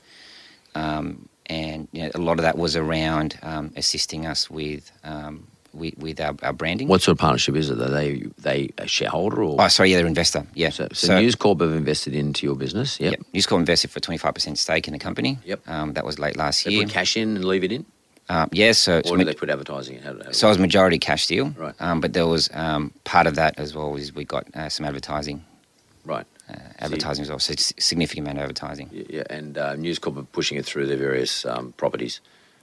um, 0.76 1.30
and 1.45 1.88
you 1.91 2.04
know, 2.04 2.12
a 2.15 2.19
lot 2.19 2.38
of 2.39 2.43
that 2.43 2.58
was 2.58 2.76
around 2.76 3.38
um, 3.43 3.71
assisting 3.76 4.26
us 4.26 4.50
with 4.50 4.91
um, 5.04 5.47
with, 5.73 5.97
with 5.97 6.19
our, 6.19 6.36
our 6.43 6.54
branding. 6.54 6.88
What 6.88 7.02
sort 7.02 7.13
of 7.15 7.19
partnership 7.19 7.56
is 7.56 7.69
it? 7.69 7.80
Are 7.80 7.89
they 7.89 8.26
they 8.39 8.69
a 8.78 8.88
shareholder 8.88 9.43
or? 9.43 9.56
Oh, 9.62 9.67
sorry, 9.67 9.91
yeah, 9.91 9.97
they're 9.97 10.06
an 10.06 10.12
investor. 10.12 10.45
Yeah, 10.54 10.69
So, 10.69 10.88
so, 10.91 11.19
News 11.19 11.36
Corp 11.36 11.62
have 11.62 11.73
invested 11.73 12.13
into 12.15 12.45
your 12.45 12.56
business. 12.56 13.00
Yep. 13.00 13.12
Yep. 13.12 13.21
News 13.34 13.45
Corp 13.47 13.60
invested 13.60 13.91
for 13.91 14.00
twenty 14.00 14.17
five 14.17 14.34
percent 14.34 14.58
stake 14.58 14.88
in 14.88 14.93
the 14.93 15.00
company. 15.00 15.39
Yep. 15.45 15.62
Um, 15.67 15.93
that 15.93 16.06
was 16.06 16.19
late 16.19 16.36
last 16.36 16.65
They 16.65 16.71
year. 16.71 16.84
put 16.84 16.93
cash 16.93 17.15
in 17.17 17.36
and 17.38 17.45
leave 17.45 17.63
it 17.63 17.71
in, 17.71 17.86
Um, 18.30 18.50
yeah, 18.52 18.74
so 18.74 18.98
it's 18.98 19.10
or 19.10 19.18
do 19.18 19.24
they 19.24 19.34
put 19.34 19.50
advertising 19.50 19.98
in? 19.98 20.04
How, 20.04 20.13
how 20.13 20.32
so 20.32 20.48
it 20.48 20.52
was 20.52 20.60
majority 20.60 21.00
cash 21.00 21.28
deal. 21.28 21.50
Right. 21.52 21.74
Um, 21.80 22.02
but 22.02 22.13
there 22.13 22.28
was 22.28 22.50
um, 22.54 22.92
part 23.06 23.26
of 23.28 23.36
that 23.36 23.58
as 23.58 23.74
well. 23.74 23.96
Is 23.96 24.13
we 24.13 24.26
got 24.26 24.46
uh, 24.56 24.70
some 24.70 24.86
advertising, 24.86 25.46
right. 26.06 26.26
uh, 26.50 26.56
advertising 26.80 27.24
as 27.24 27.30
well. 27.30 27.40
So 27.40 27.54
significant 27.58 28.26
amount 28.28 28.40
of 28.40 28.44
advertising. 28.44 28.90
Yeah, 28.92 29.24
and 29.30 29.58
uh, 29.58 29.76
News 29.76 29.98
Corp 30.00 30.18
are 30.18 30.24
pushing 30.24 30.58
it 30.58 30.66
through 30.66 30.88
their 30.88 30.98
various 30.98 31.46
um, 31.46 31.74
properties. 31.78 32.20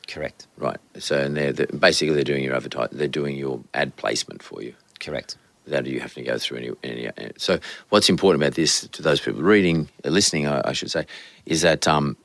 Correct. 0.06 0.46
Right. 0.58 0.76
So 0.98 1.18
and 1.18 1.34
they're, 1.36 1.52
they're 1.52 1.66
basically 1.66 2.14
they're 2.14 2.24
doing 2.24 2.44
your 2.44 2.54
advertise. 2.54 2.90
They're 2.92 3.08
doing 3.08 3.36
your 3.36 3.60
ad 3.72 3.96
placement 3.96 4.42
for 4.42 4.62
you. 4.62 4.74
Correct. 5.00 5.36
without 5.64 5.86
you 5.86 5.98
having 6.00 6.24
to 6.24 6.30
go 6.30 6.38
through 6.38 6.58
any, 6.58 6.70
any. 6.82 7.08
uh, 7.08 7.30
So, 7.38 7.58
what's 7.88 8.08
important 8.10 8.42
about 8.42 8.54
this 8.54 8.86
to 8.88 9.02
those 9.02 9.20
people 9.20 9.42
reading, 9.42 9.88
uh, 10.04 10.10
listening, 10.10 10.46
I, 10.46 10.60
I 10.66 10.72
should 10.72 10.90
say, 10.90 11.06
is 11.46 11.62
that 11.62 11.88
um, 11.88 12.16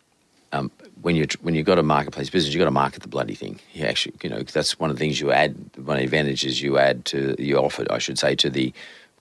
um, 0.52 0.72
when 1.02 1.16
you 1.16 1.28
when 1.42 1.56
you've 1.56 1.66
got 1.66 1.80
a 1.80 1.84
marketplace 1.84 2.30
business, 2.30 2.54
you've 2.54 2.60
got 2.60 2.66
to 2.66 2.72
market 2.72 3.02
the 3.02 3.08
bloody 3.08 3.36
thing. 3.36 3.60
You 3.74 3.86
actually, 3.86 4.16
you 4.22 4.30
know, 4.30 4.42
that's 4.42 4.80
one 4.80 4.90
of 4.90 4.96
the 4.98 5.00
things 5.00 5.20
you 5.20 5.32
add. 5.32 5.56
One 5.76 5.98
of 5.98 6.00
the 6.00 6.06
advantages 6.06 6.62
you 6.62 6.78
add 6.78 7.06
to 7.06 7.36
you 7.40 7.58
offer, 7.58 7.86
I 7.90 8.00
should 8.00 8.20
say, 8.20 8.36
to 8.36 8.50
the 8.50 8.74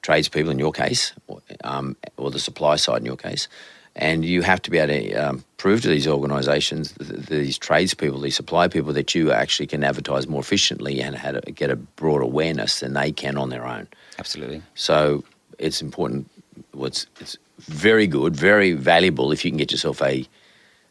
tradespeople 0.02 0.50
in 0.50 0.58
your 0.58 0.72
case, 0.72 1.12
or, 1.26 1.40
um, 1.64 1.96
or 2.16 2.30
the 2.30 2.38
supply 2.38 2.76
side 2.76 3.00
in 3.00 3.06
your 3.06 3.16
case. 3.16 3.48
And 3.96 4.24
you 4.24 4.42
have 4.42 4.62
to 4.62 4.70
be 4.70 4.78
able 4.78 4.94
to 4.94 5.14
um, 5.14 5.44
prove 5.56 5.82
to 5.82 5.88
these 5.88 6.06
organisations, 6.06 6.92
th- 6.92 7.10
th- 7.10 7.26
these 7.26 7.58
tradespeople, 7.58 8.20
these 8.20 8.36
supply 8.36 8.68
people, 8.68 8.92
that 8.92 9.12
you 9.12 9.32
actually 9.32 9.66
can 9.66 9.82
advertise 9.82 10.28
more 10.28 10.40
efficiently 10.40 11.00
and 11.00 11.16
how 11.16 11.32
to 11.32 11.40
get 11.50 11.68
a 11.70 11.74
broad 11.74 12.22
awareness 12.22 12.78
than 12.78 12.92
they 12.92 13.10
can 13.10 13.36
on 13.36 13.48
their 13.48 13.66
own. 13.66 13.88
Absolutely. 14.20 14.62
So 14.76 15.24
it's 15.58 15.82
important. 15.82 16.30
Well, 16.74 16.86
it's, 16.86 17.08
it's 17.18 17.36
very 17.58 18.06
good, 18.06 18.36
very 18.36 18.72
valuable 18.72 19.32
if 19.32 19.44
you 19.44 19.50
can 19.50 19.58
get 19.58 19.72
yourself 19.72 20.00
a 20.00 20.28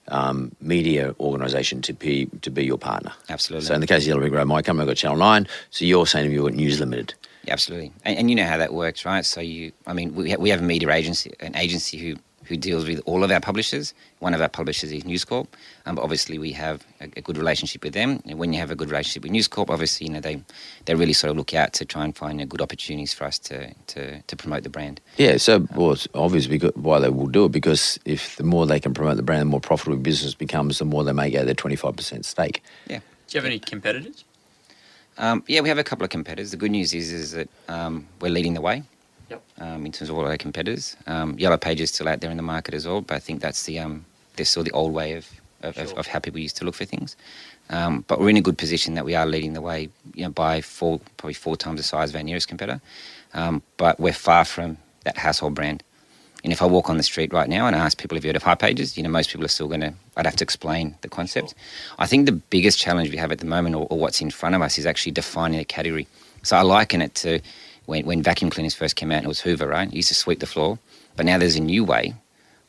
um, 0.10 0.52
media 0.62 1.16
organisation 1.20 1.82
to 1.84 1.94
be 1.94 2.28
to 2.42 2.50
be 2.50 2.66
your 2.66 2.78
partner. 2.78 3.12
Absolutely. 3.30 3.68
So 3.68 3.74
in 3.76 3.82
the 3.82 3.88
case 3.88 4.04
of 4.04 4.08
Yellow 4.08 4.22
Brick 4.22 4.34
Road, 4.34 4.46
my 4.46 4.62
company 4.62 4.84
I've 4.84 4.88
got 4.88 4.98
Channel 4.98 5.18
Nine. 5.18 5.48
So 5.72 5.86
you're 5.86 6.08
saying 6.08 6.32
you've 6.32 6.44
got 6.44 6.54
News 6.54 6.80
Limited. 6.80 7.14
Yeah, 7.44 7.54
absolutely. 7.54 7.94
And, 8.04 8.18
and 8.20 8.30
you 8.30 8.36
know 8.36 8.46
how 8.46 8.58
that 8.58 8.74
works, 8.74 9.06
right? 9.06 9.26
So 9.26 9.40
you, 9.40 9.72
I 9.86 9.94
mean, 9.94 10.14
we, 10.16 10.32
ha- 10.32 10.38
we 10.38 10.50
have 10.50 10.60
a 10.60 10.64
media 10.64 10.92
agency, 10.92 11.34
an 11.40 11.56
agency 11.56 11.98
who, 11.98 12.16
who 12.48 12.58
deals 12.58 12.88
with 12.88 13.02
all 13.06 13.24
of 13.24 13.32
our 13.32 13.40
publishers. 13.40 13.94
One 14.20 14.34
of 14.34 14.42
our 14.42 14.50
publishers 14.50 14.92
is 14.92 15.06
News 15.06 15.26
Corp, 15.26 15.56
um, 15.86 15.96
but 15.96 16.02
obviously 16.02 16.40
we 16.40 16.52
have 16.54 16.86
a, 17.02 17.06
a 17.18 17.22
good 17.22 17.38
relationship 17.38 17.84
with 17.84 17.94
them. 17.94 18.22
And 18.26 18.40
when 18.40 18.54
you 18.54 18.60
have 18.60 18.72
a 18.72 18.76
good 18.76 18.90
relationship 18.90 19.24
with 19.24 19.32
News 19.32 19.48
Corp, 19.48 19.70
obviously, 19.70 20.08
you 20.08 20.14
know, 20.14 20.20
they, 20.20 20.42
they 20.86 20.96
really 20.96 21.14
sort 21.14 21.32
of 21.32 21.38
look 21.38 21.54
out 21.54 21.74
to 21.74 21.86
try 21.86 22.04
and 22.04 22.16
find 22.16 22.42
uh, 22.42 22.46
good 22.46 22.62
opportunities 22.62 23.14
for 23.14 23.26
us 23.26 23.38
to, 23.40 23.74
to, 23.88 24.22
to 24.22 24.36
promote 24.36 24.64
the 24.64 24.70
brand. 24.70 25.02
Yeah. 25.18 25.38
So 25.38 25.68
well, 25.76 25.92
it's 25.92 26.08
obvious 26.14 26.48
because 26.48 26.76
why 26.76 27.00
they 27.00 27.10
will 27.10 27.28
do 27.28 27.46
it 27.46 27.52
because 27.52 28.00
if 28.06 28.38
the 28.38 28.44
more 28.44 28.66
they 28.66 28.80
can 28.80 28.94
promote 28.94 29.18
the 29.18 29.24
brand, 29.24 29.42
the 29.42 29.46
more 29.46 29.62
profitable 29.62 29.98
business 29.98 30.34
becomes, 30.34 30.80
the 30.80 30.86
more 30.86 31.04
they 31.04 31.14
may 31.14 31.30
get 31.30 31.46
their 31.46 31.54
twenty 31.54 31.76
five 31.76 31.96
percent 31.96 32.26
stake. 32.26 32.64
Yeah. 32.88 33.00
Do 33.00 33.38
you 33.38 33.42
have 33.42 33.46
any 33.46 33.60
competitors? 33.60 34.24
Um, 35.18 35.44
yeah, 35.48 35.62
we 35.62 35.70
have 35.70 35.80
a 35.80 35.84
couple 35.84 36.04
of 36.04 36.12
competitors. 36.12 36.52
The 36.52 36.58
good 36.58 36.72
news 36.72 36.94
is, 36.94 37.12
is 37.12 37.32
that 37.32 37.50
um, 37.68 38.08
we're 38.22 38.30
leading 38.30 38.54
the 38.54 38.62
way. 38.62 38.84
Yep. 39.30 39.44
um, 39.60 39.86
in 39.86 39.92
terms 39.92 40.10
of 40.10 40.18
all 40.18 40.26
our 40.28 40.38
competitors. 40.38 40.96
Um, 41.08 41.38
Yellow 41.40 41.58
Page 41.58 41.82
is 41.82 41.90
still 41.92 42.08
out 42.08 42.22
there 42.22 42.32
in 42.32 42.38
the 42.38 42.44
market 42.44 42.74
as 42.74 42.88
well, 42.88 43.02
but 43.02 43.16
I 43.16 43.20
think 43.20 43.42
that's 43.42 43.64
the 43.64 43.80
um, 43.80 44.06
there's 44.36 44.50
still 44.50 44.64
the 44.64 44.72
old 44.72 44.94
way 44.94 45.14
of 45.14 45.30
of, 45.64 45.78
of, 45.78 45.90
Sure. 45.90 46.00
of 46.00 46.08
how 46.08 46.20
people 46.20 46.40
used 46.40 46.58
to 46.58 46.66
look 46.66 46.76
for 46.76 46.86
things. 46.86 47.16
Um, 47.70 48.06
but 48.08 48.20
we're 48.20 48.30
in 48.30 48.38
a 48.38 48.42
good 48.42 48.58
position 48.58 48.94
that 48.96 49.06
we 49.06 49.16
are 49.16 49.26
leading 49.26 49.54
the 49.54 49.62
way, 49.62 49.90
you 50.14 50.24
know, 50.24 50.30
by 50.32 50.62
four 50.62 51.00
probably 51.18 51.34
four 51.34 51.58
times 51.58 51.80
the 51.80 51.84
size 51.84 52.12
of 52.12 52.16
our 52.16 52.24
nearest 52.24 52.48
competitor. 52.48 52.80
Um, 53.34 53.62
but 53.78 54.00
we're 54.00 54.14
far 54.14 54.46
from 54.46 54.78
that 55.04 55.18
household 55.18 55.56
brand. 55.56 55.84
And 56.44 56.54
if 56.54 56.62
I 56.62 56.66
walk 56.66 56.90
on 56.90 56.98
the 56.98 57.04
street 57.04 57.34
right 57.34 57.50
now 57.50 57.68
and 57.68 57.76
I 57.76 57.80
ask 57.80 57.98
people 58.00 58.18
if 58.18 58.24
you 58.24 58.30
heard 58.30 58.36
of 58.38 58.44
Hipages, 58.44 58.96
you 58.96 59.04
know, 59.04 59.10
most 59.10 59.30
people 59.32 59.44
are 59.46 59.50
still 59.50 59.68
going 59.68 59.82
to. 59.82 59.94
I'd 60.16 60.26
have 60.26 60.38
to 60.38 60.44
explain 60.44 60.96
the 61.02 61.10
concept. 61.10 61.54
I 62.00 62.08
think 62.08 62.26
the 62.26 62.32
biggest 62.32 62.80
challenge 62.80 63.10
we 63.12 63.18
have 63.18 63.32
at 63.32 63.40
the 63.40 63.46
moment, 63.46 63.76
or, 63.76 63.88
or 63.90 64.00
what's 64.00 64.22
in 64.22 64.32
front 64.32 64.56
of 64.56 64.62
us, 64.62 64.78
is 64.78 64.86
actually 64.86 65.12
defining 65.12 65.60
a 65.60 65.66
category. 65.66 66.08
So 66.44 66.56
I 66.56 66.62
liken 66.62 67.02
it 67.02 67.16
to 67.16 67.42
when, 67.88 68.06
when 68.06 68.22
vacuum 68.22 68.52
cleaners 68.52 68.76
first 68.76 68.96
came 68.96 69.12
out, 69.12 69.24
it 69.24 69.28
was 69.28 69.40
Hoover, 69.40 69.68
right? 69.68 69.90
You 69.90 69.98
used 69.98 70.10
to 70.10 70.16
sweep 70.16 70.40
the 70.40 70.46
floor, 70.46 70.78
but 71.16 71.26
now 71.26 71.38
there's 71.38 71.56
a 71.56 71.62
new 71.62 71.84
way 71.84 72.14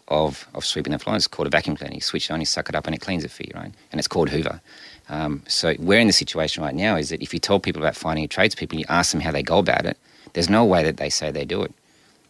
of, 0.07 0.47
of 0.55 0.65
sweeping 0.65 0.93
the 0.93 0.99
floor. 0.99 1.17
It's 1.17 1.27
called 1.27 1.49
a 1.49 1.51
vacuum 1.51 1.77
cleaner. 1.77 1.95
You 1.95 2.01
switch 2.01 2.31
it 2.31 2.33
on, 2.33 2.41
you 2.41 2.47
suck 2.47 2.69
it 2.69 2.75
up, 2.75 2.87
and 2.87 2.95
it 2.95 3.01
cleans 3.01 3.25
it 3.25 3.31
for 3.31 3.43
you, 3.43 3.51
right? 3.55 3.73
And 3.93 3.99
it's 3.99 4.09
called 4.09 4.31
Hoover. 4.31 4.61
Um, 5.09 5.43
so 5.49 5.75
we're 5.79 5.99
in 5.99 6.07
the 6.07 6.13
situation 6.13 6.63
right 6.63 6.75
now 6.75 6.97
is 6.97 7.11
that 7.11 7.21
if 7.21 7.35
you 7.35 7.41
tell 7.41 7.59
people 7.59 7.83
about 7.83 7.97
finding 7.97 8.25
a 8.25 8.29
tradespeople, 8.29 8.79
you 8.79 8.85
ask 8.89 9.11
them 9.11 9.21
how 9.21 9.33
they 9.33 9.43
go 9.43 9.59
about 9.59 9.85
it, 9.87 9.99
there's 10.35 10.49
no 10.49 10.65
way 10.65 10.85
that 10.85 10.99
they 10.99 11.11
say 11.11 11.31
they 11.31 11.45
do 11.45 11.63
it. 11.63 11.73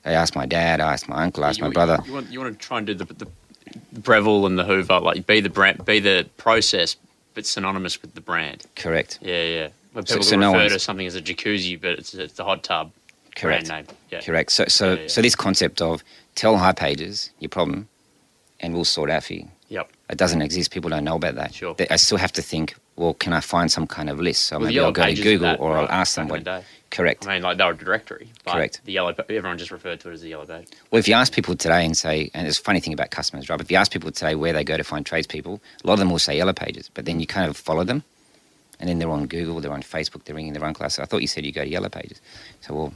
They 0.04 0.14
ask 0.14 0.34
my 0.34 0.46
dad, 0.46 0.80
I 0.80 0.94
ask 0.94 1.08
my 1.08 1.22
uncle, 1.22 1.44
I 1.44 1.50
ask 1.50 1.58
you, 1.58 1.64
my 1.64 1.70
brother. 1.70 1.98
You 2.06 2.12
want, 2.14 2.30
you 2.30 2.40
want 2.40 2.58
to 2.58 2.66
try 2.66 2.78
and 2.78 2.86
do 2.86 2.94
the, 2.94 3.04
the 3.04 3.28
Breville 3.92 4.46
and 4.46 4.58
the 4.58 4.64
Hoover, 4.64 4.98
like 5.00 5.26
be 5.26 5.40
the 5.40 5.50
brand, 5.50 5.84
be 5.84 6.00
the 6.00 6.26
process, 6.38 6.96
but 7.34 7.44
synonymous 7.44 8.00
with 8.00 8.14
the 8.14 8.20
brand. 8.22 8.64
Correct. 8.76 9.18
Yeah, 9.20 9.42
yeah. 9.42 9.68
When 9.98 10.06
So- 10.06 10.14
people 10.14 10.26
so 10.28 10.36
no 10.36 10.46
refer 10.52 10.58
one's- 10.60 10.72
to 10.74 10.78
something 10.78 11.06
as 11.08 11.16
a 11.16 11.20
jacuzzi, 11.22 11.80
but 11.80 11.98
it's, 11.98 12.14
it's 12.14 12.34
the 12.34 12.44
hot 12.44 12.62
tub 12.62 12.92
Correct. 13.34 13.66
brand 13.66 13.88
name. 13.88 13.96
Yeah. 14.10 14.20
Correct. 14.20 14.52
So, 14.52 14.64
so, 14.68 14.92
Yeah, 14.94 15.00
yeah. 15.02 15.08
so 15.08 15.22
this 15.22 15.34
concept 15.34 15.82
of 15.82 16.04
tell 16.36 16.56
Hipages 16.56 17.30
your 17.40 17.48
problem, 17.48 17.88
and 18.60 18.74
we'll 18.74 18.84
sort 18.84 19.10
out 19.10 19.24
for 19.24 19.34
you. 19.34 19.48
Yep. 19.70 19.90
It 20.10 20.16
doesn't 20.18 20.40
exist. 20.40 20.70
People 20.70 20.88
don't 20.88 21.02
know 21.04 21.16
about 21.16 21.34
that. 21.34 21.52
Sure. 21.52 21.74
They- 21.74 21.88
I 21.90 21.96
still 21.96 22.16
have 22.18 22.32
to 22.34 22.42
think. 22.42 22.76
Well, 22.96 23.14
can 23.14 23.32
I 23.32 23.40
find 23.40 23.70
some 23.70 23.86
kind 23.86 24.08
of 24.08 24.18
list? 24.20 24.44
So 24.44 24.56
Well, 24.58 24.66
maybe 24.66 24.80
I'll 24.80 24.92
go 24.92 25.04
to 25.06 25.14
Google 25.14 25.48
that, 25.48 25.60
or 25.60 25.74
right, 25.74 25.80
I'll 25.82 25.88
ask 26.00 26.16
what. 26.18 26.64
Correct. 26.90 27.26
I 27.26 27.34
mean, 27.34 27.42
like 27.42 27.58
they 27.58 27.64
were 27.64 27.72
a 27.72 27.76
directory. 27.76 28.28
Correct. 28.46 28.80
The 28.84 28.92
yellow, 28.92 29.14
everyone 29.28 29.58
just 29.58 29.70
referred 29.70 30.00
to 30.00 30.10
it 30.10 30.14
as 30.14 30.22
the 30.22 30.28
yellow 30.30 30.46
page. 30.46 30.68
Well, 30.90 30.98
if 30.98 31.06
you 31.06 31.14
ask 31.14 31.32
people 31.32 31.54
today 31.54 31.84
and 31.84 31.96
say, 31.96 32.30
and 32.34 32.46
it's 32.46 32.58
a 32.58 32.62
funny 32.62 32.80
thing 32.80 32.92
about 32.94 33.10
customers, 33.10 33.48
right? 33.50 33.60
If 33.60 33.70
you 33.70 33.76
ask 33.76 33.92
people 33.92 34.10
today 34.10 34.34
where 34.36 34.52
they 34.54 34.64
go 34.64 34.76
to 34.76 34.84
find 34.84 35.04
tradespeople, 35.04 35.60
a 35.84 35.86
lot 35.86 35.94
of 35.94 35.98
them 35.98 36.10
will 36.10 36.18
say 36.18 36.36
Yellow 36.36 36.52
Pages, 36.54 36.88
but 36.94 37.04
then 37.04 37.20
you 37.20 37.26
kind 37.26 37.48
of 37.50 37.56
follow 37.58 37.84
them, 37.84 38.04
and 38.80 38.88
then 38.88 38.98
they're 38.98 39.10
on 39.10 39.26
Google, 39.26 39.60
they're 39.60 39.72
on 39.72 39.82
Facebook, 39.82 40.24
they're 40.24 40.36
ringing 40.36 40.52
their 40.52 40.64
own 40.64 40.74
class. 40.74 40.94
So 40.94 41.02
I 41.02 41.06
thought 41.06 41.20
you 41.20 41.26
said 41.26 41.44
you 41.44 41.52
go 41.52 41.62
to 41.62 41.68
Yellow 41.68 41.88
Pages. 41.88 42.20
So 42.60 42.74
well, 42.74 42.92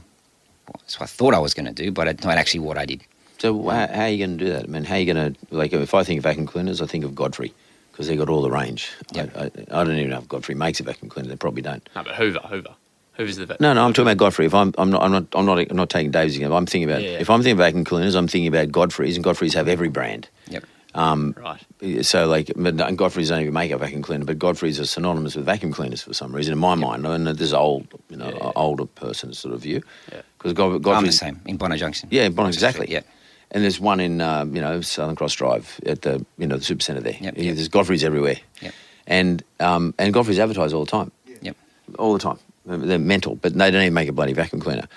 well 0.67 0.75
that's 0.79 0.99
what 0.99 1.03
I 1.03 1.07
thought 1.07 1.33
I 1.33 1.39
was 1.39 1.53
going 1.53 1.65
to 1.65 1.73
do, 1.73 1.91
but 1.91 2.07
it's 2.07 2.23
not 2.23 2.37
actually 2.37 2.61
what 2.61 2.77
I 2.77 2.85
did. 2.85 3.03
So 3.39 3.69
um, 3.69 3.75
how, 3.75 3.87
how 3.93 4.01
are 4.03 4.09
you 4.09 4.25
going 4.25 4.37
to 4.37 4.45
do 4.45 4.51
that? 4.51 4.63
I 4.63 4.67
mean, 4.67 4.83
how 4.85 4.95
are 4.95 4.99
you 4.99 5.13
going 5.13 5.33
to 5.33 5.39
like? 5.55 5.73
If 5.73 5.93
I 5.93 6.03
think 6.03 6.19
of 6.19 6.23
vacuum 6.23 6.45
cleaners, 6.45 6.81
I 6.81 6.85
think 6.85 7.03
of 7.03 7.13
Godfrey 7.13 7.53
because 7.91 8.07
they've 8.07 8.17
got 8.17 8.29
all 8.29 8.41
the 8.41 8.49
range. 8.49 8.91
Yeah. 9.11 9.27
I, 9.35 9.43
I, 9.43 9.45
I 9.45 9.83
don't 9.83 9.97
even 9.97 10.09
know 10.09 10.17
if 10.17 10.27
Godfrey 10.27 10.55
makes 10.55 10.79
a 10.79 10.83
vacuum 10.83 11.09
cleaner. 11.09 11.29
They 11.29 11.35
probably 11.35 11.61
don't. 11.61 11.87
No, 11.95 12.03
but 12.03 12.15
Hoover, 12.15 12.39
Hoover, 12.39 12.75
Hoover's 13.13 13.37
the 13.37 13.45
vet. 13.45 13.61
No, 13.61 13.73
no, 13.73 13.85
I'm 13.85 13.93
talking 13.93 14.07
about 14.07 14.17
Godfrey. 14.17 14.47
If 14.47 14.55
I'm, 14.55 14.73
I'm 14.77 14.89
not, 14.89 15.03
I'm 15.03 15.11
not, 15.11 15.25
I'm 15.33 15.45
not, 15.45 15.59
I'm 15.69 15.77
not 15.77 15.89
taking 15.89 16.09
Dave's 16.09 16.35
example. 16.35 16.57
I'm 16.57 16.65
thinking 16.65 16.89
about 16.89 17.03
Yeah, 17.03 17.11
yeah. 17.11 17.19
if 17.19 17.29
I'm 17.29 17.41
thinking 17.41 17.53
of 17.53 17.57
vacuum 17.59 17.83
cleaners, 17.83 18.15
I'm 18.15 18.27
thinking 18.27 18.47
about 18.47 18.71
Godfrey's, 18.71 19.15
and 19.15 19.23
Godfrey's 19.23 19.53
have 19.53 19.67
every 19.67 19.89
brand. 19.89 20.27
Yep. 20.47 20.63
Um, 20.95 21.35
Right. 21.37 22.05
so 22.05 22.27
like, 22.27 22.49
and 22.55 22.97
Godfrey's 22.97 23.29
don't 23.29 23.41
even 23.41 23.53
make 23.53 23.71
a 23.71 23.77
vacuum 23.77 24.01
cleaner, 24.03 24.25
but 24.25 24.37
Godfrey's 24.39 24.79
are 24.79 24.85
synonymous 24.85 25.35
with 25.35 25.45
vacuum 25.45 25.71
cleaners 25.73 26.01
for 26.03 26.13
some 26.13 26.33
reason 26.33 26.53
in 26.53 26.59
my 26.59 26.75
mind. 26.75 27.05
And 27.05 27.25
this 27.27 27.41
is 27.41 27.53
old, 27.53 27.87
you 28.09 28.17
know, 28.17 28.29
Yeah, 28.29 28.37
yeah. 28.41 28.51
older 28.55 28.85
person 28.85 29.33
sort 29.33 29.53
of 29.55 29.61
view. 29.61 29.81
Yeah. 30.11 30.21
Because 30.37 30.53
God, 30.53 30.65
I'm 30.65 30.71
the 30.73 30.79
Godfrey's 30.79 31.17
same 31.19 31.41
in 31.45 31.57
Bondi 31.57 31.77
Junction. 31.77 32.09
Yeah, 32.11 32.29
Bondi, 32.29 32.49
exactly. 32.53 32.89
Yep. 32.91 33.07
And 33.51 33.63
there's 33.63 33.79
one 33.79 33.99
in 33.99 34.19
um, 34.21 34.55
you 34.55 34.61
know 34.61 34.81
Southern 34.81 35.15
Cross 35.15 35.33
Drive 35.35 35.79
at 35.85 36.01
the 36.01 36.25
you 36.37 36.47
know 36.47 36.57
the 36.57 36.63
super 36.63 36.81
centre 36.81 37.01
there. 37.01 37.17
Yep, 37.19 37.37
Yeah, 37.37 37.43
yep. 37.43 37.55
There's 37.55 37.67
Godfrey's 37.67 38.03
everywhere. 38.03 38.37
Yep. 38.61 38.73
And 39.07 39.43
um, 39.59 39.93
and 39.99 40.13
Godfrey's 40.13 40.39
advertise 40.39 40.73
all 40.73 40.85
the 40.85 40.91
time, 40.91 41.11
Yep. 41.41 41.55
all 41.99 42.13
the 42.13 42.19
time. 42.19 42.39
They're 42.65 42.97
mental, 42.97 43.35
but 43.35 43.53
they 43.53 43.69
don't 43.71 43.81
even 43.81 43.93
make 43.93 44.09
a 44.09 44.13
bloody 44.13 44.33
vacuum 44.33 44.61
cleaner. 44.61 44.87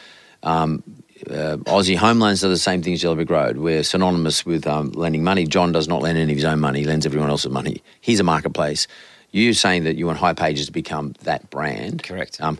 Um, 0.43 0.83
uh, 1.31 1.57
Aussie 1.65 1.97
Home 1.97 2.19
Loans 2.19 2.45
are 2.45 2.49
the 2.49 2.59
same 2.59 2.83
thing 2.83 2.93
as 2.93 3.03
Yellow 3.03 3.17
Brick 3.17 3.31
Road. 3.31 3.57
We're 3.59 3.83
synonymous 3.83 4.45
with 4.45 4.67
um, 4.67 4.91
lending 4.93 5.25
money. 5.25 5.47
John 5.47 5.73
does 5.73 5.89
not 5.89 6.03
lend 6.03 6.19
any 6.19 6.33
of 6.33 6.37
his 6.37 6.45
own 6.45 6.61
money; 6.61 6.81
he 6.81 6.87
lends 6.87 7.07
everyone 7.07 7.31
else's 7.31 7.51
money. 7.53 7.83
He's 8.01 8.21
a 8.21 8.25
marketplace. 8.25 8.87
You're 9.33 9.55
saying 9.55 9.85
that 9.85 9.97
you 9.97 10.07
want 10.07 10.19
Hipages 10.19 10.67
to 10.67 10.73
become 10.73 11.15
that 11.23 11.49
brand. 11.51 12.03
Correct. 12.03 12.41
Um, 12.41 12.59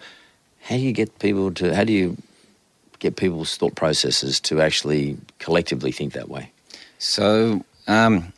how 0.63 0.77
do 0.77 0.83
you 0.83 0.93
get 0.93 1.19
people 1.19 1.53
to? 1.55 1.75
How 1.75 1.85
do 1.85 1.93
you 1.93 2.17
get 2.99 3.17
people's 3.17 3.57
thought 3.57 3.75
processes 3.75 4.41
to 4.41 4.61
actually 4.61 5.17
collectively 5.39 5.93
think 5.93 6.13
that 6.15 6.29
way? 6.29 6.51
So, 6.99 7.65
um, 7.87 8.33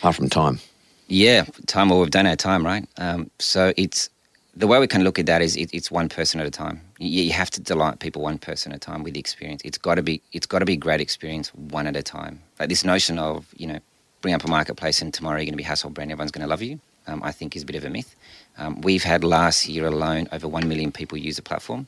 Apart 0.00 0.16
from 0.16 0.28
time. 0.28 0.60
yeah, 1.08 1.44
time. 1.66 1.90
Well, 1.90 2.00
we've 2.00 2.10
done 2.10 2.26
our 2.26 2.36
time, 2.36 2.64
right? 2.64 2.86
Um, 2.96 3.30
so 3.38 3.72
it's 3.76 4.08
the 4.58 4.66
way 4.66 4.80
we 4.80 4.88
can 4.88 5.04
look 5.04 5.18
at 5.20 5.26
that 5.26 5.40
is 5.40 5.56
it, 5.56 5.70
it's 5.72 5.90
one 5.90 6.08
person 6.08 6.40
at 6.40 6.46
a 6.46 6.50
time. 6.50 6.80
You, 6.98 7.22
you 7.22 7.32
have 7.32 7.50
to 7.50 7.60
delight 7.60 8.00
people 8.00 8.22
one 8.22 8.38
person 8.38 8.72
at 8.72 8.76
a 8.76 8.80
time 8.80 9.04
with 9.04 9.14
the 9.14 9.20
experience. 9.20 9.62
It's 9.64 9.78
got 9.78 9.94
to 9.94 10.02
be 10.02 10.20
it's 10.32 10.46
got 10.46 10.58
to 10.58 10.64
be 10.64 10.76
great 10.76 11.00
experience 11.00 11.54
one 11.54 11.86
at 11.86 11.96
a 11.96 12.02
time. 12.02 12.42
Like 12.58 12.68
this 12.68 12.84
notion 12.84 13.18
of 13.18 13.46
you 13.56 13.68
know 13.68 13.78
bring 14.20 14.34
up 14.34 14.44
a 14.44 14.48
marketplace 14.48 15.00
and 15.00 15.14
tomorrow 15.14 15.36
you're 15.36 15.44
going 15.44 15.52
to 15.52 15.58
be 15.58 15.62
household 15.62 15.94
brand, 15.94 16.10
everyone's 16.10 16.32
going 16.32 16.42
to 16.42 16.48
love 16.48 16.62
you. 16.62 16.80
Um, 17.06 17.22
I 17.22 17.32
think 17.32 17.56
is 17.56 17.62
a 17.62 17.66
bit 17.66 17.76
of 17.76 17.84
a 17.84 17.90
myth. 17.90 18.16
Um, 18.58 18.80
we've 18.82 19.04
had 19.04 19.24
last 19.24 19.68
year 19.68 19.86
alone 19.86 20.28
over 20.32 20.48
one 20.48 20.68
million 20.68 20.92
people 20.92 21.16
use 21.16 21.36
the 21.36 21.42
platform 21.42 21.86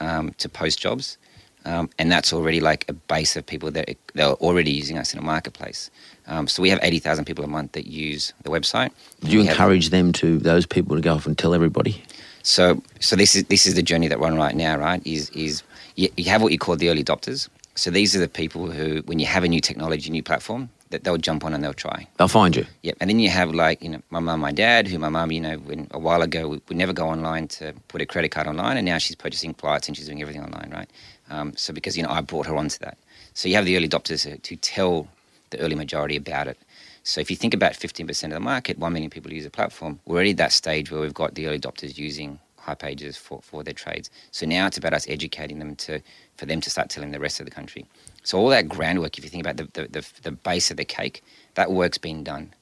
um, 0.00 0.32
to 0.38 0.48
post 0.48 0.78
jobs. 0.78 1.18
Um, 1.66 1.90
and 1.98 2.10
that's 2.12 2.32
already 2.32 2.60
like 2.60 2.84
a 2.88 2.92
base 2.92 3.36
of 3.36 3.44
people 3.44 3.70
that 3.72 3.86
that 4.14 4.26
are 4.30 4.34
already 4.46 4.70
using 4.70 4.96
us 4.98 5.12
in 5.12 5.18
a 5.18 5.22
marketplace. 5.22 5.90
Um, 6.28 6.46
so 6.48 6.62
we 6.62 6.70
have 6.70 6.78
eighty 6.82 7.00
thousand 7.00 7.24
people 7.26 7.44
a 7.44 7.48
month 7.48 7.72
that 7.72 7.86
use 7.86 8.32
the 8.44 8.50
website. 8.50 8.90
Do 9.20 9.30
you 9.30 9.40
We 9.40 9.46
have- 9.46 9.54
encourage 9.56 9.90
them 9.90 10.12
to 10.14 10.38
those 10.38 10.64
people 10.66 10.94
to 10.96 11.02
go 11.02 11.14
off 11.14 11.26
and 11.26 11.36
tell 11.36 11.54
everybody? 11.54 12.02
so, 12.42 12.80
so 13.00 13.16
this 13.16 13.34
is 13.34 13.44
this 13.44 13.66
is 13.66 13.74
the 13.74 13.82
journey 13.82 14.08
that 14.08 14.20
we're 14.20 14.28
on 14.28 14.36
right 14.38 14.54
now, 14.54 14.76
right? 14.78 15.04
Is 15.04 15.28
is 15.30 15.62
you, 15.96 16.08
you 16.16 16.24
have 16.30 16.40
what 16.42 16.52
you 16.52 16.58
call 16.58 16.76
the 16.76 16.88
early 16.88 17.02
adopters. 17.04 17.48
So 17.74 17.90
these 17.90 18.16
are 18.16 18.20
the 18.20 18.28
people 18.42 18.70
who, 18.70 19.02
when 19.04 19.18
you 19.18 19.26
have 19.26 19.44
a 19.44 19.48
new 19.48 19.60
technology, 19.60 20.08
new 20.08 20.22
platform, 20.22 20.70
that 20.90 21.04
they'll 21.04 21.18
jump 21.18 21.44
on 21.44 21.52
and 21.52 21.62
they'll 21.62 21.74
try. 21.74 22.06
They'll 22.16 22.28
find 22.40 22.56
you. 22.56 22.64
Yep. 22.84 22.96
And 23.00 23.10
then 23.10 23.18
you 23.18 23.28
have 23.28 23.50
like 23.52 23.82
you 23.82 23.90
know 23.90 24.00
my 24.10 24.20
mum, 24.20 24.40
my 24.40 24.52
dad, 24.52 24.86
who 24.88 24.98
my 24.98 25.08
mum, 25.10 25.30
you 25.32 25.40
know, 25.40 25.56
when 25.58 25.88
a 25.90 25.98
while 25.98 26.22
ago 26.22 26.48
would 26.48 26.62
never 26.76 26.92
go 26.94 27.06
online 27.08 27.48
to 27.58 27.74
put 27.88 28.00
a 28.00 28.06
credit 28.06 28.30
card 28.30 28.46
online, 28.46 28.76
and 28.78 28.86
now 28.86 28.98
she's 28.98 29.16
purchasing 29.16 29.52
flights 29.54 29.88
and 29.88 29.96
she's 29.96 30.06
doing 30.06 30.22
everything 30.22 30.44
online, 30.44 30.70
right? 30.72 30.88
Um, 31.30 31.56
so 31.56 31.72
because 31.72 31.96
you 31.96 32.02
know 32.02 32.10
I 32.10 32.20
brought 32.20 32.46
her 32.46 32.56
onto 32.56 32.78
that. 32.78 32.98
So 33.34 33.48
you 33.48 33.54
have 33.56 33.64
the 33.64 33.76
early 33.76 33.88
adopters 33.88 34.40
to 34.42 34.56
tell 34.56 35.08
the 35.50 35.58
early 35.60 35.74
majority 35.74 36.16
about 36.16 36.48
it. 36.48 36.58
So 37.02 37.20
if 37.20 37.30
you 37.30 37.36
think 37.36 37.54
about 37.54 37.74
15% 37.74 38.24
of 38.24 38.30
the 38.30 38.40
market, 38.40 38.78
1 38.78 38.92
million 38.92 39.10
people 39.10 39.32
use 39.32 39.44
the 39.44 39.50
platform, 39.50 40.00
we're 40.06 40.16
already 40.16 40.32
at 40.32 40.38
that 40.38 40.52
stage 40.52 40.90
where 40.90 41.00
we've 41.00 41.14
got 41.14 41.34
the 41.34 41.46
early 41.46 41.60
adopters 41.60 41.96
using 41.96 42.40
Hipages 42.66 43.16
for, 43.16 43.40
for 43.42 43.62
their 43.62 43.74
trades. 43.74 44.10
So 44.32 44.44
now 44.44 44.66
it's 44.66 44.76
about 44.76 44.92
us 44.92 45.06
educating 45.08 45.60
them 45.60 45.76
to 45.76 46.00
for 46.36 46.46
them 46.46 46.60
to 46.60 46.68
start 46.68 46.90
telling 46.90 47.12
the 47.12 47.20
rest 47.20 47.38
of 47.40 47.46
the 47.46 47.52
country. 47.52 47.86
So 48.24 48.38
all 48.38 48.48
that 48.48 48.68
groundwork, 48.68 49.16
if 49.18 49.24
you 49.24 49.30
think 49.30 49.46
about 49.46 49.56
the, 49.56 49.64
the, 49.72 49.88
the, 49.88 50.06
the 50.22 50.32
base 50.32 50.70
of 50.70 50.76
the 50.76 50.84
cake, 50.84 51.22
that 51.54 51.70
work's 51.70 51.96
been 51.98 52.24
done. 52.24 52.52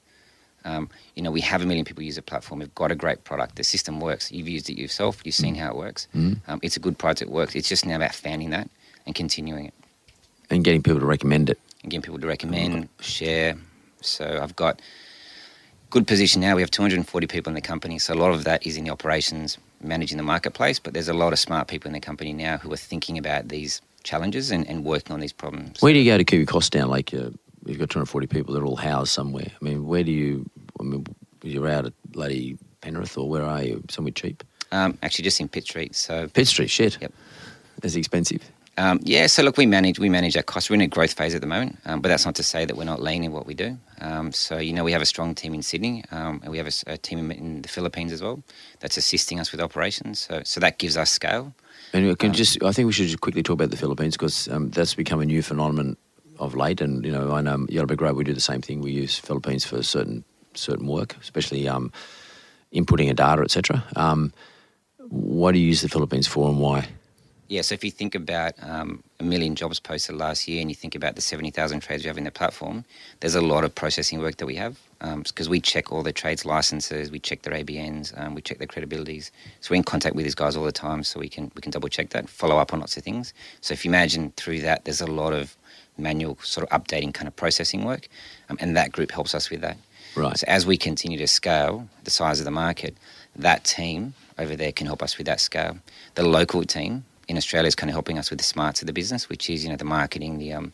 Um, 0.65 0.89
you 1.15 1.21
know, 1.23 1.31
we 1.31 1.41
have 1.41 1.61
a 1.61 1.65
million 1.65 1.85
people 1.85 2.03
use 2.03 2.15
the 2.15 2.21
platform. 2.21 2.59
We've 2.59 2.75
got 2.75 2.91
a 2.91 2.95
great 2.95 3.23
product. 3.23 3.55
The 3.55 3.63
system 3.63 3.99
works. 3.99 4.31
You've 4.31 4.47
used 4.49 4.69
it 4.69 4.77
yourself. 4.77 5.21
You've 5.23 5.35
seen 5.35 5.55
how 5.55 5.69
it 5.71 5.77
works. 5.77 6.07
Um, 6.47 6.59
it's 6.63 6.75
a 6.75 6.79
good 6.79 6.97
product. 6.97 7.21
It 7.21 7.29
works. 7.29 7.55
It's 7.55 7.69
just 7.69 7.85
now 7.85 7.95
about 7.95 8.13
fanning 8.15 8.49
that 8.49 8.69
and 9.05 9.13
continuing 9.15 9.65
it 9.67 9.73
and 10.49 10.63
getting 10.63 10.81
people 10.83 10.99
to 10.99 11.05
recommend 11.05 11.49
it. 11.49 11.59
and 11.83 11.91
getting 11.91 12.01
people 12.01 12.19
to 12.19 12.27
recommend, 12.27 12.89
share. 12.99 13.55
So 14.01 14.39
I've 14.41 14.55
got 14.55 14.81
good 15.91 16.07
position 16.07 16.41
now. 16.41 16.55
We 16.55 16.61
have 16.61 16.71
240 16.71 17.27
people 17.27 17.51
in 17.51 17.55
the 17.55 17.61
company. 17.61 17.99
So 17.99 18.13
a 18.13 18.15
lot 18.15 18.33
of 18.33 18.43
that 18.45 18.65
is 18.65 18.75
in 18.77 18.83
the 18.85 18.89
operations, 18.91 19.57
managing 19.81 20.17
the 20.17 20.23
marketplace. 20.23 20.79
But 20.79 20.93
there's 20.93 21.07
a 21.09 21.13
lot 21.13 21.31
of 21.33 21.39
smart 21.39 21.67
people 21.67 21.87
in 21.89 21.93
the 21.93 21.99
company 21.99 22.33
now 22.33 22.57
who 22.57 22.73
are 22.73 22.77
thinking 22.77 23.17
about 23.17 23.49
these 23.49 23.81
challenges 24.03 24.51
and, 24.51 24.67
and 24.67 24.83
working 24.83 25.13
on 25.13 25.19
these 25.19 25.33
problems. 25.33 25.81
Where 25.81 25.93
do 25.93 25.99
you 25.99 26.11
go 26.11 26.17
to 26.17 26.23
keep 26.23 26.37
your 26.37 26.45
costs 26.47 26.69
down? 26.69 26.89
Like 26.89 27.13
uh, 27.13 27.29
you've 27.65 27.79
got 27.79 27.89
240 27.89 28.27
people 28.27 28.53
that 28.53 28.61
are 28.61 28.65
all 28.65 28.75
housed 28.75 29.11
somewhere. 29.11 29.47
I 29.49 29.63
mean, 29.63 29.85
where 29.85 30.03
do 30.03 30.11
you? 30.11 30.49
I 30.79 30.83
mean, 30.83 31.05
you're 31.43 31.67
out 31.67 31.85
at 31.85 31.93
bloody 32.09 32.57
Penrith 32.81 33.17
or 33.17 33.29
where 33.29 33.43
are 33.43 33.63
you? 33.63 33.83
Somewhere 33.89 34.11
cheap. 34.11 34.43
Um, 34.71 34.97
actually, 35.03 35.23
just 35.23 35.39
in 35.39 35.47
Pitt 35.47 35.65
Street. 35.65 35.95
So 35.95 36.27
Pitt 36.27 36.47
Street. 36.47 36.69
Shit. 36.69 36.97
Yep. 37.01 37.13
That's 37.81 37.95
expensive. 37.95 38.49
Um, 38.77 38.99
yeah, 39.03 39.27
so 39.27 39.41
look, 39.41 39.55
we 39.55 39.65
manage 39.65 39.99
we 39.99 40.09
manage 40.09 40.35
our 40.35 40.43
costs. 40.43 40.69
We're 40.69 40.75
in 40.75 40.81
a 40.81 40.87
growth 40.87 41.13
phase 41.13 41.33
at 41.33 41.39
the 41.39 41.47
moment, 41.47 41.77
um, 41.85 42.01
but 42.01 42.09
that's 42.09 42.25
not 42.25 42.35
to 42.35 42.43
say 42.43 42.65
that 42.65 42.75
we're 42.75 42.83
not 42.83 43.01
lean 43.01 43.23
in 43.23 43.31
what 43.31 43.45
we 43.45 43.53
do. 43.53 43.77
Um, 44.01 44.33
so 44.33 44.57
you 44.57 44.73
know, 44.73 44.83
we 44.83 44.91
have 44.91 45.01
a 45.01 45.05
strong 45.05 45.33
team 45.33 45.53
in 45.53 45.61
Sydney, 45.61 46.03
um, 46.11 46.41
and 46.43 46.51
we 46.51 46.57
have 46.57 46.67
a 46.87 46.97
team 46.97 47.19
in, 47.19 47.31
in 47.31 47.61
the 47.61 47.69
Philippines 47.69 48.11
as 48.11 48.21
well 48.21 48.43
that's 48.81 48.97
assisting 48.97 49.39
us 49.39 49.53
with 49.53 49.61
operations. 49.61 50.19
So 50.19 50.41
so 50.43 50.59
that 50.59 50.77
gives 50.77 50.97
us 50.97 51.09
scale. 51.09 51.53
And 51.93 52.05
we 52.05 52.15
can 52.15 52.33
just, 52.33 52.61
I 52.61 52.73
think 52.73 52.87
we 52.87 52.91
should 52.91 53.07
just 53.07 53.21
quickly 53.21 53.41
talk 53.41 53.53
about 53.53 53.71
the 53.71 53.77
Philippines 53.77 54.17
because 54.17 54.49
um, 54.49 54.69
that's 54.71 54.95
become 54.95 55.21
a 55.21 55.25
new 55.25 55.41
phenomenon 55.41 55.95
of 56.39 56.55
late. 56.55 56.81
And 56.81 57.05
you 57.05 57.11
know, 57.11 57.33
I 57.33 57.41
know 57.41 57.65
Yellow 57.69 57.87
Brick 57.87 58.01
Road, 58.01 58.15
we 58.15 58.23
do 58.23 58.33
the 58.33 58.41
same 58.41 58.61
thing. 58.61 58.81
We 58.81 58.91
use 58.91 59.17
Philippines 59.17 59.65
for 59.65 59.81
certain 59.83 60.23
certain 60.53 60.87
work, 60.87 61.15
especially 61.21 61.67
um, 61.67 61.91
inputting 62.73 63.09
a 63.09 63.13
data, 63.13 63.41
etc. 63.41 63.83
Um, 63.95 64.33
what 65.09 65.51
do 65.51 65.59
you 65.59 65.67
use 65.67 65.81
the 65.81 65.89
Philippines 65.89 66.27
for, 66.27 66.49
and 66.49 66.59
why? 66.59 66.87
Yeah, 67.47 67.61
so 67.61 67.75
if 67.75 67.83
you 67.83 67.91
think 67.91 68.15
about 68.15 68.53
um, 68.63 69.03
a 69.19 69.23
million 69.23 69.53
jobs 69.55 69.79
posted 69.79 70.15
last 70.15 70.47
year 70.47 70.61
and 70.61 70.69
you 70.71 70.75
think 70.75 70.95
about 70.95 71.13
the 71.13 71.21
70,000 71.21 71.79
trades 71.79 72.03
we 72.03 72.07
have 72.07 72.17
in 72.17 72.23
the 72.23 72.31
platform, 72.31 72.83
there's 73.19 73.35
a 73.35 73.41
lot 73.41 73.63
of 73.63 73.75
processing 73.75 74.19
work 74.19 74.37
that 74.37 74.47
we 74.47 74.55
have 74.55 74.79
because 75.17 75.47
we 75.47 75.59
check 75.59 75.91
all 75.91 76.01
the 76.01 76.11
trades 76.11 76.43
licenses, 76.43 77.11
we 77.11 77.19
check 77.19 77.43
their 77.43 77.53
ABNs, 77.53 78.19
um, 78.19 78.33
we 78.33 78.41
check 78.41 78.57
their 78.57 78.67
credibilities. 78.67 79.29
So 79.61 79.69
we're 79.71 79.75
in 79.75 79.83
contact 79.83 80.15
with 80.15 80.25
these 80.25 80.33
guys 80.33 80.57
all 80.57 80.63
the 80.63 80.71
time 80.71 81.03
so 81.03 81.19
we 81.19 81.29
can, 81.29 81.51
we 81.55 81.61
can 81.61 81.69
double 81.69 81.87
check 81.87 82.09
that, 82.09 82.27
follow 82.27 82.57
up 82.57 82.73
on 82.73 82.79
lots 82.79 82.97
of 82.97 83.03
things. 83.03 83.31
So 83.61 83.73
if 83.73 83.85
you 83.85 83.91
imagine 83.91 84.31
through 84.37 84.61
that, 84.61 84.85
there's 84.85 85.01
a 85.01 85.05
lot 85.05 85.33
of 85.33 85.55
manual 85.97 86.37
sort 86.41 86.67
of 86.69 86.81
updating 86.81 87.13
kind 87.13 87.27
of 87.27 87.35
processing 87.35 87.83
work 87.83 88.07
um, 88.49 88.57
and 88.59 88.75
that 88.75 88.91
group 88.91 89.11
helps 89.11 89.33
us 89.33 89.49
with 89.49 89.61
that. 89.61 89.77
Right. 90.15 90.37
So 90.37 90.45
as 90.47 90.65
we 90.65 90.77
continue 90.77 91.17
to 91.17 91.27
scale 91.27 91.87
the 92.03 92.11
size 92.11 92.39
of 92.39 92.45
the 92.45 92.51
market, 92.51 92.95
that 93.35 93.63
team 93.65 94.13
over 94.37 94.55
there 94.55 94.71
can 94.71 94.87
help 94.87 95.03
us 95.03 95.17
with 95.17 95.27
that 95.27 95.39
scale. 95.39 95.77
The 96.15 96.23
local 96.23 96.63
team 96.63 97.03
in 97.27 97.37
Australia 97.37 97.67
is 97.67 97.75
kind 97.75 97.89
of 97.89 97.93
helping 97.93 98.17
us 98.17 98.29
with 98.29 98.39
the 98.39 98.45
smarts 98.45 98.81
of 98.81 98.87
the 98.87 98.93
business, 98.93 99.29
which 99.29 99.49
is 99.49 99.63
you 99.63 99.69
know 99.69 99.75
the 99.75 99.85
marketing, 99.85 100.37
the 100.37 100.53
um, 100.53 100.71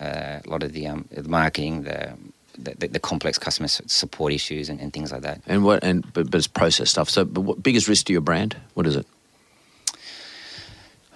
uh, 0.00 0.40
a 0.44 0.48
lot 0.48 0.62
of 0.62 0.72
the 0.72 0.86
um, 0.86 1.06
the 1.10 1.28
marketing, 1.28 1.82
the 1.82 2.14
the, 2.58 2.88
the 2.88 2.98
complex 2.98 3.38
customer 3.38 3.68
support 3.68 4.32
issues 4.32 4.68
and, 4.68 4.80
and 4.80 4.92
things 4.92 5.12
like 5.12 5.22
that. 5.22 5.40
And 5.46 5.64
what? 5.64 5.82
And 5.82 6.10
but, 6.12 6.30
but 6.30 6.38
it's 6.38 6.46
process 6.46 6.90
stuff. 6.90 7.08
So, 7.08 7.24
but 7.24 7.42
what 7.42 7.62
biggest 7.62 7.88
risk 7.88 8.06
to 8.06 8.12
your 8.12 8.22
brand? 8.22 8.56
What 8.74 8.86
is 8.86 8.96
it? 8.96 9.06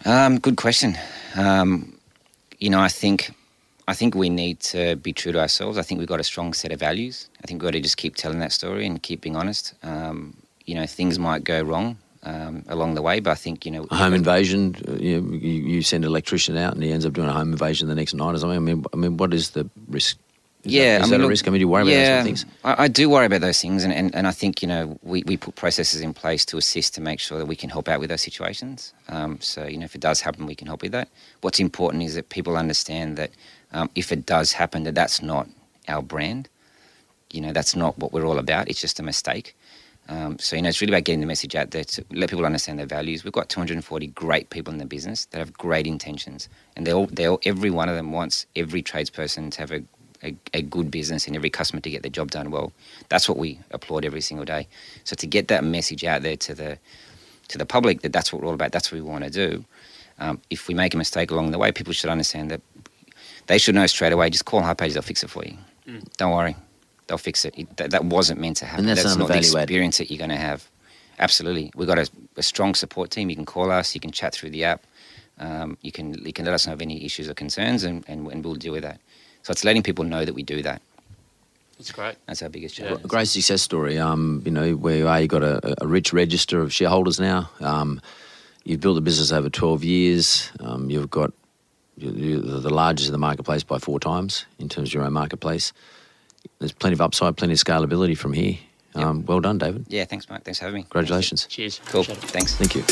Um, 0.05 0.39
good 0.39 0.57
question. 0.57 0.99
Um, 1.35 1.94
you 2.65 2.71
know, 2.71 2.81
I 2.81 2.89
think 2.89 3.19
I 3.87 3.95
think 3.95 4.15
we 4.15 4.31
need 4.31 4.57
to 4.73 4.97
be 4.97 5.13
true 5.13 5.33
to 5.33 5.41
ourselves. 5.47 5.77
I 5.77 5.83
think 5.83 5.99
we've 5.99 6.09
got 6.15 6.21
a 6.21 6.31
strong 6.33 6.55
set 6.55 6.73
of 6.73 6.81
values. 6.81 7.29
I 7.43 7.47
think 7.47 7.61
we've 7.61 7.69
got 7.69 7.77
to 7.77 7.81
just 7.89 7.99
keep 7.99 8.17
telling 8.17 8.39
that 8.45 8.53
story 8.53 8.87
and 8.87 9.03
keep 9.09 9.21
being 9.21 9.37
honest. 9.37 9.75
Um, 9.83 10.17
you 10.65 10.75
know, 10.75 10.87
things 10.87 11.19
might 11.19 11.45
go 11.45 11.61
wrong 11.71 11.99
um, 12.23 12.65
along 12.69 12.95
the 12.95 13.03
way, 13.03 13.21
but 13.21 13.31
I 13.33 13.35
think 13.45 13.67
you 13.67 13.73
know 13.75 13.87
A 13.91 13.97
home 13.97 14.15
invasion. 14.15 14.61
uh, 14.89 14.93
You, 14.93 15.21
you 15.75 15.83
send 15.83 16.05
an 16.05 16.11
electrician 16.11 16.57
out, 16.57 16.73
and 16.75 16.83
he 16.83 16.91
ends 16.91 17.05
up 17.05 17.13
doing 17.13 17.29
a 17.29 17.37
home 17.39 17.53
invasion 17.53 17.89
the 17.89 17.95
next 17.95 18.15
night 18.15 18.35
or 18.35 18.39
something. 18.39 18.57
I 18.57 18.67
mean, 18.71 18.85
I 18.95 18.97
mean, 18.97 19.19
what 19.19 19.35
is 19.35 19.51
the 19.51 19.69
risk? 19.89 20.17
Is 20.65 20.73
yeah, 20.73 20.99
that, 20.99 21.05
is 21.05 21.09
I 21.09 21.11
mean, 21.11 21.21
that 21.21 21.27
a 21.27 21.29
risk? 21.29 21.47
I 21.47 21.51
mean, 21.51 21.59
do 21.59 21.61
you 21.61 21.69
worry 21.69 21.83
about 21.83 21.91
those 21.91 22.09
yeah, 22.09 22.23
things? 22.23 22.47
I, 22.65 22.85
I 22.85 22.89
do 22.89 23.11
worry 23.11 23.27
about 23.27 23.43
those 23.43 23.61
things, 23.61 23.85
and, 23.85 23.93
and, 23.93 24.15
and 24.15 24.27
I 24.27 24.31
think 24.31 24.63
you 24.63 24.69
know 24.69 24.99
we, 25.03 25.23
we 25.25 25.37
put 25.37 25.57
processes 25.57 26.01
in 26.01 26.15
place 26.15 26.45
to 26.47 26.57
assist 26.57 26.95
to 26.95 27.01
make 27.01 27.21
sure 27.21 27.39
that 27.39 27.47
we 27.47 27.57
can 27.57 27.69
help 27.69 27.89
out 27.89 28.01
with 28.01 28.09
those 28.09 28.23
situations. 28.23 28.95
Um, 29.09 29.39
so 29.41 29.67
you 29.67 29.77
know 29.77 29.85
if 29.85 29.95
it 29.95 30.01
does 30.01 30.21
happen, 30.21 30.47
we 30.47 30.55
can 30.55 30.67
help 30.67 30.83
with 30.83 30.93
that. 30.93 31.09
What's 31.43 31.61
important 31.61 32.03
is 32.03 32.15
that 32.15 32.31
people 32.31 32.57
understand 32.57 33.17
that 33.17 33.31
um, 33.73 33.91
if 33.95 34.11
it 34.11 34.25
does 34.25 34.53
happen, 34.53 34.85
that 34.85 34.95
that's 34.95 35.21
not 35.21 35.49
our 35.89 36.03
brand. 36.03 36.49
You 37.31 37.43
know 37.43 37.53
that's 37.53 37.77
not 37.77 37.99
what 37.99 38.13
we're 38.13 38.27
all 38.27 38.39
about. 38.39 38.69
It's 38.69 38.81
just 38.81 38.99
a 38.99 39.03
mistake. 39.03 39.55
Um, 40.09 40.39
so 40.39 40.57
you 40.57 40.63
know, 40.63 40.69
it's 40.69 40.81
really 40.81 40.93
about 40.93 41.05
getting 41.05 41.21
the 41.21 41.27
message 41.27 41.55
out 41.55 41.71
there 41.71 41.85
to 41.85 42.05
let 42.11 42.29
people 42.29 42.45
understand 42.45 42.79
their 42.79 42.87
values. 42.87 43.25
We've 43.25 43.33
got 43.33 43.49
240 43.49 44.09
great 44.09 44.51
people 44.51 44.73
in 44.73 44.79
the 44.79 44.85
business 44.85 45.25
that 45.27 45.39
have 45.39 45.53
great 45.55 45.87
intentions, 45.87 46.49
and 46.77 46.87
they 46.87 46.93
all, 46.93 47.07
they 47.07 47.27
all, 47.27 47.41
every 47.45 47.71
one 47.71 47.89
of 47.89 47.97
them 47.97 48.13
wants 48.13 48.47
every 48.55 48.83
tradesperson 48.83 49.51
to 49.53 49.61
have 49.61 49.73
a, 49.73 49.83
a, 50.25 50.37
a 50.53 50.63
good 50.63 50.91
business 50.91 51.27
and 51.27 51.37
every 51.37 51.51
customer 51.51 51.81
to 51.81 51.91
get 51.91 52.03
their 52.03 52.11
job 52.11 52.31
done 52.31 52.51
well. 52.51 52.73
That's 53.09 53.29
what 53.29 53.39
we 53.39 53.59
applaud 53.71 54.05
every 54.05 54.21
single 54.21 54.45
day. 54.45 54.67
So 55.05 55.15
to 55.17 55.27
get 55.27 55.49
that 55.49 55.65
message 55.65 56.05
out 56.05 56.23
there 56.23 56.37
to 56.37 56.55
the 56.55 56.79
to 57.49 57.59
the 57.59 57.67
public 57.67 58.01
that 58.01 58.13
that's 58.13 58.33
what 58.33 58.41
we're 58.41 58.49
all 58.49 58.55
about, 58.55 58.73
that's 58.73 58.91
what 58.91 59.01
we 59.01 59.03
want 59.03 59.25
to 59.25 59.31
do. 59.31 59.65
Um, 60.19 60.41
if 60.49 60.69
we 60.69 60.75
make 60.75 60.95
a 60.95 60.97
mistake 60.97 61.31
along 61.31 61.51
the 61.51 61.59
way, 61.59 61.73
people 61.73 61.93
should 61.93 62.11
understand 62.11 62.51
that 62.51 62.63
they 63.47 63.59
should 63.59 63.75
know 63.75 63.87
straight 63.87 64.13
away. 64.13 64.31
Just 64.31 64.47
call 64.47 64.63
Hipages; 64.63 64.95
they'll 64.95 65.03
fix 65.03 65.23
it 65.23 65.31
for 65.31 65.45
you. 65.45 65.57
Don't 66.17 66.33
worry 66.33 66.57
they'll 67.07 67.19
fix 67.19 67.45
it. 67.45 67.55
it 67.57 67.77
that, 67.77 67.91
that, 67.91 68.05
wasn't 68.05 68.41
meant 68.41 68.57
to 68.59 68.67
happen. 68.67 68.89
And 68.89 68.99
that's, 68.99 69.17
not 69.17 69.29
the 69.29 69.39
experience 69.39 69.99
that 69.99 70.11
you're 70.11 70.19
going 70.19 70.31
to 70.31 70.37
have. 70.37 70.69
Absolutely, 71.19 71.71
we've 71.77 71.87
got 71.87 71.99
a, 71.99 72.11
a, 72.37 72.43
strong 72.43 72.75
support 72.75 73.11
team. 73.11 73.31
You 73.31 73.37
can 73.37 73.45
call 73.45 73.71
us. 73.71 73.95
You 73.95 74.01
can 74.01 74.11
chat 74.11 74.35
through 74.35 74.51
the 74.51 74.65
app. 74.65 74.83
Um, 75.39 75.77
you 75.81 75.93
can 75.93 76.15
you 76.25 76.33
can 76.33 76.45
let 76.45 76.55
us 76.55 76.67
know 76.67 76.73
of 76.73 76.83
any 76.83 77.05
issues 77.05 77.29
or 77.29 77.35
concerns, 77.35 77.85
and, 77.85 78.05
and, 78.09 78.27
and, 78.29 78.45
we'll 78.45 78.55
deal 78.55 78.73
with 78.73 78.83
that. 78.83 79.01
So 79.45 79.53
it's 79.53 79.65
letting 79.65 79.83
people 79.83 80.05
know 80.05 80.25
that 80.25 80.35
we 80.35 80.43
do 80.43 80.63
that. 80.63 80.83
That's 81.79 81.93
great. 81.93 82.17
That's 82.27 82.43
our 82.43 82.49
biggest 82.49 82.75
challenge. 82.75 83.01
Yeah. 83.03 83.07
Great 83.07 83.29
success 83.29 83.63
story. 83.63 83.99
Um, 83.99 84.43
you 84.45 84.51
know 84.51 84.73
where 84.73 84.97
you 84.97 85.07
are. 85.09 85.21
You've 85.21 85.31
got 85.31 85.43
a, 85.43 85.83
a 85.83 85.87
rich 85.87 86.13
register 86.13 86.61
of 86.61 86.73
shareholders 86.73 87.21
now. 87.21 87.51
Um, 87.61 88.01
you've 88.65 88.81
built 88.81 88.99
a 88.99 89.01
business 89.01 89.31
over 89.31 89.49
12 89.49 89.85
years. 89.85 90.51
Um, 90.59 90.91
you've 90.91 91.11
got 91.11 91.33
you're 91.97 92.41
the 92.41 92.75
largest 92.75 93.07
in 93.07 93.13
the 93.13 93.19
marketplace 93.19 93.63
by 93.63 93.79
four 93.79 94.01
times 94.01 94.47
in 94.59 94.69
terms 94.69 94.89
of 94.89 94.95
your 94.95 95.05
own 95.05 95.13
marketplace 95.13 95.73
there's 96.59 96.73
plenty 96.73 96.95
of 96.95 97.01
upside, 97.01 97.37
plenty 97.37 97.55
of 97.55 97.59
scalability 97.59 98.17
from 98.17 98.33
here. 98.33 98.59
Yep. 98.95 99.05
Um, 99.05 99.27
well 99.27 99.41
done, 99.41 99.59
David. 99.59 99.87
Yeah, 99.89 100.05
thanks, 100.05 100.29
Mark. 100.29 100.45
Thanks 100.45 100.59
for 100.59 100.67
having 100.67 100.81
me. 100.81 100.83
Congratulations. 100.85 101.47
Cheers. 101.47 101.81
Cool. 101.87 102.05
Thanks. 102.05 102.55
Thank 102.57 102.75
you. 102.75 102.83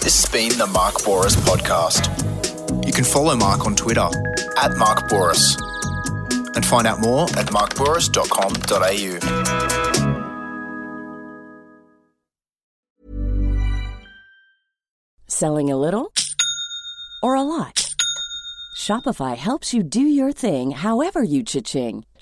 This 0.00 0.22
has 0.22 0.26
been 0.30 0.56
the 0.56 0.66
Mark 0.66 0.94
Bouris 0.96 1.36
podcast. 1.36 2.86
You 2.86 2.92
can 2.92 3.04
follow 3.04 3.36
Mark 3.36 3.66
on 3.66 3.74
Twitter 3.74 4.08
at 4.56 4.76
Mark 4.76 5.08
Bouris 5.08 5.56
and 6.54 6.64
find 6.64 6.86
out 6.86 7.00
more 7.00 7.24
at 7.38 7.46
markbouris.com.au. 7.46 10.22
Selling 15.28 15.70
a 15.70 15.76
little 15.76 16.12
or 17.22 17.34
a 17.34 17.42
lot? 17.42 17.94
Shopify 18.76 19.36
helps 19.36 19.74
you 19.74 19.82
do 19.82 20.00
your 20.00 20.32
thing 20.32 20.70
however 20.72 21.22
you 21.22 21.42
cha-ching. 21.42 22.04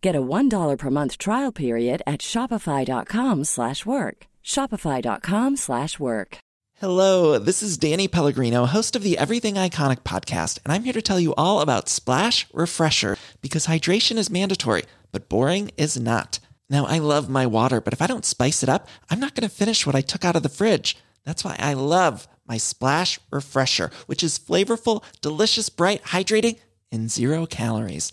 Get 0.00 0.16
a 0.16 0.20
$1 0.20 0.78
per 0.78 0.90
month 0.90 1.18
trial 1.18 1.52
period 1.52 2.02
at 2.06 2.20
shopify.com/work. 2.20 4.26
shopify.com/work. 4.44 6.38
Hello, 6.80 7.40
this 7.40 7.60
is 7.60 7.76
Danny 7.76 8.06
Pellegrino, 8.06 8.66
host 8.66 8.94
of 8.94 9.02
the 9.02 9.18
Everything 9.18 9.56
Iconic 9.56 10.04
podcast, 10.04 10.60
and 10.64 10.72
I'm 10.72 10.84
here 10.84 10.92
to 10.92 11.02
tell 11.02 11.18
you 11.18 11.34
all 11.34 11.60
about 11.60 11.88
Splash 11.88 12.46
Refresher 12.52 13.16
because 13.40 13.66
hydration 13.66 14.16
is 14.16 14.30
mandatory, 14.30 14.84
but 15.10 15.28
boring 15.28 15.72
is 15.76 15.98
not. 15.98 16.38
Now, 16.70 16.86
I 16.86 16.98
love 16.98 17.28
my 17.28 17.46
water, 17.46 17.80
but 17.80 17.92
if 17.92 18.00
I 18.00 18.06
don't 18.06 18.24
spice 18.24 18.62
it 18.62 18.68
up, 18.68 18.86
I'm 19.10 19.18
not 19.18 19.34
going 19.34 19.48
to 19.48 19.52
finish 19.52 19.86
what 19.86 19.96
I 19.96 20.02
took 20.02 20.24
out 20.24 20.36
of 20.36 20.44
the 20.44 20.48
fridge. 20.48 20.96
That's 21.24 21.42
why 21.42 21.56
I 21.58 21.72
love 21.72 22.28
my 22.46 22.58
Splash 22.58 23.18
Refresher, 23.32 23.90
which 24.06 24.22
is 24.22 24.38
flavorful, 24.38 25.02
delicious, 25.20 25.68
bright, 25.68 26.04
hydrating 26.04 26.60
and 26.92 27.10
zero 27.10 27.44
calories. 27.44 28.12